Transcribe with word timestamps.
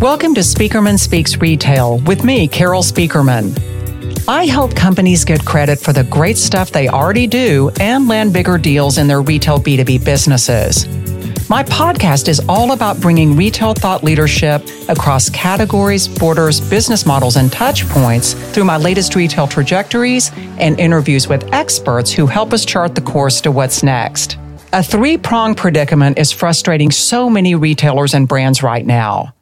Welcome 0.00 0.34
to 0.34 0.42
Spieckerman 0.42 0.98
Speaks 0.98 1.38
Retail 1.38 1.96
with 2.00 2.22
me, 2.22 2.46
Carol 2.48 2.82
Spieckerman. 2.82 3.58
I 4.28 4.44
help 4.44 4.76
companies 4.76 5.24
get 5.24 5.42
credit 5.46 5.80
for 5.80 5.94
the 5.94 6.04
great 6.04 6.36
stuff 6.36 6.70
they 6.70 6.86
already 6.86 7.26
do 7.26 7.70
and 7.80 8.06
land 8.06 8.34
bigger 8.34 8.58
deals 8.58 8.98
in 8.98 9.06
their 9.06 9.22
retail 9.22 9.58
B2B 9.58 10.04
businesses. 10.04 10.86
My 11.48 11.62
podcast 11.62 12.28
is 12.28 12.40
all 12.46 12.72
about 12.72 13.00
bringing 13.00 13.36
retail 13.36 13.72
thought 13.72 14.04
leadership 14.04 14.62
across 14.90 15.30
categories, 15.30 16.06
borders, 16.06 16.60
business 16.60 17.06
models, 17.06 17.36
and 17.36 17.50
touch 17.50 17.88
points 17.88 18.34
through 18.52 18.64
my 18.64 18.76
latest 18.76 19.14
retail 19.14 19.48
trajectories 19.48 20.30
and 20.58 20.78
interviews 20.78 21.26
with 21.26 21.50
experts 21.54 22.12
who 22.12 22.26
help 22.26 22.52
us 22.52 22.66
chart 22.66 22.94
the 22.94 23.00
course 23.00 23.40
to 23.40 23.50
what's 23.50 23.82
next. 23.82 24.36
A 24.74 24.82
three 24.82 25.16
pronged 25.16 25.56
predicament 25.56 26.18
is 26.18 26.32
frustrating 26.32 26.90
so 26.90 27.30
many 27.30 27.54
retailers 27.54 28.12
and 28.12 28.28
brands 28.28 28.62
right 28.62 28.84
now. 28.84 29.35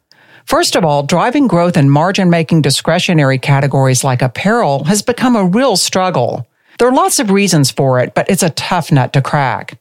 First 0.45 0.75
of 0.75 0.85
all, 0.85 1.01
driving 1.01 1.47
growth 1.47 1.75
in 1.75 1.89
margin 1.89 2.29
making 2.29 2.61
discretionary 2.61 3.39
categories 3.39 4.03
like 4.03 4.21
apparel 4.21 4.83
has 4.83 5.01
become 5.01 5.35
a 5.35 5.45
real 5.45 5.75
struggle. 5.75 6.47
There 6.77 6.87
are 6.87 6.93
lots 6.93 7.19
of 7.19 7.31
reasons 7.31 7.71
for 7.71 7.99
it, 7.99 8.13
but 8.13 8.29
it's 8.29 8.43
a 8.43 8.51
tough 8.51 8.91
nut 8.91 9.11
to 9.13 9.21
crack. 9.21 9.79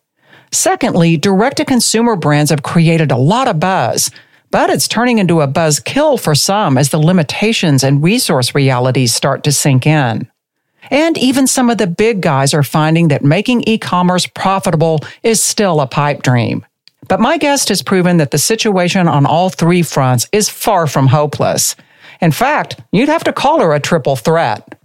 Secondly, 0.52 1.16
direct 1.18 1.58
to 1.58 1.64
consumer 1.64 2.16
brands 2.16 2.50
have 2.50 2.62
created 2.62 3.10
a 3.10 3.16
lot 3.16 3.46
of 3.46 3.60
buzz, 3.60 4.10
but 4.50 4.70
it's 4.70 4.88
turning 4.88 5.18
into 5.18 5.42
a 5.42 5.46
buzz 5.46 5.80
kill 5.80 6.16
for 6.16 6.34
some 6.34 6.78
as 6.78 6.88
the 6.88 6.98
limitations 6.98 7.84
and 7.84 8.02
resource 8.02 8.54
realities 8.54 9.14
start 9.14 9.44
to 9.44 9.52
sink 9.52 9.86
in. 9.86 10.30
And 10.90 11.18
even 11.18 11.46
some 11.46 11.68
of 11.68 11.78
the 11.78 11.86
big 11.86 12.20
guys 12.20 12.54
are 12.54 12.62
finding 12.62 13.08
that 13.08 13.24
making 13.24 13.64
e 13.66 13.76
commerce 13.76 14.26
profitable 14.26 15.00
is 15.22 15.42
still 15.42 15.80
a 15.80 15.86
pipe 15.86 16.22
dream. 16.22 16.64
But 17.08 17.20
my 17.20 17.36
guest 17.36 17.68
has 17.68 17.82
proven 17.82 18.16
that 18.16 18.30
the 18.30 18.38
situation 18.38 19.08
on 19.08 19.26
all 19.26 19.50
three 19.50 19.82
fronts 19.82 20.28
is 20.32 20.48
far 20.48 20.86
from 20.86 21.08
hopeless. 21.08 21.76
In 22.20 22.32
fact, 22.32 22.80
you'd 22.92 23.08
have 23.08 23.24
to 23.24 23.32
call 23.32 23.60
her 23.60 23.74
a 23.74 23.80
triple 23.80 24.16
threat. 24.16 24.78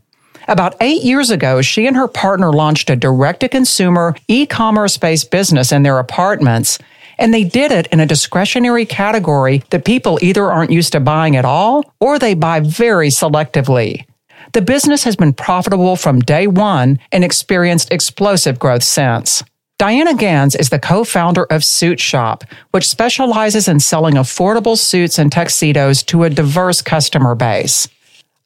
About 0.48 0.76
eight 0.82 1.04
years 1.04 1.30
ago, 1.30 1.62
she 1.62 1.86
and 1.86 1.96
her 1.96 2.08
partner 2.08 2.52
launched 2.52 2.90
a 2.90 2.96
direct 2.96 3.42
to 3.42 3.50
consumer 3.50 4.16
e 4.28 4.46
commerce 4.46 4.98
based 4.98 5.30
business 5.30 5.72
in 5.72 5.84
their 5.84 6.00
apartments, 6.00 6.80
and 7.20 7.34
they 7.34 7.44
did 7.44 7.72
it 7.72 7.88
in 7.88 8.00
a 8.00 8.06
discretionary 8.06 8.86
category 8.86 9.64
that 9.70 9.86
people 9.86 10.18
either 10.22 10.52
aren't 10.52 10.72
used 10.72 10.94
to 10.94 11.00
buying 11.00 11.36
at 11.36 11.46
all 11.46 11.94
or 12.00 12.18
they 12.18 12.34
buy 12.34 12.62
very 12.62 13.10
selectively. 13.10 14.06
The 14.54 14.62
business 14.62 15.04
has 15.04 15.16
been 15.16 15.34
profitable 15.34 15.96
from 15.96 16.22
day 16.22 16.48
one 16.48 16.98
and 17.12 17.24
experienced 17.24 17.92
explosive 17.92 18.58
growth 18.58 18.84
since. 18.84 19.44
Diana 19.80 20.14
Ganz 20.14 20.56
is 20.56 20.72
the 20.72 20.78
co-founder 20.78 21.46
of 21.46 21.62
SuitShop, 21.62 22.44
which 22.72 22.90
specializes 22.90 23.70
in 23.70 23.80
selling 23.80 24.16
affordable 24.16 24.78
suits 24.78 25.18
and 25.18 25.32
tuxedos 25.32 26.04
to 26.04 26.26
a 26.26 26.30
diverse 26.30 26.82
customer 26.82 27.34
base. 27.34 27.88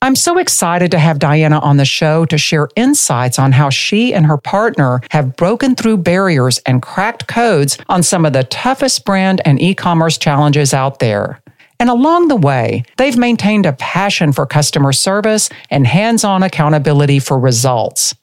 I'm 0.03 0.15
so 0.15 0.37
excited 0.37 0.91
to 0.91 0.99
have 0.99 1.17
Diana 1.17 1.57
on 1.57 1.77
the 1.77 1.85
show 1.85 2.25
to 2.25 2.37
share 2.37 2.69
insights 2.75 3.39
on 3.39 3.51
how 3.51 3.71
she 3.71 4.13
and 4.13 4.27
her 4.27 4.37
partner 4.37 5.01
have 5.09 5.35
broken 5.35 5.73
through 5.73 5.97
barriers 5.97 6.59
and 6.67 6.83
cracked 6.83 7.25
codes 7.27 7.79
on 7.89 8.03
some 8.03 8.27
of 8.27 8.33
the 8.33 8.43
toughest 8.43 9.03
brand 9.03 9.41
and 9.43 9.59
e-commerce 9.59 10.19
challenges 10.19 10.71
out 10.71 10.99
there. 10.99 11.41
And 11.79 11.89
along 11.89 12.27
the 12.27 12.35
way, 12.35 12.83
they've 12.97 13.17
maintained 13.17 13.65
a 13.65 13.73
passion 13.73 14.33
for 14.33 14.45
customer 14.45 14.93
service 14.93 15.49
and 15.71 15.87
hands 15.87 16.23
on 16.23 16.43
accountability 16.43 17.17
for 17.17 17.39
results. 17.39 18.13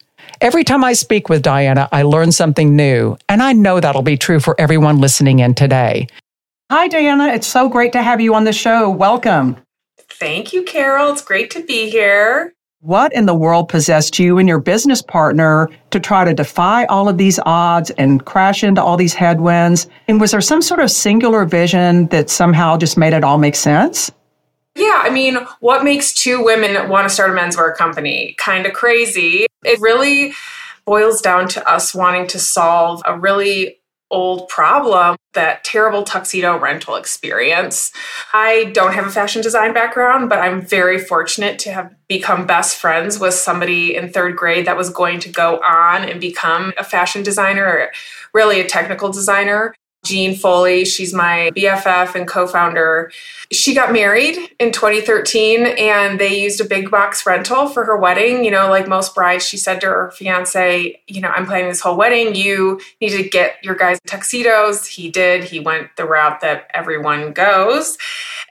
Every 0.41 0.65
time 0.65 0.83
I 0.85 0.95
speak 0.95 1.29
with 1.29 1.43
Diana, 1.43 1.87
I 1.93 2.01
learn 2.03 2.33
something 2.33 2.75
new, 2.75 3.19
and 3.29 3.43
I 3.43 3.53
know 3.53 3.79
that'll 3.79 4.01
be 4.01 4.17
true 4.17 4.41
for 4.41 4.59
everyone 4.59 4.97
listening 4.97 5.41
in 5.41 5.53
today. 5.53 6.07
Hi, 6.71 6.89
Diana. 6.89 7.27
It's 7.27 7.47
so 7.47 7.69
great 7.69 7.93
to 7.93 8.03
have 8.03 8.23
you 8.23 8.35
on 8.35 8.45
the 8.45 8.53
show. 8.55 8.89
Welcome. 8.89 9.59
Thank 9.99 10.55
you, 10.55 10.63
Carol. 10.63 11.13
It's 11.13 11.23
great 11.23 11.51
to 11.51 11.63
be 11.63 11.91
here. 11.91 12.55
What 12.81 13.13
in 13.13 13.27
the 13.27 13.35
world 13.35 13.69
possessed 13.69 14.19
you 14.19 14.39
and 14.39 14.49
your 14.49 14.61
business 14.61 15.03
partner 15.03 15.69
to 15.91 16.01
try 16.01 16.25
to 16.25 16.33
defy 16.33 16.87
all 16.87 17.11
of 17.11 17.19
these 17.19 17.39
odds 17.45 17.91
and 17.99 18.25
crash 18.25 18.65
into 18.65 18.83
all 18.83 18.97
these 18.97 19.13
headwinds? 19.13 19.89
And 20.09 20.23
was 20.23 20.31
there 20.31 20.41
some 20.41 20.63
sort 20.63 20.81
of 20.81 20.91
singular 20.91 21.45
vision 21.45 22.07
that 22.07 22.31
somehow 22.31 22.79
just 22.79 22.97
made 22.97 23.13
it 23.13 23.25
all 23.25 23.37
make 23.37 23.57
sense? 23.57 24.11
Yeah, 24.81 25.03
I 25.05 25.11
mean, 25.11 25.37
what 25.61 25.85
makes 25.85 26.15
two 26.15 26.43
women 26.43 26.89
want 26.89 27.07
to 27.07 27.13
start 27.13 27.31
a 27.31 27.35
menswear 27.35 27.77
company? 27.77 28.35
Kind 28.39 28.65
of 28.65 28.73
crazy. 28.73 29.47
It 29.63 29.79
really 29.79 30.33
boils 30.87 31.21
down 31.21 31.49
to 31.49 31.71
us 31.71 31.95
wanting 31.95 32.27
to 32.29 32.39
solve 32.39 33.03
a 33.05 33.19
really 33.19 33.77
old 34.11 34.49
problem 34.49 35.17
that 35.35 35.63
terrible 35.65 36.03
tuxedo 36.03 36.59
rental 36.59 36.97
experience. 36.97 37.93
I 38.33 38.71
don't 38.73 38.95
have 38.95 39.07
a 39.07 39.11
fashion 39.11 39.43
design 39.43 39.75
background, 39.75 40.31
but 40.31 40.39
I'm 40.39 40.63
very 40.63 40.99
fortunate 40.99 41.59
to 41.61 41.73
have 41.73 41.95
become 42.09 42.47
best 42.47 42.79
friends 42.79 43.21
with 43.21 43.35
somebody 43.35 43.95
in 43.95 44.11
third 44.11 44.35
grade 44.35 44.67
that 44.67 44.79
was 44.79 44.89
going 44.89 45.21
to 45.21 45.29
go 45.29 45.61
on 45.61 46.09
and 46.09 46.23
become 46.23 46.73
a 46.79 46.85
fashion 46.85 47.23
designer 47.23 47.67
or 47.67 47.91
really 48.33 48.61
a 48.61 48.67
technical 48.67 49.13
designer. 49.13 49.75
Jean 50.05 50.35
Foley, 50.35 50.85
she's 50.85 51.13
my 51.13 51.51
BFF 51.55 52.15
and 52.15 52.27
co 52.27 52.47
founder. 52.47 53.13
She 53.53 53.75
got 53.75 53.93
married 53.93 54.39
in 54.59 54.73
2013 54.73 55.67
and 55.67 56.19
they 56.19 56.41
used 56.41 56.61
a 56.61 56.65
big 56.65 56.91
box 56.91 57.27
rental 57.27 57.69
for 57.69 57.85
her 57.85 57.97
wedding. 57.97 58.45
You 58.45 58.51
know, 58.51 58.71
like 58.71 58.89
most 58.89 59.15
brides, 59.15 59.47
she 59.47 59.59
said 59.59 59.81
to 59.83 59.87
her 59.89 60.11
fiance, 60.13 61.01
You 61.07 61.21
know, 61.21 61.29
I'm 61.29 61.45
planning 61.45 61.69
this 61.69 61.81
whole 61.81 61.97
wedding. 61.97 62.35
You 62.35 62.81
need 63.01 63.11
to 63.11 63.29
get 63.29 63.63
your 63.63 63.75
guys 63.75 63.99
tuxedos. 64.07 64.87
He 64.87 65.11
did. 65.11 65.45
He 65.45 65.61
went 65.61 65.95
the 65.97 66.07
route 66.07 66.41
that 66.41 66.71
everyone 66.73 67.33
goes. 67.33 67.99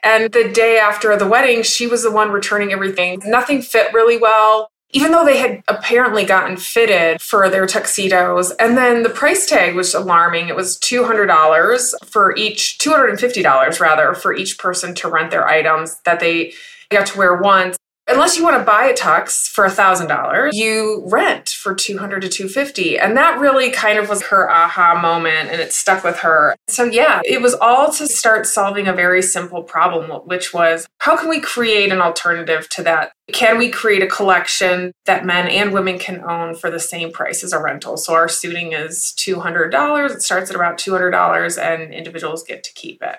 And 0.04 0.32
the 0.32 0.48
day 0.48 0.78
after 0.78 1.16
the 1.16 1.26
wedding, 1.26 1.62
she 1.62 1.86
was 1.86 2.04
the 2.04 2.10
one 2.12 2.30
returning 2.30 2.72
everything. 2.72 3.20
Nothing 3.24 3.60
fit 3.60 3.92
really 3.92 4.18
well 4.18 4.70
even 4.92 5.12
though 5.12 5.24
they 5.24 5.38
had 5.38 5.62
apparently 5.68 6.24
gotten 6.24 6.56
fitted 6.56 7.20
for 7.20 7.48
their 7.48 7.66
tuxedos. 7.66 8.50
And 8.52 8.76
then 8.76 9.02
the 9.02 9.10
price 9.10 9.46
tag 9.46 9.74
was 9.74 9.94
alarming. 9.94 10.48
It 10.48 10.56
was 10.56 10.78
$200 10.78 11.94
for 12.06 12.36
each, 12.36 12.78
$250 12.78 13.80
rather, 13.80 14.14
for 14.14 14.34
each 14.34 14.58
person 14.58 14.94
to 14.96 15.08
rent 15.08 15.30
their 15.30 15.46
items 15.46 16.00
that 16.04 16.20
they 16.20 16.52
got 16.90 17.06
to 17.06 17.18
wear 17.18 17.34
once 17.36 17.76
unless 18.10 18.36
you 18.36 18.44
want 18.44 18.58
to 18.58 18.64
buy 18.64 18.84
a 18.84 18.94
tux 18.94 19.48
for 19.48 19.64
a 19.64 19.70
thousand 19.70 20.08
dollars 20.08 20.56
you 20.56 21.02
rent 21.06 21.48
for 21.48 21.74
200 21.74 22.22
to 22.22 22.28
250 22.28 22.98
and 22.98 23.16
that 23.16 23.38
really 23.38 23.70
kind 23.70 23.98
of 23.98 24.08
was 24.08 24.22
her 24.24 24.50
aha 24.50 24.98
moment 25.00 25.50
and 25.50 25.60
it 25.60 25.72
stuck 25.72 26.04
with 26.04 26.18
her. 26.18 26.56
So 26.68 26.84
yeah 26.84 27.20
it 27.24 27.40
was 27.40 27.54
all 27.54 27.92
to 27.92 28.06
start 28.06 28.46
solving 28.46 28.86
a 28.86 28.92
very 28.92 29.22
simple 29.22 29.62
problem 29.62 30.10
which 30.26 30.52
was 30.52 30.86
how 30.98 31.16
can 31.16 31.28
we 31.28 31.40
create 31.40 31.92
an 31.92 32.00
alternative 32.00 32.68
to 32.70 32.82
that? 32.84 33.12
Can 33.32 33.58
we 33.58 33.70
create 33.70 34.02
a 34.02 34.08
collection 34.08 34.92
that 35.06 35.24
men 35.24 35.46
and 35.46 35.72
women 35.72 35.98
can 35.98 36.20
own 36.20 36.56
for 36.56 36.70
the 36.70 36.80
same 36.80 37.12
price 37.12 37.44
as 37.44 37.52
a 37.52 37.62
rental? 37.62 37.96
So 37.96 38.14
our 38.14 38.28
suiting 38.28 38.72
is 38.72 39.14
$200 39.18 40.10
it 40.10 40.22
starts 40.22 40.50
at 40.50 40.56
about 40.56 40.78
$200 40.78 41.62
and 41.62 41.94
individuals 41.94 42.42
get 42.42 42.64
to 42.64 42.72
keep 42.74 43.02
it 43.02 43.18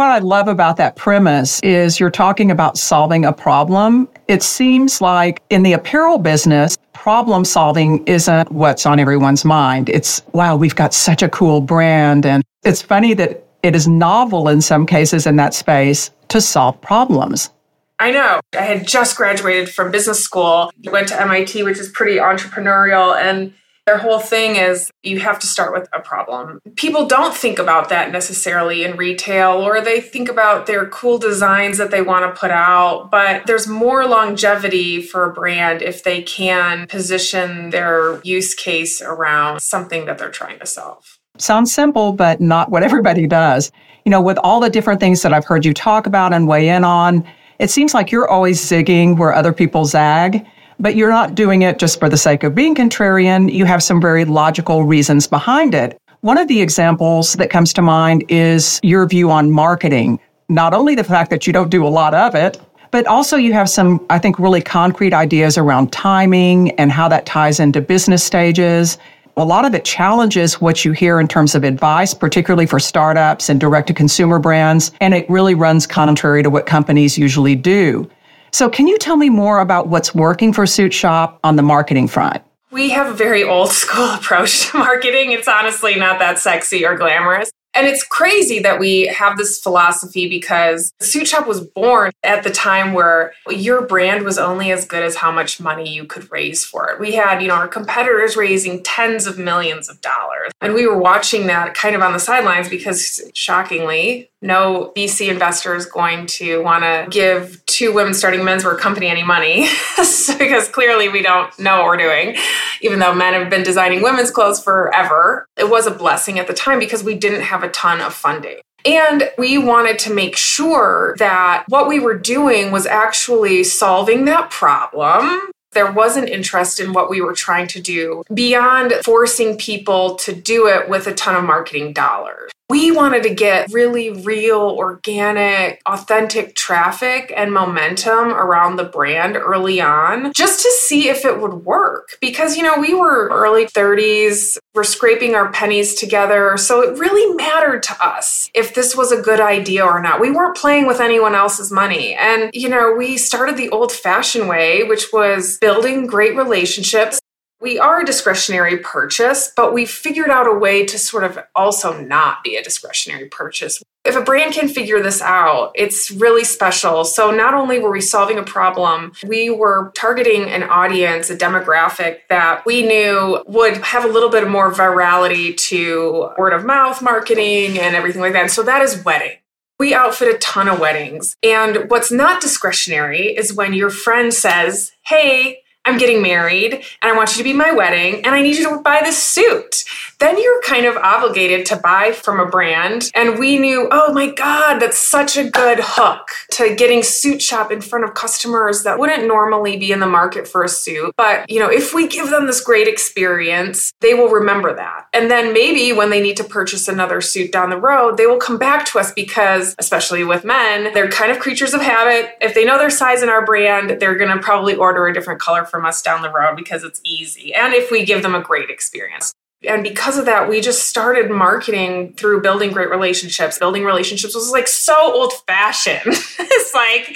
what 0.00 0.08
I 0.08 0.18
love 0.20 0.48
about 0.48 0.78
that 0.78 0.96
premise 0.96 1.60
is 1.60 2.00
you're 2.00 2.10
talking 2.10 2.50
about 2.50 2.78
solving 2.78 3.26
a 3.26 3.34
problem. 3.34 4.08
It 4.28 4.42
seems 4.42 5.02
like 5.02 5.42
in 5.50 5.62
the 5.62 5.74
apparel 5.74 6.16
business, 6.16 6.78
problem 6.94 7.44
solving 7.44 8.02
isn't 8.06 8.50
what's 8.50 8.86
on 8.86 8.98
everyone's 8.98 9.44
mind. 9.44 9.90
It's, 9.90 10.22
wow, 10.32 10.56
we've 10.56 10.74
got 10.74 10.94
such 10.94 11.22
a 11.22 11.28
cool 11.28 11.60
brand. 11.60 12.24
And 12.24 12.42
it's 12.64 12.80
funny 12.80 13.12
that 13.12 13.46
it 13.62 13.76
is 13.76 13.86
novel 13.86 14.48
in 14.48 14.62
some 14.62 14.86
cases 14.86 15.26
in 15.26 15.36
that 15.36 15.52
space 15.52 16.10
to 16.28 16.40
solve 16.40 16.80
problems. 16.80 17.50
I 17.98 18.10
know. 18.10 18.40
I 18.54 18.62
had 18.62 18.86
just 18.86 19.18
graduated 19.18 19.68
from 19.68 19.90
business 19.90 20.20
school, 20.20 20.72
went 20.84 21.08
to 21.08 21.20
MIT, 21.20 21.62
which 21.62 21.78
is 21.78 21.90
pretty 21.90 22.16
entrepreneurial. 22.16 23.14
And 23.14 23.52
their 23.90 23.98
whole 23.98 24.20
thing 24.20 24.54
is 24.54 24.88
you 25.02 25.18
have 25.18 25.40
to 25.40 25.48
start 25.48 25.72
with 25.72 25.88
a 25.92 25.98
problem. 25.98 26.60
People 26.76 27.06
don't 27.06 27.34
think 27.34 27.58
about 27.58 27.88
that 27.88 28.12
necessarily 28.12 28.84
in 28.84 28.96
retail, 28.96 29.50
or 29.50 29.80
they 29.80 30.00
think 30.00 30.28
about 30.28 30.66
their 30.66 30.86
cool 30.86 31.18
designs 31.18 31.76
that 31.78 31.90
they 31.90 32.00
want 32.00 32.24
to 32.24 32.40
put 32.40 32.52
out. 32.52 33.10
But 33.10 33.48
there's 33.48 33.66
more 33.66 34.06
longevity 34.06 35.02
for 35.02 35.28
a 35.28 35.32
brand 35.32 35.82
if 35.82 36.04
they 36.04 36.22
can 36.22 36.86
position 36.86 37.70
their 37.70 38.20
use 38.22 38.54
case 38.54 39.02
around 39.02 39.60
something 39.60 40.04
that 40.04 40.18
they're 40.18 40.30
trying 40.30 40.60
to 40.60 40.66
solve. 40.66 41.18
Sounds 41.36 41.74
simple, 41.74 42.12
but 42.12 42.40
not 42.40 42.70
what 42.70 42.84
everybody 42.84 43.26
does. 43.26 43.72
You 44.04 44.10
know, 44.10 44.20
with 44.20 44.38
all 44.44 44.60
the 44.60 44.70
different 44.70 45.00
things 45.00 45.22
that 45.22 45.32
I've 45.32 45.44
heard 45.44 45.64
you 45.64 45.74
talk 45.74 46.06
about 46.06 46.32
and 46.32 46.46
weigh 46.46 46.68
in 46.68 46.84
on, 46.84 47.26
it 47.58 47.70
seems 47.70 47.92
like 47.92 48.12
you're 48.12 48.28
always 48.28 48.60
zigging 48.60 49.18
where 49.18 49.34
other 49.34 49.52
people 49.52 49.84
zag 49.84 50.46
but 50.80 50.96
you're 50.96 51.10
not 51.10 51.34
doing 51.34 51.62
it 51.62 51.78
just 51.78 52.00
for 52.00 52.08
the 52.08 52.16
sake 52.16 52.42
of 52.42 52.54
being 52.54 52.74
contrarian. 52.74 53.52
You 53.52 53.66
have 53.66 53.82
some 53.82 54.00
very 54.00 54.24
logical 54.24 54.84
reasons 54.84 55.28
behind 55.28 55.74
it. 55.74 55.96
One 56.22 56.38
of 56.38 56.48
the 56.48 56.60
examples 56.60 57.34
that 57.34 57.50
comes 57.50 57.72
to 57.74 57.82
mind 57.82 58.24
is 58.28 58.80
your 58.82 59.06
view 59.06 59.30
on 59.30 59.50
marketing. 59.50 60.18
Not 60.48 60.74
only 60.74 60.94
the 60.94 61.04
fact 61.04 61.30
that 61.30 61.46
you 61.46 61.52
don't 61.52 61.70
do 61.70 61.86
a 61.86 61.88
lot 61.88 62.14
of 62.14 62.34
it, 62.34 62.58
but 62.90 63.06
also 63.06 63.36
you 63.36 63.52
have 63.52 63.70
some, 63.70 64.04
I 64.10 64.18
think, 64.18 64.38
really 64.38 64.60
concrete 64.60 65.14
ideas 65.14 65.56
around 65.56 65.92
timing 65.92 66.72
and 66.72 66.90
how 66.90 67.08
that 67.08 67.24
ties 67.24 67.60
into 67.60 67.80
business 67.80 68.24
stages. 68.24 68.98
a 69.36 69.44
lot 69.44 69.64
of 69.64 69.74
it 69.74 69.84
challenges 69.84 70.60
what 70.60 70.84
you 70.84 70.92
hear 70.92 71.18
in 71.20 71.26
terms 71.26 71.54
of 71.54 71.64
advice, 71.64 72.12
particularly 72.12 72.66
for 72.66 72.78
startups 72.78 73.48
and 73.48 73.58
direct 73.60 73.86
to 73.86 73.94
consumer 73.94 74.38
brands. 74.38 74.92
And 75.00 75.14
it 75.14 75.28
really 75.30 75.54
runs 75.54 75.86
contrary 75.86 76.42
to 76.42 76.50
what 76.50 76.66
companies 76.66 77.16
usually 77.16 77.54
do. 77.54 78.10
So, 78.52 78.68
can 78.68 78.86
you 78.86 78.98
tell 78.98 79.16
me 79.16 79.30
more 79.30 79.60
about 79.60 79.88
what's 79.88 80.14
working 80.14 80.52
for 80.52 80.64
SuitShop 80.64 81.38
on 81.44 81.56
the 81.56 81.62
marketing 81.62 82.08
front? 82.08 82.42
We 82.70 82.90
have 82.90 83.08
a 83.08 83.14
very 83.14 83.42
old 83.42 83.70
school 83.70 84.10
approach 84.14 84.70
to 84.70 84.78
marketing. 84.78 85.32
It's 85.32 85.48
honestly 85.48 85.96
not 85.96 86.18
that 86.18 86.38
sexy 86.38 86.84
or 86.84 86.96
glamorous. 86.96 87.50
And 87.74 87.86
it's 87.86 88.02
crazy 88.04 88.58
that 88.60 88.80
we 88.80 89.06
have 89.06 89.36
this 89.36 89.60
philosophy 89.60 90.28
because 90.28 90.92
SuitShop 91.00 91.46
was 91.46 91.60
born 91.60 92.10
at 92.22 92.42
the 92.42 92.50
time 92.50 92.92
where 92.92 93.32
your 93.48 93.82
brand 93.82 94.24
was 94.24 94.38
only 94.38 94.72
as 94.72 94.84
good 94.84 95.02
as 95.02 95.16
how 95.16 95.30
much 95.30 95.60
money 95.60 95.88
you 95.88 96.04
could 96.04 96.30
raise 96.32 96.64
for 96.64 96.90
it. 96.90 96.98
We 96.98 97.12
had, 97.12 97.40
you 97.40 97.48
know, 97.48 97.54
our 97.54 97.68
competitors 97.68 98.36
raising 98.36 98.82
tens 98.82 99.26
of 99.26 99.38
millions 99.38 99.88
of 99.88 100.00
dollars. 100.00 100.50
And 100.60 100.74
we 100.74 100.86
were 100.86 100.98
watching 100.98 101.46
that 101.46 101.74
kind 101.74 101.94
of 101.94 102.02
on 102.02 102.12
the 102.12 102.18
sidelines 102.18 102.68
because 102.68 103.22
shockingly, 103.34 104.30
no 104.42 104.92
VC 104.96 105.28
investor 105.28 105.74
is 105.74 105.84
going 105.86 106.26
to 106.26 106.62
want 106.62 106.82
to 106.82 107.06
give 107.10 107.64
two 107.66 107.92
women 107.92 108.14
starting 108.14 108.40
menswear 108.40 108.78
company 108.78 109.06
any 109.06 109.22
money 109.22 109.68
because 110.38 110.68
clearly 110.68 111.08
we 111.08 111.20
don't 111.22 111.56
know 111.58 111.78
what 111.78 111.86
we're 111.86 111.96
doing, 111.98 112.36
even 112.80 112.98
though 112.98 113.14
men 113.14 113.34
have 113.34 113.50
been 113.50 113.62
designing 113.62 114.02
women's 114.02 114.30
clothes 114.30 114.62
forever. 114.62 115.46
It 115.56 115.68
was 115.68 115.86
a 115.86 115.90
blessing 115.90 116.38
at 116.38 116.46
the 116.46 116.54
time 116.54 116.78
because 116.78 117.04
we 117.04 117.14
didn't 117.14 117.42
have 117.42 117.59
a 117.62 117.68
ton 117.68 118.00
of 118.00 118.14
funding. 118.14 118.58
And 118.84 119.30
we 119.36 119.58
wanted 119.58 119.98
to 120.00 120.14
make 120.14 120.36
sure 120.36 121.14
that 121.18 121.64
what 121.68 121.86
we 121.86 122.00
were 122.00 122.16
doing 122.16 122.72
was 122.72 122.86
actually 122.86 123.62
solving 123.64 124.24
that 124.24 124.50
problem 124.50 125.40
there 125.72 125.90
was 125.90 126.16
an 126.16 126.26
interest 126.26 126.80
in 126.80 126.92
what 126.92 127.08
we 127.08 127.20
were 127.20 127.32
trying 127.32 127.68
to 127.68 127.80
do 127.80 128.22
beyond 128.34 128.92
forcing 129.04 129.56
people 129.56 130.16
to 130.16 130.34
do 130.34 130.66
it 130.66 130.88
with 130.88 131.06
a 131.06 131.14
ton 131.14 131.36
of 131.36 131.44
marketing 131.44 131.92
dollars. 131.92 132.50
We 132.70 132.92
wanted 132.92 133.24
to 133.24 133.34
get 133.34 133.72
really 133.72 134.10
real, 134.10 134.60
organic, 134.60 135.82
authentic 135.86 136.54
traffic 136.54 137.32
and 137.36 137.52
momentum 137.52 138.30
around 138.30 138.76
the 138.76 138.84
brand 138.84 139.36
early 139.36 139.80
on 139.80 140.32
just 140.32 140.62
to 140.62 140.70
see 140.70 141.08
if 141.08 141.24
it 141.24 141.40
would 141.40 141.64
work. 141.64 142.16
Because, 142.20 142.56
you 142.56 142.62
know, 142.62 142.78
we 142.78 142.94
were 142.94 143.28
early 143.30 143.66
30s, 143.66 144.56
we're 144.72 144.84
scraping 144.84 145.34
our 145.34 145.50
pennies 145.50 145.96
together. 145.96 146.56
So 146.58 146.80
it 146.80 146.96
really 146.96 147.34
mattered 147.34 147.82
to 147.82 148.06
us 148.06 148.48
if 148.54 148.72
this 148.72 148.96
was 148.96 149.10
a 149.10 149.20
good 149.20 149.40
idea 149.40 149.84
or 149.84 150.00
not. 150.00 150.20
We 150.20 150.30
weren't 150.30 150.56
playing 150.56 150.86
with 150.86 151.00
anyone 151.00 151.34
else's 151.34 151.72
money. 151.72 152.14
And, 152.14 152.50
you 152.54 152.68
know, 152.68 152.94
we 152.96 153.16
started 153.16 153.56
the 153.56 153.70
old 153.70 153.90
fashioned 153.90 154.48
way, 154.48 154.84
which 154.84 155.06
was 155.12 155.58
building 155.58 156.06
great 156.06 156.36
relationships 156.36 157.20
we 157.60 157.78
are 157.78 158.00
a 158.00 158.04
discretionary 158.04 158.78
purchase, 158.78 159.52
but 159.54 159.74
we 159.74 159.84
figured 159.84 160.30
out 160.30 160.46
a 160.46 160.52
way 160.52 160.86
to 160.86 160.98
sort 160.98 161.24
of 161.24 161.38
also 161.54 162.00
not 162.00 162.42
be 162.42 162.56
a 162.56 162.62
discretionary 162.62 163.28
purchase. 163.28 163.82
If 164.02 164.16
a 164.16 164.22
brand 164.22 164.54
can 164.54 164.66
figure 164.66 165.02
this 165.02 165.20
out, 165.20 165.72
it's 165.74 166.10
really 166.10 166.42
special. 166.42 167.04
So, 167.04 167.30
not 167.30 167.52
only 167.52 167.78
were 167.78 167.90
we 167.90 168.00
solving 168.00 168.38
a 168.38 168.42
problem, 168.42 169.12
we 169.26 169.50
were 169.50 169.92
targeting 169.94 170.48
an 170.48 170.62
audience, 170.62 171.28
a 171.28 171.36
demographic 171.36 172.20
that 172.30 172.64
we 172.64 172.82
knew 172.82 173.42
would 173.46 173.76
have 173.78 174.06
a 174.06 174.08
little 174.08 174.30
bit 174.30 174.48
more 174.48 174.72
virality 174.72 175.54
to 175.68 176.30
word 176.38 176.54
of 176.54 176.64
mouth 176.64 177.02
marketing 177.02 177.78
and 177.78 177.94
everything 177.94 178.22
like 178.22 178.32
that. 178.32 178.42
And 178.42 178.50
so, 178.50 178.62
that 178.62 178.80
is 178.80 179.04
wedding. 179.04 179.36
We 179.78 179.94
outfit 179.94 180.34
a 180.34 180.38
ton 180.38 180.68
of 180.68 180.80
weddings. 180.80 181.36
And 181.42 181.90
what's 181.90 182.10
not 182.10 182.40
discretionary 182.40 183.36
is 183.36 183.52
when 183.52 183.74
your 183.74 183.90
friend 183.90 184.32
says, 184.32 184.92
Hey, 185.04 185.60
I'm 185.86 185.96
getting 185.96 186.20
married 186.20 186.74
and 186.74 187.10
I 187.10 187.16
want 187.16 187.30
you 187.30 187.38
to 187.38 187.44
be 187.44 187.54
my 187.54 187.72
wedding 187.72 188.24
and 188.24 188.34
I 188.34 188.42
need 188.42 188.56
you 188.56 188.68
to 188.68 188.82
buy 188.82 189.00
this 189.02 189.22
suit. 189.22 189.84
Then 190.18 190.40
you're 190.40 190.60
kind 190.62 190.84
of 190.84 190.98
obligated 190.98 191.64
to 191.66 191.76
buy 191.76 192.12
from 192.12 192.38
a 192.38 192.44
brand. 192.44 193.10
And 193.14 193.38
we 193.38 193.58
knew, 193.58 193.88
oh 193.90 194.12
my 194.12 194.30
God, 194.30 194.78
that's 194.78 194.98
such 194.98 195.38
a 195.38 195.48
good 195.48 195.78
hook 195.80 196.28
to 196.52 196.74
getting 196.74 197.00
SuitShop 197.00 197.70
in 197.70 197.80
front 197.80 198.04
of 198.04 198.12
customers 198.12 198.82
that 198.82 198.98
wouldn't 198.98 199.26
normally 199.26 199.78
be 199.78 199.90
in 199.90 200.00
the 200.00 200.06
market 200.06 200.46
for 200.46 200.62
a 200.62 200.68
suit. 200.68 201.14
But, 201.16 201.48
you 201.48 201.58
know, 201.58 201.70
if 201.70 201.94
we 201.94 202.06
give 202.06 202.28
them 202.28 202.46
this 202.46 202.60
great 202.60 202.86
experience, 202.86 203.94
they 204.00 204.12
will 204.12 204.28
remember 204.28 204.76
that. 204.76 205.08
And 205.14 205.30
then 205.30 205.54
maybe 205.54 205.94
when 205.94 206.10
they 206.10 206.20
need 206.20 206.36
to 206.36 206.44
purchase 206.44 206.86
another 206.88 207.22
suit 207.22 207.50
down 207.50 207.70
the 207.70 207.80
road, 207.80 208.18
they 208.18 208.26
will 208.26 208.38
come 208.38 208.58
back 208.58 208.84
to 208.86 208.98
us 208.98 209.12
because, 209.12 209.74
especially 209.78 210.24
with 210.24 210.44
men, 210.44 210.92
they're 210.92 211.08
kind 211.08 211.32
of 211.32 211.38
creatures 211.38 211.72
of 211.72 211.80
habit. 211.80 212.36
If 212.42 212.54
they 212.54 212.66
know 212.66 212.76
their 212.76 212.90
size 212.90 213.22
in 213.22 213.30
our 213.30 213.44
brand, 213.44 213.98
they're 213.98 214.16
going 214.16 214.36
to 214.36 214.42
probably 214.42 214.74
order 214.74 215.06
a 215.06 215.14
different 215.14 215.40
color 215.40 215.64
from 215.70 215.86
us 215.86 216.02
down 216.02 216.22
the 216.22 216.30
road 216.30 216.56
because 216.56 216.84
it's 216.84 217.00
easy. 217.04 217.54
And 217.54 217.72
if 217.74 217.90
we 217.90 218.04
give 218.04 218.22
them 218.22 218.34
a 218.34 218.42
great 218.42 218.70
experience. 218.70 219.32
And 219.68 219.82
because 219.82 220.16
of 220.16 220.24
that, 220.24 220.48
we 220.48 220.62
just 220.62 220.86
started 220.86 221.30
marketing 221.30 222.14
through 222.14 222.40
building 222.40 222.72
great 222.72 222.88
relationships. 222.88 223.58
Building 223.58 223.84
relationships 223.84 224.34
was 224.34 224.50
like 224.50 224.66
so 224.66 225.12
old 225.12 225.34
fashioned. 225.46 226.00
it's 226.06 226.74
like 226.74 227.14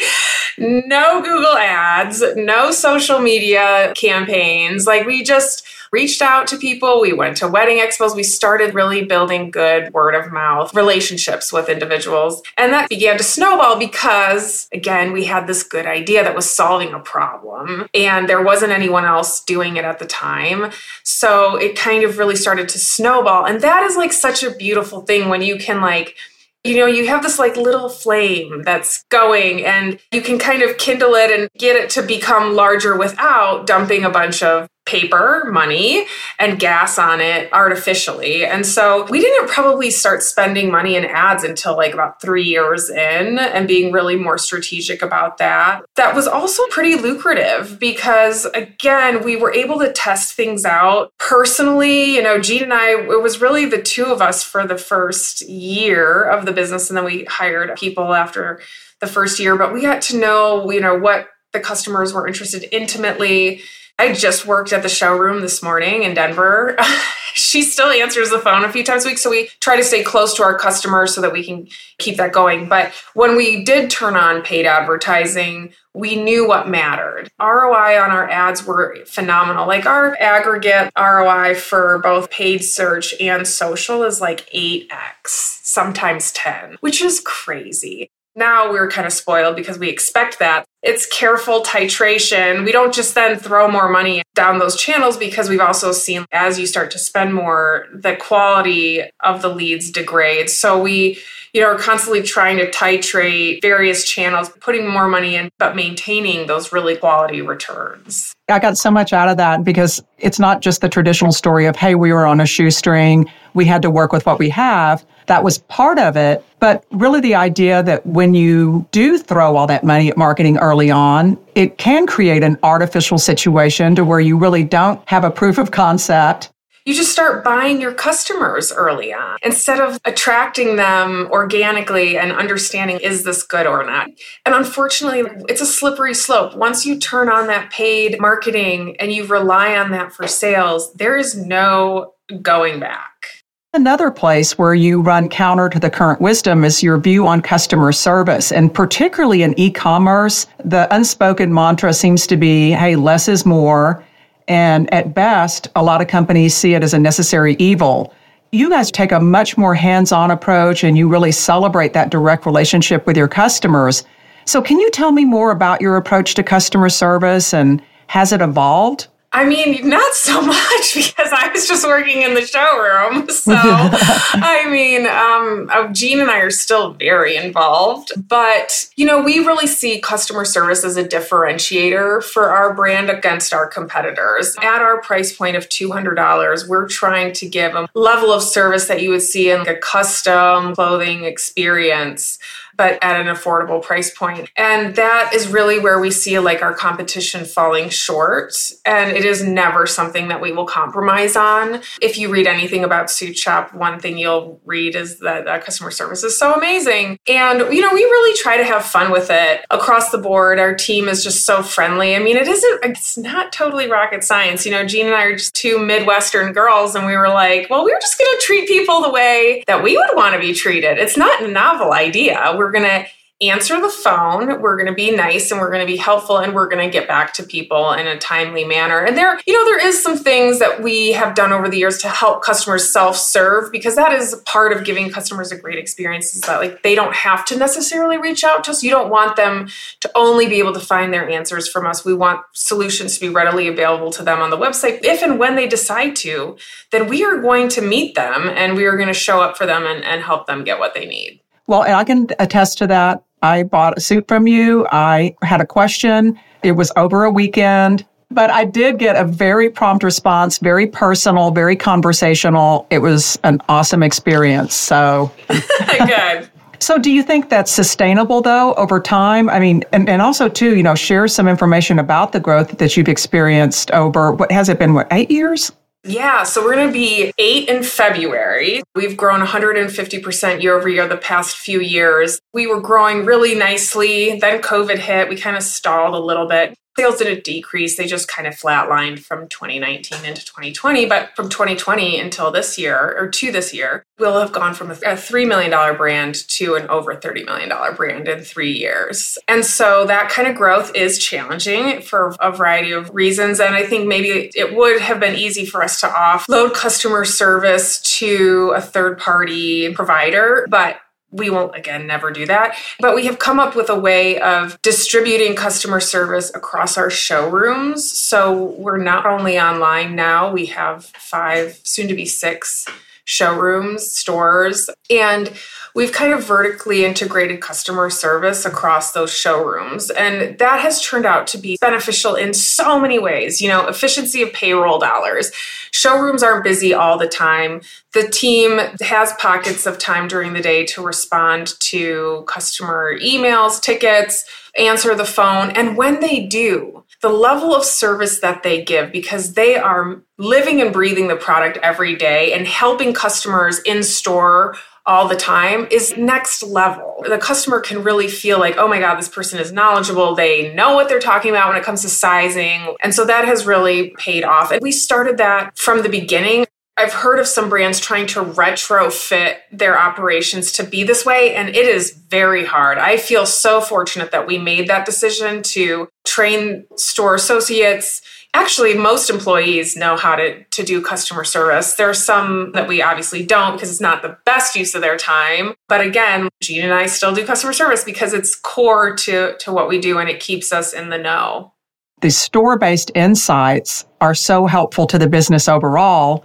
no 0.59 1.23
Google 1.23 1.57
ads, 1.57 2.23
no 2.37 2.71
social 2.71 3.19
media 3.19 3.95
campaigns. 3.97 4.87
Like 4.87 5.07
we 5.07 5.23
just, 5.25 5.67
reached 5.95 6.21
out 6.21 6.49
to 6.49 6.57
people. 6.57 7.01
We 7.01 7.13
went 7.13 7.37
to 7.37 7.47
wedding 7.47 7.79
expos. 7.79 8.17
We 8.17 8.25
started 8.25 8.75
really 8.75 9.05
building 9.05 9.53
good 9.53 9.95
word 9.95 10.17
of 10.17 10.33
mouth 10.33 10.75
relationships 10.75 11.53
with 11.53 11.69
individuals. 11.69 12.43
And 12.57 12.73
that 12.73 12.89
began 12.89 13.17
to 13.17 13.23
snowball 13.23 13.79
because, 13.79 14.67
again, 14.73 15.13
we 15.13 15.27
had 15.27 15.47
this 15.47 15.63
good 15.63 15.87
idea 15.87 16.25
that 16.25 16.35
was 16.35 16.51
solving 16.51 16.93
a 16.93 16.99
problem 16.99 17.87
and 17.95 18.29
there 18.29 18.43
wasn't 18.43 18.73
anyone 18.73 19.05
else 19.05 19.45
doing 19.45 19.77
it 19.77 19.85
at 19.85 20.01
the 20.01 20.07
time. 20.07 20.73
So 21.05 21.55
it 21.55 21.77
kind 21.77 22.03
of 22.03 22.19
really 22.19 22.37
started 22.37 22.69
to 22.71 22.79
snowball. 22.81 23.47
And 23.47 23.61
that 23.61 23.85
is 23.85 23.97
like 23.97 24.13
such 24.13 24.43
a 24.43 24.51
beautiful 24.51 25.03
thing 25.03 25.29
when 25.29 25.43
you 25.43 25.57
can 25.59 25.81
like, 25.81 26.17
you 26.65 26.77
know, 26.77 26.87
you 26.87 27.07
have 27.07 27.23
this 27.23 27.39
like 27.39 27.57
little 27.57 27.89
flame 27.89 28.63
that's 28.63 29.05
going 29.11 29.65
and 29.65 30.01
you 30.11 30.23
can 30.23 30.41
kind 30.41 30.63
of 30.63 30.77
kindle 30.79 31.15
it 31.15 31.31
and 31.31 31.49
get 31.57 31.77
it 31.77 31.91
to 31.91 32.03
become 32.03 32.55
larger 32.55 32.97
without 32.97 33.67
dumping 33.67 34.03
a 34.03 34.11
bunch 34.11 34.43
of 34.43 34.69
paper 34.87 35.45
money 35.51 36.07
and 36.39 36.59
gas 36.59 36.99
on 36.99 37.21
it 37.21 37.51
artificially. 37.53 38.45
And 38.45 38.67
so 38.67 39.07
we 39.09 39.21
didn't 39.21 39.49
probably 39.49 39.91
start 39.91 40.23
spending 40.23 40.71
money 40.71 40.95
in 40.95 41.07
ads 41.07 41.43
until 41.43 41.77
like 41.77 41.95
about 41.95 42.21
three 42.21 42.43
years 42.43 42.91
in 42.91 43.39
and 43.39 43.67
being 43.67 43.93
really 43.93 44.17
more 44.17 44.37
strategic 44.37 45.01
about 45.01 45.39
that. 45.39 45.83
That 45.97 46.15
was 46.15 46.27
also 46.27 46.67
pretty 46.67 46.97
lucrative 46.97 47.79
because, 47.79 48.45
again, 48.47 49.25
we 49.25 49.37
were 49.37 49.53
able 49.53 49.79
to 49.79 49.93
test 49.93 50.35
things 50.35 50.67
out 50.67 51.13
personally. 51.19 52.15
You 52.15 52.23
know, 52.23 52.39
Jean 52.39 52.65
and 52.65 52.75
I, 52.75 52.91
it 52.91 53.23
was 53.23 53.41
really 53.41 53.65
the 53.65 53.81
two 53.81 54.07
of 54.07 54.21
us 54.21 54.43
for 54.43 54.67
the 54.67 54.79
first 54.79 55.49
year 55.49 56.25
of 56.25 56.45
the 56.45 56.53
business. 56.53 56.91
And 56.91 56.97
then 56.97 57.05
we 57.05 57.25
hired 57.25 57.77
people 57.77 58.13
after 58.13 58.61
the 59.01 59.07
first 59.07 59.41
year, 59.41 59.57
but 59.57 59.73
we 59.73 59.81
got 59.81 60.03
to 60.03 60.19
know, 60.19 60.71
you 60.71 60.81
know, 60.81 60.99
what 60.99 61.29
the 61.53 61.61
customers 61.61 62.13
were 62.13 62.27
interested 62.27 62.67
intimately 62.71 63.63
I 63.99 64.13
just 64.13 64.47
worked 64.47 64.73
at 64.73 64.83
the 64.83 64.89
showroom 64.89 65.41
this 65.41 65.63
morning 65.63 66.03
in 66.03 66.15
Denver. 66.15 66.77
she 67.35 67.63
still 67.63 67.89
answers 67.89 68.31
the 68.31 68.39
phone 68.39 68.65
a 68.65 68.73
few 68.73 68.83
times 68.83 69.05
a 69.05 69.09
week. 69.09 69.19
So 69.19 69.31
we 69.31 69.49
try 69.61 69.77
to 69.77 69.85
stay 69.85 70.03
close 70.03 70.35
to 70.35 70.43
our 70.43 70.59
customers 70.59 71.15
so 71.15 71.21
that 71.21 71.33
we 71.33 71.45
can 71.45 71.69
keep 71.99 72.17
that 72.17 72.33
going. 72.33 72.69
But 72.69 72.93
when 73.15 73.37
we 73.37 73.65
did 73.65 73.91
turn 73.91 74.17
on 74.17 74.43
paid 74.43 74.67
advertising, 74.67 75.73
we 75.95 76.17
knew 76.17 76.47
what 76.47 76.69
mattered. 76.69 77.31
ROI 77.41 78.01
on 78.01 78.11
our 78.11 78.29
ads 78.29 78.67
were 78.67 78.97
phenomenal. 79.07 79.67
Like 79.67 79.87
our 79.87 80.17
aggregate 80.21 80.91
ROI 80.99 81.55
for 81.55 81.99
both 81.99 82.31
paid 82.31 82.65
search 82.65 83.15
and 83.21 83.47
social 83.47 84.03
is 84.03 84.21
like 84.21 84.49
8x, 84.51 85.27
sometimes 85.27 86.33
10, 86.33 86.79
which 86.81 87.01
is 87.01 87.21
crazy. 87.21 88.11
Now 88.37 88.73
we're 88.73 88.91
kind 88.91 89.07
of 89.07 89.13
spoiled 89.13 89.55
because 89.55 89.79
we 89.79 89.89
expect 89.89 90.41
that. 90.41 90.65
It's 90.85 91.07
careful 91.07 91.63
titration. 91.63 92.63
We 92.63 92.71
don't 92.71 92.93
just 92.93 93.15
then 93.15 93.39
throw 93.39 93.71
more 93.71 93.89
money 93.89 94.23
down 94.35 94.59
those 94.59 94.77
channels 94.77 95.17
because 95.17 95.49
we've 95.49 95.59
also 95.59 95.93
seen 95.93 96.27
as 96.31 96.59
you 96.59 96.67
start 96.67 96.91
to 96.91 96.99
spend 96.99 97.33
more, 97.33 97.87
the 97.91 98.17
quality 98.17 99.03
of 99.21 99.41
the 99.41 99.49
leads 99.49 99.91
degrades. 99.91 100.53
So 100.55 100.83
we, 100.83 101.19
you 101.55 101.63
know, 101.63 101.69
are 101.69 101.79
constantly 101.79 102.23
trying 102.23 102.59
to 102.59 102.71
titrate 102.71 103.63
various 103.63 104.05
channels, 104.05 104.51
putting 104.61 104.87
more 104.87 105.09
money 105.09 105.37
in, 105.37 105.49
but 105.59 105.75
maintaining 105.75 106.49
those 106.49 106.71
really 106.71 106.97
quality 106.97 107.41
returns. 107.41 108.35
I 108.51 108.59
got 108.59 108.77
so 108.77 108.91
much 108.91 109.15
out 109.15 109.31
of 109.31 109.39
that 109.39 109.65
because 109.65 110.03
it's 110.19 110.39
not 110.39 110.61
just 110.61 110.83
the 110.83 110.91
traditional 110.91 111.33
story 111.33 111.65
of, 111.65 111.77
hey, 111.77 111.95
we 111.95 112.13
were 112.13 112.27
on 112.27 112.43
a 112.43 112.47
shoestring, 112.47 113.25
we 113.55 113.65
had 113.65 113.81
to 113.83 113.91
work 113.91 114.13
with 114.13 114.27
what 114.27 114.39
we 114.39 114.51
have. 114.51 115.07
That 115.27 115.43
was 115.43 115.59
part 115.59 115.99
of 115.99 116.17
it. 116.17 116.45
But 116.59 116.85
really, 116.91 117.21
the 117.21 117.35
idea 117.35 117.83
that 117.83 118.07
when 118.07 118.35
you 118.35 118.87
do 118.91 119.19
throw 119.19 119.57
all 119.57 119.67
that 119.67 119.85
money 119.85 120.11
at 120.11 120.17
marketing 120.17 120.59
early 120.59 120.74
on, 120.91 121.39
it 121.55 121.79
can 121.79 122.07
create 122.07 122.43
an 122.43 122.59
artificial 122.63 123.19
situation 123.19 123.95
to 123.95 124.05
where 124.05 124.21
you 124.21 124.37
really 124.37 124.65
don't 124.65 125.01
have 125.09 125.25
a 125.25 125.31
proof 125.31 125.59
of 125.59 125.71
concept 125.71 126.51
you 126.85 126.93
just 126.93 127.13
start 127.13 127.43
buying 127.43 127.81
your 127.81 127.95
customers 127.95 128.71
early 128.71 129.13
on 129.13 129.39
instead 129.43 129.81
of 129.81 129.99
attracting 130.05 130.77
them 130.77 131.29
organically 131.31 132.19
and 132.19 132.31
understanding 132.31 133.01
is 133.01 133.25
this 133.25 133.43
good 133.43 133.67
or 133.67 133.87
not. 133.87 134.09
And 134.45 134.55
unfortunately, 134.55 135.23
it's 135.49 135.63
a 135.63 135.67
slippery 135.67 136.13
slope. 136.13 136.55
Once 136.55 136.85
you 136.85 136.99
turn 136.99 137.31
on 137.31 137.47
that 137.47 137.71
paid 137.71 138.21
marketing 138.21 138.97
and 139.01 139.13
you 139.13 139.25
rely 139.25 139.77
on 139.77 139.93
that 139.93 140.13
for 140.13 140.29
sales, 140.29 140.93
there 140.93 141.17
is 141.17 141.35
no 141.35 142.13
going 142.43 142.81
back. 142.81 143.34
Another 143.75 144.13
place 144.13 144.57
where 144.57 144.73
you 144.73 145.01
run 145.01 145.29
counter 145.29 145.69
to 145.69 145.81
the 145.81 145.91
current 145.91 146.21
wisdom 146.21 146.63
is 146.63 146.81
your 146.81 146.97
view 146.97 147.27
on 147.27 147.43
customer 147.43 147.91
service. 147.91 148.53
And 148.53 148.73
particularly 148.73 149.43
in 149.43 149.53
e 149.59 149.69
commerce, 149.69 150.47
the 150.65 150.87
unspoken 150.95 151.53
mantra 151.53 151.93
seems 151.93 152.25
to 152.29 152.37
be 152.37 152.71
hey, 152.71 152.95
less 152.95 153.27
is 153.27 153.45
more. 153.45 154.05
And 154.47 154.93
at 154.95 155.13
best, 155.13 155.67
a 155.75 155.83
lot 155.83 156.01
of 156.01 156.07
companies 156.07 156.55
see 156.55 156.75
it 156.75 156.85
as 156.85 156.95
a 156.95 157.01
necessary 157.01 157.57
evil. 157.59 158.15
You 158.53 158.71
guys 158.71 158.93
take 158.93 159.11
a 159.11 159.19
much 159.19 159.59
more 159.59 159.75
hands 159.75 160.13
on 160.13 160.31
approach 160.31 160.85
and 160.85 160.97
you 160.97 161.09
really 161.09 161.33
celebrate 161.33 161.95
that 161.95 162.11
direct 162.11 162.47
relationship 162.47 163.05
with 163.09 163.17
your 163.17 163.27
customers. 163.27 164.05
So, 164.45 164.63
can 164.63 164.79
you 164.79 164.89
tell 164.93 165.11
me 165.11 165.25
more 165.25 165.51
about 165.51 165.81
your 165.81 165.97
approach 165.97 166.37
to 166.37 166.45
customer 166.45 166.91
service 166.91 167.53
and 167.53 167.83
has 168.07 168.31
it 168.31 168.41
evolved? 168.41 169.09
I 169.35 169.45
mean, 169.45 169.89
not 169.89 170.15
so 170.15 170.41
much 170.47 170.95
because 170.95 171.33
I 171.33 171.51
was 171.53 171.67
just 171.67 171.85
working 171.85 172.23
in 172.23 172.35
the 172.35 172.47
showroom. 172.47 173.29
So, 173.35 173.53
I 173.57 174.67
mean, 174.71 175.07
um, 175.07 175.69
uh, 175.71 175.93
Jean 175.93 176.21
and 176.21 176.31
I 176.31 176.39
are 176.39 176.51
still 176.51 176.95
very 176.95 177.37
involved, 177.37 178.13
but 178.29 178.89
you 178.97 179.05
know, 179.05 179.23
we 179.23 179.41
really 179.41 179.67
see 179.67 180.01
customer 180.01 180.45
service 180.45 180.85
as 180.85 180.97
a 180.97 181.05
differentiator 181.05 182.23
for 182.23 182.51
our 182.51 182.73
brand 182.73 183.11
against 183.11 183.53
our 183.53 183.67
competitors. 183.67 184.57
At 184.63 184.81
our 184.81 185.01
price 185.03 185.37
point 185.37 185.57
of 185.57 185.69
$200, 185.69 186.69
we're 186.69 186.89
trying 186.89 187.33
to 187.35 187.49
give 187.49 187.75
a 187.75 187.89
level 187.95 188.33
of 188.33 188.43
service 188.43 188.87
that 188.87 189.03
you 189.03 189.11
would 189.11 189.23
see 189.23 189.51
in 189.51 189.59
like 189.59 189.69
a 189.69 189.77
custom 189.77 190.75
clothing 190.75 191.25
experience 191.25 192.39
but 192.77 192.99
at 193.03 193.21
an 193.21 193.35
affordable 193.35 193.83
price 193.83 194.15
point. 194.17 194.51
And 194.57 194.97
that 194.97 195.33
is 195.35 195.49
really 195.49 195.79
where 195.79 195.99
we 195.99 196.11
see 196.11 196.39
like 196.39 196.63
our 196.63 196.75
competition 196.75 197.45
falling 197.45 197.89
short. 197.89 198.55
And 198.85 199.17
it 199.17 199.25
is 199.25 199.43
never 199.43 199.87
something 199.87 200.29
that 200.29 200.41
we 200.41 200.53
will 200.53 200.67
compromise 200.67 201.37
on. 201.37 201.81
If 202.01 202.19
you 202.19 202.31
read 202.31 202.47
anything 202.47 202.85
about 202.85 203.07
SuitShop, 203.07 203.75
one 203.75 203.99
thing 203.99 204.19
you'll 204.19 204.61
read 204.65 204.95
is 204.95 205.21
that 205.21 205.47
uh, 205.47 205.59
customer 205.61 205.91
service 205.91 206.25
is 206.25 206.39
so 206.39 206.55
amazing. 206.55 207.19
And, 207.29 207.61
you 207.75 207.81
know, 207.81 207.93
we 207.93 208.03
really 208.03 208.37
try 208.39 208.57
to 208.57 208.65
have 208.65 208.85
fun 208.85 209.11
with 209.11 209.29
it 209.31 209.65
across 209.71 210.11
the 210.11 210.19
board. 210.19 210.59
Our 210.59 210.75
team 210.75 211.09
is 211.09 211.23
just 211.23 211.45
so 211.45 211.63
friendly. 211.63 212.17
I 212.17 212.19
mean, 212.19 212.37
it 212.37 212.49
isn't, 212.49 212.85
it's 212.85 213.17
not 213.17 213.53
totally 213.53 213.91
rocket 213.91 214.25
science. 214.25 214.67
You 214.67 214.73
know, 214.73 214.85
Jean 214.85 215.07
and 215.07 215.15
I 215.15 215.25
are 215.25 215.37
just 215.37 215.55
two 215.55 215.79
Midwestern 215.79 216.53
girls, 216.53 216.95
and 216.95 217.07
we 217.07 217.17
were 217.17 217.29
like, 217.29 217.69
well, 217.71 217.85
we're 217.85 218.01
just 218.01 218.19
going 218.19 218.31
to 218.31 218.43
treat 218.45 218.69
people 218.69 219.03
the 219.03 219.11
way 219.11 219.65
that 219.67 219.83
we 219.83 219.97
would 219.97 220.17
want 220.17 220.35
to 220.35 220.41
be 220.41 220.53
treated. 220.53 220.99
It's 220.99 221.17
not 221.17 221.43
a 221.43 221.49
novel 221.49 221.93
idea. 221.93 222.55
We're 222.57 222.64
we're 222.65 222.73
going 222.73 222.85
to 222.85 223.07
answer 223.43 223.81
the 223.81 223.89
phone. 223.89 224.61
We're 224.61 224.77
going 224.77 224.87
to 224.87 224.95
be 224.95 225.11
nice 225.11 225.51
and 225.51 225.61
we're 225.61 225.71
going 225.71 225.85
to 225.85 225.93
be 225.93 225.97
helpful 225.97 226.39
and 226.39 226.55
we're 226.55 226.69
going 226.69 226.89
to 226.89 226.91
get 226.91 227.09
back 227.09 227.35
to 227.35 227.43
people 227.43 227.93
in 227.93 228.07
a 228.07 228.17
timely 228.17 228.65
manner. 228.65 229.05
And 229.05 229.17
there, 229.17 229.41
you 229.45 229.53
know, 229.53 229.65
there 229.65 229.87
is 229.87 230.01
some 230.01 230.17
things 230.17 230.61
that 230.61 230.83
we 230.83 231.13
have 231.13 231.35
done 231.35 231.53
over 231.53 231.69
the 231.69 231.77
years 231.77 231.99
to 231.99 232.09
help 232.09 232.43
customers 232.43 232.91
self-serve 232.91 233.73
because 233.73 233.97
that 233.97 234.13
is 234.13 234.41
part 234.47 234.73
of 234.73 234.85
giving 234.85 235.11
customers 235.11 235.51
a 235.51 235.59
great 235.59 235.79
experience 235.79 236.35
is 236.35 236.43
that 236.43 236.61
like 236.61 236.83
they 236.83 236.95
don't 236.95 237.15
have 237.15 237.45
to 237.47 237.59
necessarily 237.59 238.17
reach 238.17 238.45
out 238.45 238.65
to 238.65 238.71
us. 238.71 238.85
You 238.85 238.91
don't 238.91 239.11
want 239.11 239.37
them 239.37 239.69
to 240.01 240.11
only 240.15 240.47
be 240.47 240.61
able 240.61 240.73
to 240.73 240.81
find 240.81 241.13
their 241.13 241.29
answers 241.29 241.69
from 241.69 241.87
us. 241.87 242.05
We 242.05 242.15
want 242.15 242.41
solutions 242.53 243.15
to 243.15 243.21
be 243.21 243.29
readily 243.29 243.67
available 243.67 244.13
to 244.13 244.23
them 244.23 244.41
on 244.41 244.51
the 244.51 244.59
website. 244.59 245.01
If 245.03 245.23
and 245.23 245.41
when 245.41 245.57
they 245.57 245.67
decide 245.67 246.15
to, 246.17 246.57
then 246.93 247.09
we 247.09 247.25
are 247.25 247.39
going 247.39 247.69
to 247.71 247.83
meet 247.83 248.15
them 248.15 248.49
and 248.49 248.77
we 248.77 248.85
are 248.85 248.97
going 248.97 249.09
to 249.09 249.15
show 249.15 249.41
up 249.41 249.59
for 249.59 249.67
them 249.67 249.85
and, 249.85 250.05
and 250.05 250.23
help 250.23 250.47
them 250.47 250.63
get 250.63 250.79
what 250.79 250.95
they 250.95 251.05
need. 251.05 251.41
Well, 251.67 251.83
I 251.83 252.05
can 252.05 252.29
attest 252.39 252.79
to 252.79 252.87
that. 252.89 253.23
I 253.43 253.63
bought 253.63 253.97
a 253.97 254.01
suit 254.01 254.27
from 254.29 254.47
you. 254.47 254.87
I 254.91 255.35
had 255.43 255.61
a 255.61 255.67
question. 255.67 256.39
It 256.63 256.73
was 256.73 256.91
over 256.97 257.25
a 257.25 257.31
weekend, 257.31 258.07
but 258.31 258.51
I 258.51 258.65
did 258.65 258.99
get 258.99 259.17
a 259.17 259.25
very 259.25 259.71
prompt 259.71 260.03
response, 260.03 260.59
very 260.59 260.87
personal, 260.87 261.51
very 261.51 261.77
conversational. 261.77 262.87
It 262.91 262.99
was 262.99 263.39
an 263.45 263.61
awesome 263.69 264.03
experience. 264.03 264.75
So 264.75 265.31
good. 265.49 266.51
So 266.81 266.99
do 266.99 267.11
you 267.11 267.23
think 267.23 267.49
that's 267.49 267.71
sustainable 267.71 268.43
though 268.43 268.75
over 268.75 269.01
time? 269.01 269.49
I 269.49 269.59
mean, 269.59 269.85
and, 269.93 270.09
and 270.09 270.21
also 270.21 270.49
too, 270.49 270.77
you 270.77 270.83
know, 270.83 270.95
share 270.95 271.29
some 271.29 271.49
information 271.49 271.99
about 271.99 272.33
the 272.33 272.41
growth 272.41 272.77
that 272.79 272.97
you've 272.97 273.09
experienced 273.09 273.91
over 273.93 274.33
what 274.33 274.53
has 274.53 274.69
it 274.69 274.79
been, 274.79 274.93
what, 274.93 275.07
eight 275.11 275.31
years? 275.31 275.73
Yeah, 276.07 276.43
so 276.43 276.63
we're 276.63 276.75
going 276.75 276.89
to 276.89 276.93
be 276.93 277.33
eight 277.39 277.67
in 277.71 277.83
February. 277.83 278.83
We've 278.95 279.17
grown 279.17 279.41
150% 279.41 280.63
year 280.63 280.77
over 280.77 280.87
year 280.87 281.09
the 281.09 281.17
past 281.17 281.57
few 281.57 281.81
years. 281.81 282.39
We 282.53 282.67
were 282.67 282.81
growing 282.81 283.25
really 283.25 283.55
nicely. 283.55 284.39
Then 284.39 284.61
COVID 284.61 284.99
hit. 284.99 285.31
We 285.31 285.37
kind 285.37 285.57
of 285.57 285.63
stalled 285.63 286.15
a 286.15 286.19
little 286.19 286.47
bit 286.47 286.75
sales 286.97 287.19
didn't 287.19 287.45
decrease. 287.45 287.97
They 287.97 288.07
just 288.07 288.29
kind 288.29 288.47
of 288.47 288.55
flatlined 288.55 289.21
from 289.21 289.49
2019 289.49 290.25
into 290.25 290.45
2020. 290.45 291.07
But 291.07 291.35
from 291.35 291.49
2020 291.49 292.21
until 292.21 292.51
this 292.51 292.79
year, 292.79 293.17
or 293.19 293.29
to 293.29 293.53
this 293.53 293.75
year, 293.75 294.05
we'll 294.19 294.39
have 294.39 294.53
gone 294.53 294.75
from 294.75 294.91
a 294.91 294.95
$3 294.95 295.47
million 295.49 295.97
brand 295.97 296.35
to 296.49 296.75
an 296.75 296.89
over 296.89 297.15
$30 297.15 297.45
million 297.45 297.71
brand 297.97 298.29
in 298.29 298.41
three 298.43 298.73
years. 298.73 299.39
And 299.49 299.65
so 299.65 300.07
that 300.07 300.29
kind 300.31 300.47
of 300.47 300.55
growth 300.55 300.95
is 300.95 301.19
challenging 301.19 302.01
for 302.01 302.35
a 302.41 302.53
variety 302.53 302.93
of 302.93 303.15
reasons. 303.15 303.61
And 303.61 303.75
I 303.75 303.85
think 303.85 304.07
maybe 304.07 304.51
it 304.55 304.75
would 304.75 305.01
have 305.01 305.21
been 305.21 305.35
easy 305.35 305.67
for 305.67 305.83
us 305.83 306.01
to 306.01 306.07
offload 306.07 306.75
customer 306.75 307.25
service 307.25 308.01
to 308.19 308.73
a 308.77 308.81
third 308.81 309.19
party 309.19 309.93
provider. 309.93 310.67
But 310.71 311.01
we 311.35 311.51
won't 311.51 311.75
again 311.75 312.07
never 312.07 312.31
do 312.31 312.47
that. 312.47 312.77
But 313.01 313.15
we 313.15 313.27
have 313.27 313.39
come 313.39 313.59
up 313.59 313.75
with 313.75 313.91
a 313.91 313.99
way 313.99 314.41
of 314.41 314.81
distributing 314.83 315.57
customer 315.57 316.01
service 316.01 316.51
across 316.55 316.97
our 316.97 317.11
showrooms. 317.11 318.09
So 318.09 318.75
we're 318.79 318.99
not 318.99 319.27
only 319.27 319.59
online 319.59 320.15
now 320.15 320.53
we 320.53 320.67
have 320.67 321.07
five 321.07 321.81
soon 321.83 322.09
to 322.09 322.15
be 322.15 322.25
six 322.25 322.87
showrooms 323.25 324.11
stores 324.11 324.91
and 325.11 325.53
we've 325.95 326.13
kind 326.13 326.33
of 326.33 326.45
vertically 326.45 327.05
integrated 327.05 327.61
customer 327.61 328.11
service 328.11 328.65
across 328.65 329.13
those 329.13 329.33
showrooms. 329.33 330.11
And 330.11 330.59
that 330.59 330.81
has 330.81 331.01
turned 331.03 331.25
out 331.25 331.47
to 331.49 331.59
be 331.59 331.79
beneficial 331.81 332.35
in 332.35 332.53
so 332.53 333.01
many 333.01 333.19
ways. 333.19 333.63
You 333.63 333.69
know, 333.69 333.87
efficiency 333.87 334.43
of 334.43 334.53
payroll 334.53 334.99
dollars. 334.99 335.53
Showrooms 335.93 336.43
aren't 336.43 336.65
busy 336.65 336.93
all 336.93 337.17
the 337.17 337.29
time. 337.29 337.81
The 338.13 338.29
team 338.29 338.81
has 339.01 339.33
pockets 339.35 339.87
of 339.87 339.99
time 339.99 340.27
during 340.29 340.53
the 340.53 340.61
day 340.61 340.85
to 340.87 341.03
respond 341.03 341.79
to 341.81 342.45
customer 342.49 343.17
emails, 343.21 343.81
tickets, 343.81 344.45
answer 344.77 345.15
the 345.15 345.25
phone. 345.25 345.71
And 345.71 345.97
when 345.97 346.21
they 346.21 346.41
do, 346.41 347.04
the 347.25 347.31
level 347.31 347.75
of 347.75 347.83
service 347.87 348.41
that 348.41 348.63
they 348.63 348.85
give, 348.85 349.11
because 349.11 349.55
they 349.55 349.77
are 349.77 350.21
living 350.37 350.83
and 350.83 350.93
breathing 350.93 351.29
the 351.29 351.37
product 351.37 351.79
every 351.79 352.15
day 352.15 352.53
and 352.53 352.67
helping 352.67 353.15
customers 353.15 353.79
in 353.87 354.03
store 354.03 354.77
all 355.07 355.27
the 355.27 355.37
time 355.37 355.89
is 355.91 356.19
next 356.19 356.63
level. 356.63 357.25
The 357.27 357.39
customer 357.39 357.81
can 357.81 358.03
really 358.03 358.29
feel 358.29 358.59
like, 358.59 358.77
oh 358.77 358.87
my 358.87 359.01
God, 359.01 359.17
this 359.17 359.31
person 359.31 359.59
is 359.59 359.73
knowledgeable. 359.73 360.35
They 360.35 360.75
know 360.75 360.95
what 360.95 361.09
they're 361.09 361.19
talking 361.19 361.51
about 361.51 361.69
when 361.69 361.79
it 361.79 361.83
comes 361.83 362.03
to 362.03 362.11
sizing. 362.11 362.95
And 363.03 363.15
so 363.15 363.25
that 363.25 363.47
has 363.47 363.65
really 363.65 364.11
paid 364.19 364.45
off. 364.45 364.71
And 364.71 364.83
we 364.83 364.93
started 364.93 365.39
that 365.39 365.79
from 365.79 366.03
the 366.03 366.11
beginning. 366.11 366.67
I've 366.97 367.13
heard 367.13 367.41
of 367.41 367.49
some 367.49 367.69
brands 367.69 367.99
trying 367.99 368.27
to 368.29 368.45
retrofit 368.45 369.57
their 369.73 369.99
operations 369.99 370.71
to 370.73 370.85
be 370.85 371.03
this 371.03 371.27
way, 371.27 371.55
and 371.55 371.69
it 371.71 371.87
is 371.87 372.13
very 372.13 372.65
hard. 372.65 372.99
I 372.99 373.17
feel 373.17 373.47
so 373.47 373.81
fortunate 373.81 374.31
that 374.31 374.47
we 374.47 374.59
made 374.59 374.87
that 374.89 375.05
decision 375.05 375.63
to 375.65 376.09
train 376.25 376.87
store 376.97 377.35
associates. 377.35 378.23
Actually 378.55 378.95
most 378.95 379.29
employees 379.29 379.97
know 379.97 380.17
how 380.17 380.37
to, 380.37 380.63
to 380.63 380.85
do 380.85 381.03
customer 381.03 381.43
service. 381.43 381.95
There 381.95 382.09
are 382.09 382.15
some 382.15 382.71
that 382.73 382.87
we 382.87 383.03
obviously 383.03 383.45
don't 383.45 383.73
because 383.73 383.91
it's 383.91 384.01
not 384.01 384.23
the 384.23 384.39
best 384.45 384.77
use 384.77 384.95
of 384.95 385.01
their 385.01 385.17
time. 385.17 385.75
But 385.89 386.01
again 386.01 386.49
jean 386.63 386.85
and 386.85 386.95
i 386.95 387.07
still 387.07 387.35
do 387.35 387.45
customer 387.45 387.73
service 387.73 388.05
because 388.05 388.33
it's 388.33 388.55
core 388.55 389.15
to, 389.17 389.57
to 389.59 389.73
what 389.73 389.89
we 389.89 389.99
do 389.99 390.19
and 390.19 390.31
it 390.31 390.41
keeps 390.41 390.73
us 390.73 390.93
in 390.93 391.11
the 391.11 391.19
know. 391.19 391.73
The 392.21 392.31
store-based 392.31 393.11
insights 393.15 394.07
are 394.21 394.35
so 394.35 394.67
helpful 394.67 395.07
to 395.09 395.19
the 395.19 395.29
business 395.29 395.69
overall 395.69 396.45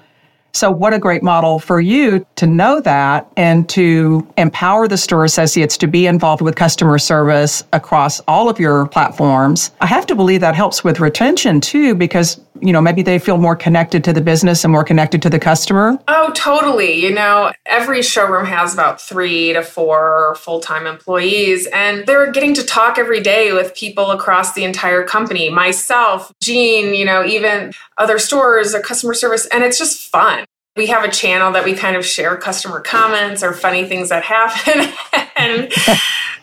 So, 0.53 0.71
what 0.71 0.93
a 0.93 0.99
great 0.99 1.23
model 1.23 1.59
for 1.59 1.79
you 1.79 2.25
to 2.35 2.47
know 2.47 2.81
that 2.81 3.31
and 3.37 3.67
to 3.69 4.27
empower 4.37 4.87
the 4.87 4.97
store 4.97 5.23
associates 5.23 5.77
to 5.77 5.87
be 5.87 6.07
involved 6.07 6.41
with 6.41 6.55
customer 6.55 6.97
service 6.97 7.63
across 7.73 8.19
all 8.21 8.49
of 8.49 8.59
your 8.59 8.87
platforms. 8.87 9.71
I 9.81 9.85
have 9.85 10.05
to 10.07 10.15
believe 10.15 10.41
that 10.41 10.55
helps 10.55 10.83
with 10.83 10.99
retention 10.99 11.61
too, 11.61 11.95
because, 11.95 12.41
you 12.61 12.73
know, 12.73 12.81
maybe 12.81 13.01
they 13.01 13.19
feel 13.19 13.37
more 13.37 13.55
connected 13.55 14.03
to 14.05 14.13
the 14.13 14.21
business 14.21 14.63
and 14.63 14.71
more 14.71 14.83
connected 14.83 15.21
to 15.21 15.29
the 15.29 15.39
customer. 15.39 15.97
Oh, 16.07 16.31
totally. 16.33 16.93
You 16.93 17.13
know, 17.13 17.51
every 17.65 18.01
showroom 18.01 18.45
has 18.45 18.73
about 18.73 18.99
three 18.99 19.53
to 19.53 19.61
four 19.61 20.35
full 20.35 20.59
time 20.59 20.87
employees, 20.87 21.67
and 21.73 22.05
they're 22.05 22.31
getting 22.31 22.53
to 22.55 22.63
talk 22.63 22.97
every 22.97 23.21
day 23.21 23.53
with 23.53 23.75
people 23.75 24.11
across 24.11 24.53
the 24.53 24.63
entire 24.63 25.03
company. 25.03 25.49
Myself, 25.49 26.33
Jean, 26.41 26.93
you 26.93 27.05
know, 27.05 27.23
even 27.23 27.73
other 27.97 28.17
stores 28.17 28.73
or 28.73 28.81
customer 28.81 29.13
service, 29.13 29.45
and 29.47 29.63
it's 29.63 29.77
just 29.77 30.09
fun. 30.09 30.45
We 30.79 30.87
have 30.87 31.03
a 31.03 31.11
channel 31.11 31.51
that 31.51 31.65
we 31.65 31.73
kind 31.73 31.97
of 31.97 32.05
share 32.05 32.37
customer 32.37 32.79
comments 32.79 33.43
or 33.43 33.51
funny 33.51 33.83
things 33.83 34.07
that 34.07 34.23
happen. 34.23 34.87
and 35.35 35.69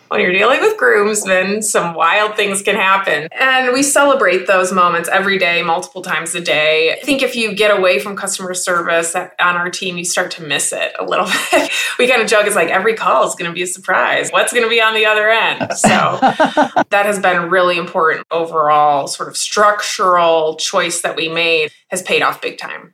when 0.09 0.19
you're 0.19 0.31
dealing 0.31 0.61
with 0.61 0.77
groomsmen, 0.77 1.63
some 1.63 1.95
wild 1.95 2.35
things 2.35 2.61
can 2.61 2.75
happen. 2.75 3.29
And 3.31 3.73
we 3.73 3.81
celebrate 3.81 4.45
those 4.45 4.71
moments 4.71 5.09
every 5.09 5.39
day, 5.39 5.63
multiple 5.63 6.03
times 6.03 6.35
a 6.35 6.41
day. 6.41 6.93
I 6.93 7.03
think 7.03 7.23
if 7.23 7.35
you 7.35 7.55
get 7.55 7.75
away 7.75 7.97
from 7.97 8.15
customer 8.15 8.53
service 8.53 9.15
on 9.15 9.31
our 9.39 9.71
team, 9.71 9.97
you 9.97 10.05
start 10.05 10.29
to 10.33 10.43
miss 10.43 10.71
it 10.71 10.93
a 10.99 11.03
little 11.03 11.25
bit. 11.51 11.71
we 11.97 12.07
kind 12.07 12.21
of 12.21 12.27
joke, 12.27 12.45
it's 12.45 12.55
like 12.55 12.69
every 12.69 12.93
call 12.93 13.27
is 13.27 13.33
going 13.33 13.49
to 13.49 13.55
be 13.55 13.63
a 13.63 13.67
surprise. 13.67 14.29
What's 14.29 14.53
going 14.53 14.65
to 14.65 14.69
be 14.69 14.79
on 14.79 14.93
the 14.93 15.07
other 15.07 15.31
end? 15.31 15.73
So 15.73 15.87
that 16.91 17.07
has 17.07 17.17
been 17.17 17.49
really 17.49 17.79
important 17.79 18.27
overall, 18.29 19.07
sort 19.07 19.29
of 19.29 19.35
structural 19.35 20.57
choice 20.57 21.01
that 21.01 21.15
we 21.15 21.27
made 21.27 21.71
has 21.87 22.03
paid 22.03 22.21
off 22.21 22.39
big 22.39 22.59
time. 22.59 22.93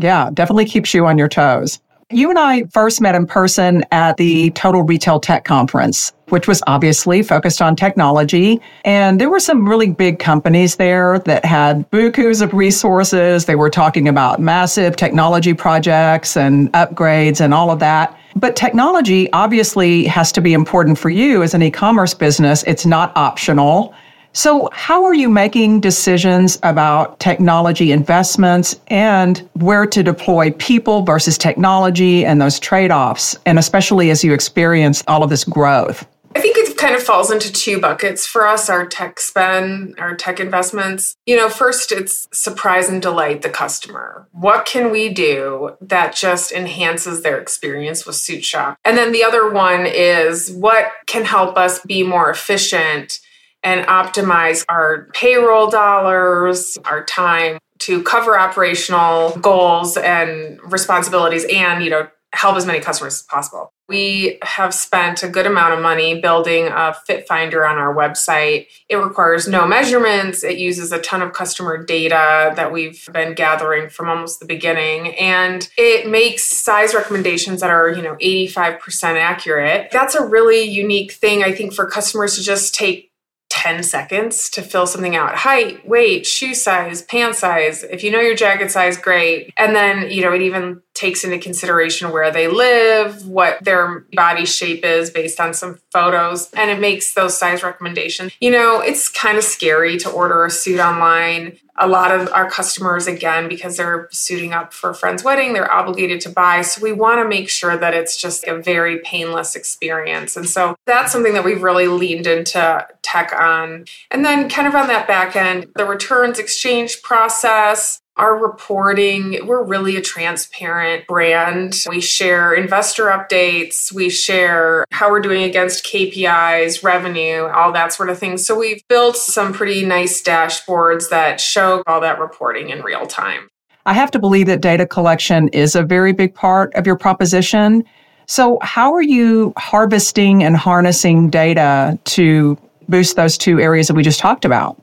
Yeah, 0.00 0.30
definitely 0.32 0.66
keeps 0.66 0.94
you 0.94 1.06
on 1.06 1.18
your 1.18 1.28
toes. 1.28 1.80
You 2.12 2.28
and 2.28 2.40
I 2.40 2.64
first 2.64 3.00
met 3.00 3.14
in 3.14 3.24
person 3.24 3.84
at 3.92 4.16
the 4.16 4.50
Total 4.50 4.82
Retail 4.82 5.20
Tech 5.20 5.44
Conference, 5.44 6.12
which 6.30 6.48
was 6.48 6.60
obviously 6.66 7.22
focused 7.22 7.62
on 7.62 7.76
technology. 7.76 8.60
And 8.84 9.20
there 9.20 9.30
were 9.30 9.38
some 9.38 9.68
really 9.68 9.90
big 9.90 10.18
companies 10.18 10.74
there 10.74 11.20
that 11.20 11.44
had 11.44 11.88
bukus 11.92 12.42
of 12.42 12.52
resources. 12.52 13.44
They 13.44 13.54
were 13.54 13.70
talking 13.70 14.08
about 14.08 14.40
massive 14.40 14.96
technology 14.96 15.54
projects 15.54 16.36
and 16.36 16.72
upgrades 16.72 17.40
and 17.40 17.54
all 17.54 17.70
of 17.70 17.78
that. 17.78 18.18
But 18.34 18.56
technology 18.56 19.30
obviously 19.32 20.04
has 20.06 20.32
to 20.32 20.40
be 20.40 20.52
important 20.52 20.98
for 20.98 21.10
you 21.10 21.44
as 21.44 21.54
an 21.54 21.62
e 21.62 21.70
commerce 21.70 22.12
business. 22.12 22.64
It's 22.64 22.86
not 22.86 23.16
optional. 23.16 23.94
So, 24.32 24.68
how 24.72 25.04
are 25.04 25.14
you 25.14 25.28
making 25.28 25.80
decisions 25.80 26.58
about 26.62 27.18
technology 27.18 27.90
investments 27.90 28.78
and 28.86 29.38
where 29.54 29.86
to 29.86 30.02
deploy 30.04 30.52
people 30.52 31.02
versus 31.02 31.36
technology 31.36 32.24
and 32.24 32.40
those 32.40 32.60
trade 32.60 32.92
offs, 32.92 33.36
and 33.44 33.58
especially 33.58 34.10
as 34.10 34.22
you 34.22 34.32
experience 34.32 35.02
all 35.08 35.24
of 35.24 35.30
this 35.30 35.42
growth? 35.42 36.06
I 36.36 36.40
think 36.40 36.56
it 36.56 36.76
kind 36.76 36.94
of 36.94 37.02
falls 37.02 37.32
into 37.32 37.52
two 37.52 37.80
buckets 37.80 38.24
for 38.24 38.46
us 38.46 38.70
our 38.70 38.86
tech 38.86 39.18
spend, 39.18 39.96
our 39.98 40.14
tech 40.14 40.38
investments. 40.38 41.16
You 41.26 41.36
know, 41.36 41.48
first, 41.48 41.90
it's 41.90 42.28
surprise 42.32 42.88
and 42.88 43.02
delight 43.02 43.42
the 43.42 43.50
customer. 43.50 44.28
What 44.30 44.64
can 44.64 44.92
we 44.92 45.08
do 45.08 45.76
that 45.80 46.14
just 46.14 46.52
enhances 46.52 47.22
their 47.22 47.40
experience 47.40 48.06
with 48.06 48.14
SuitShop? 48.14 48.76
And 48.84 48.96
then 48.96 49.10
the 49.10 49.24
other 49.24 49.50
one 49.50 49.86
is 49.86 50.52
what 50.52 50.92
can 51.06 51.24
help 51.24 51.56
us 51.56 51.80
be 51.80 52.04
more 52.04 52.30
efficient 52.30 53.18
and 53.62 53.86
optimize 53.86 54.64
our 54.68 55.08
payroll 55.12 55.70
dollars, 55.70 56.78
our 56.84 57.04
time 57.04 57.58
to 57.80 58.02
cover 58.02 58.38
operational 58.38 59.36
goals 59.38 59.96
and 59.96 60.60
responsibilities 60.70 61.46
and, 61.50 61.82
you 61.82 61.90
know, 61.90 62.08
help 62.32 62.56
as 62.56 62.64
many 62.64 62.78
customers 62.78 63.14
as 63.14 63.22
possible. 63.22 63.72
We 63.88 64.38
have 64.42 64.72
spent 64.72 65.24
a 65.24 65.28
good 65.28 65.46
amount 65.46 65.74
of 65.74 65.80
money 65.80 66.20
building 66.20 66.68
a 66.68 66.94
fit 66.94 67.26
finder 67.26 67.66
on 67.66 67.76
our 67.76 67.92
website. 67.92 68.68
It 68.88 68.96
requires 68.96 69.48
no 69.48 69.66
measurements. 69.66 70.44
It 70.44 70.56
uses 70.56 70.92
a 70.92 71.00
ton 71.00 71.22
of 71.22 71.32
customer 71.32 71.82
data 71.82 72.52
that 72.54 72.72
we've 72.72 73.08
been 73.12 73.34
gathering 73.34 73.88
from 73.88 74.08
almost 74.08 74.38
the 74.38 74.46
beginning 74.46 75.16
and 75.16 75.68
it 75.76 76.08
makes 76.08 76.44
size 76.44 76.94
recommendations 76.94 77.62
that 77.62 77.70
are, 77.70 77.88
you 77.88 78.02
know, 78.02 78.14
85% 78.16 79.16
accurate. 79.16 79.90
That's 79.90 80.14
a 80.14 80.24
really 80.24 80.62
unique 80.62 81.10
thing 81.10 81.42
I 81.42 81.52
think 81.52 81.74
for 81.74 81.86
customers 81.86 82.36
to 82.36 82.42
just 82.42 82.76
take 82.76 83.09
10 83.50 83.82
seconds 83.82 84.48
to 84.48 84.62
fill 84.62 84.86
something 84.86 85.16
out 85.16 85.34
height, 85.34 85.86
weight, 85.86 86.24
shoe 86.24 86.54
size, 86.54 87.02
pant 87.02 87.34
size. 87.34 87.82
If 87.82 88.02
you 88.02 88.10
know 88.10 88.20
your 88.20 88.34
jacket 88.34 88.70
size, 88.70 88.96
great. 88.96 89.52
And 89.56 89.74
then, 89.76 90.10
you 90.10 90.22
know, 90.22 90.32
it 90.32 90.40
even 90.40 90.80
takes 90.94 91.24
into 91.24 91.38
consideration 91.38 92.10
where 92.10 92.30
they 92.30 92.46
live, 92.46 93.26
what 93.26 93.62
their 93.64 94.06
body 94.12 94.44
shape 94.44 94.84
is 94.84 95.10
based 95.10 95.40
on 95.40 95.52
some 95.54 95.78
photos, 95.92 96.50
and 96.52 96.70
it 96.70 96.78
makes 96.78 97.14
those 97.14 97.36
size 97.36 97.62
recommendations. 97.62 98.32
You 98.40 98.50
know, 98.50 98.80
it's 98.80 99.08
kind 99.08 99.36
of 99.36 99.44
scary 99.44 99.98
to 99.98 100.10
order 100.10 100.44
a 100.44 100.50
suit 100.50 100.78
online. 100.78 101.58
A 101.82 101.88
lot 101.88 102.12
of 102.12 102.30
our 102.32 102.48
customers, 102.48 103.06
again, 103.06 103.48
because 103.48 103.78
they're 103.78 104.08
suiting 104.12 104.52
up 104.52 104.74
for 104.74 104.90
a 104.90 104.94
friend's 104.94 105.24
wedding, 105.24 105.54
they're 105.54 105.72
obligated 105.72 106.20
to 106.20 106.28
buy. 106.28 106.60
So 106.60 106.82
we 106.82 106.92
want 106.92 107.20
to 107.20 107.28
make 107.28 107.48
sure 107.48 107.76
that 107.76 107.94
it's 107.94 108.20
just 108.20 108.46
a 108.46 108.60
very 108.60 108.98
painless 108.98 109.56
experience. 109.56 110.36
And 110.36 110.46
so 110.48 110.76
that's 110.86 111.10
something 111.10 111.32
that 111.32 111.44
we've 111.44 111.62
really 111.62 111.88
leaned 111.88 112.26
into 112.26 112.86
tech 113.02 113.32
on. 113.32 113.86
And 114.10 114.24
then, 114.24 114.48
kind 114.50 114.68
of 114.68 114.74
on 114.74 114.88
that 114.88 115.08
back 115.08 115.36
end, 115.36 115.68
the 115.74 115.86
returns 115.86 116.38
exchange 116.38 117.02
process, 117.02 117.99
our 118.16 118.36
reporting, 118.36 119.46
we're 119.46 119.64
really 119.64 119.96
a 119.96 120.00
transparent 120.00 121.06
brand. 121.06 121.84
We 121.88 122.00
share 122.00 122.52
investor 122.52 123.06
updates, 123.06 123.92
we 123.92 124.10
share 124.10 124.84
how 124.90 125.10
we're 125.10 125.20
doing 125.20 125.44
against 125.44 125.84
KPIs, 125.84 126.82
revenue, 126.82 127.46
all 127.46 127.72
that 127.72 127.92
sort 127.92 128.10
of 128.10 128.18
thing. 128.18 128.36
So 128.36 128.58
we've 128.58 128.86
built 128.88 129.16
some 129.16 129.52
pretty 129.52 129.86
nice 129.86 130.22
dashboards 130.22 131.08
that 131.08 131.40
show 131.40 131.82
all 131.86 132.00
that 132.00 132.18
reporting 132.18 132.68
in 132.68 132.82
real 132.82 133.06
time. 133.06 133.48
I 133.86 133.94
have 133.94 134.10
to 134.10 134.18
believe 134.18 134.46
that 134.46 134.60
data 134.60 134.86
collection 134.86 135.48
is 135.48 135.74
a 135.74 135.82
very 135.82 136.12
big 136.12 136.34
part 136.34 136.74
of 136.74 136.86
your 136.86 136.96
proposition. 136.96 137.84
So, 138.26 138.58
how 138.62 138.92
are 138.92 139.02
you 139.02 139.52
harvesting 139.56 140.44
and 140.44 140.56
harnessing 140.56 141.30
data 141.30 141.98
to 142.04 142.58
boost 142.88 143.16
those 143.16 143.38
two 143.38 143.58
areas 143.58 143.88
that 143.88 143.94
we 143.94 144.02
just 144.02 144.20
talked 144.20 144.44
about? 144.44 144.80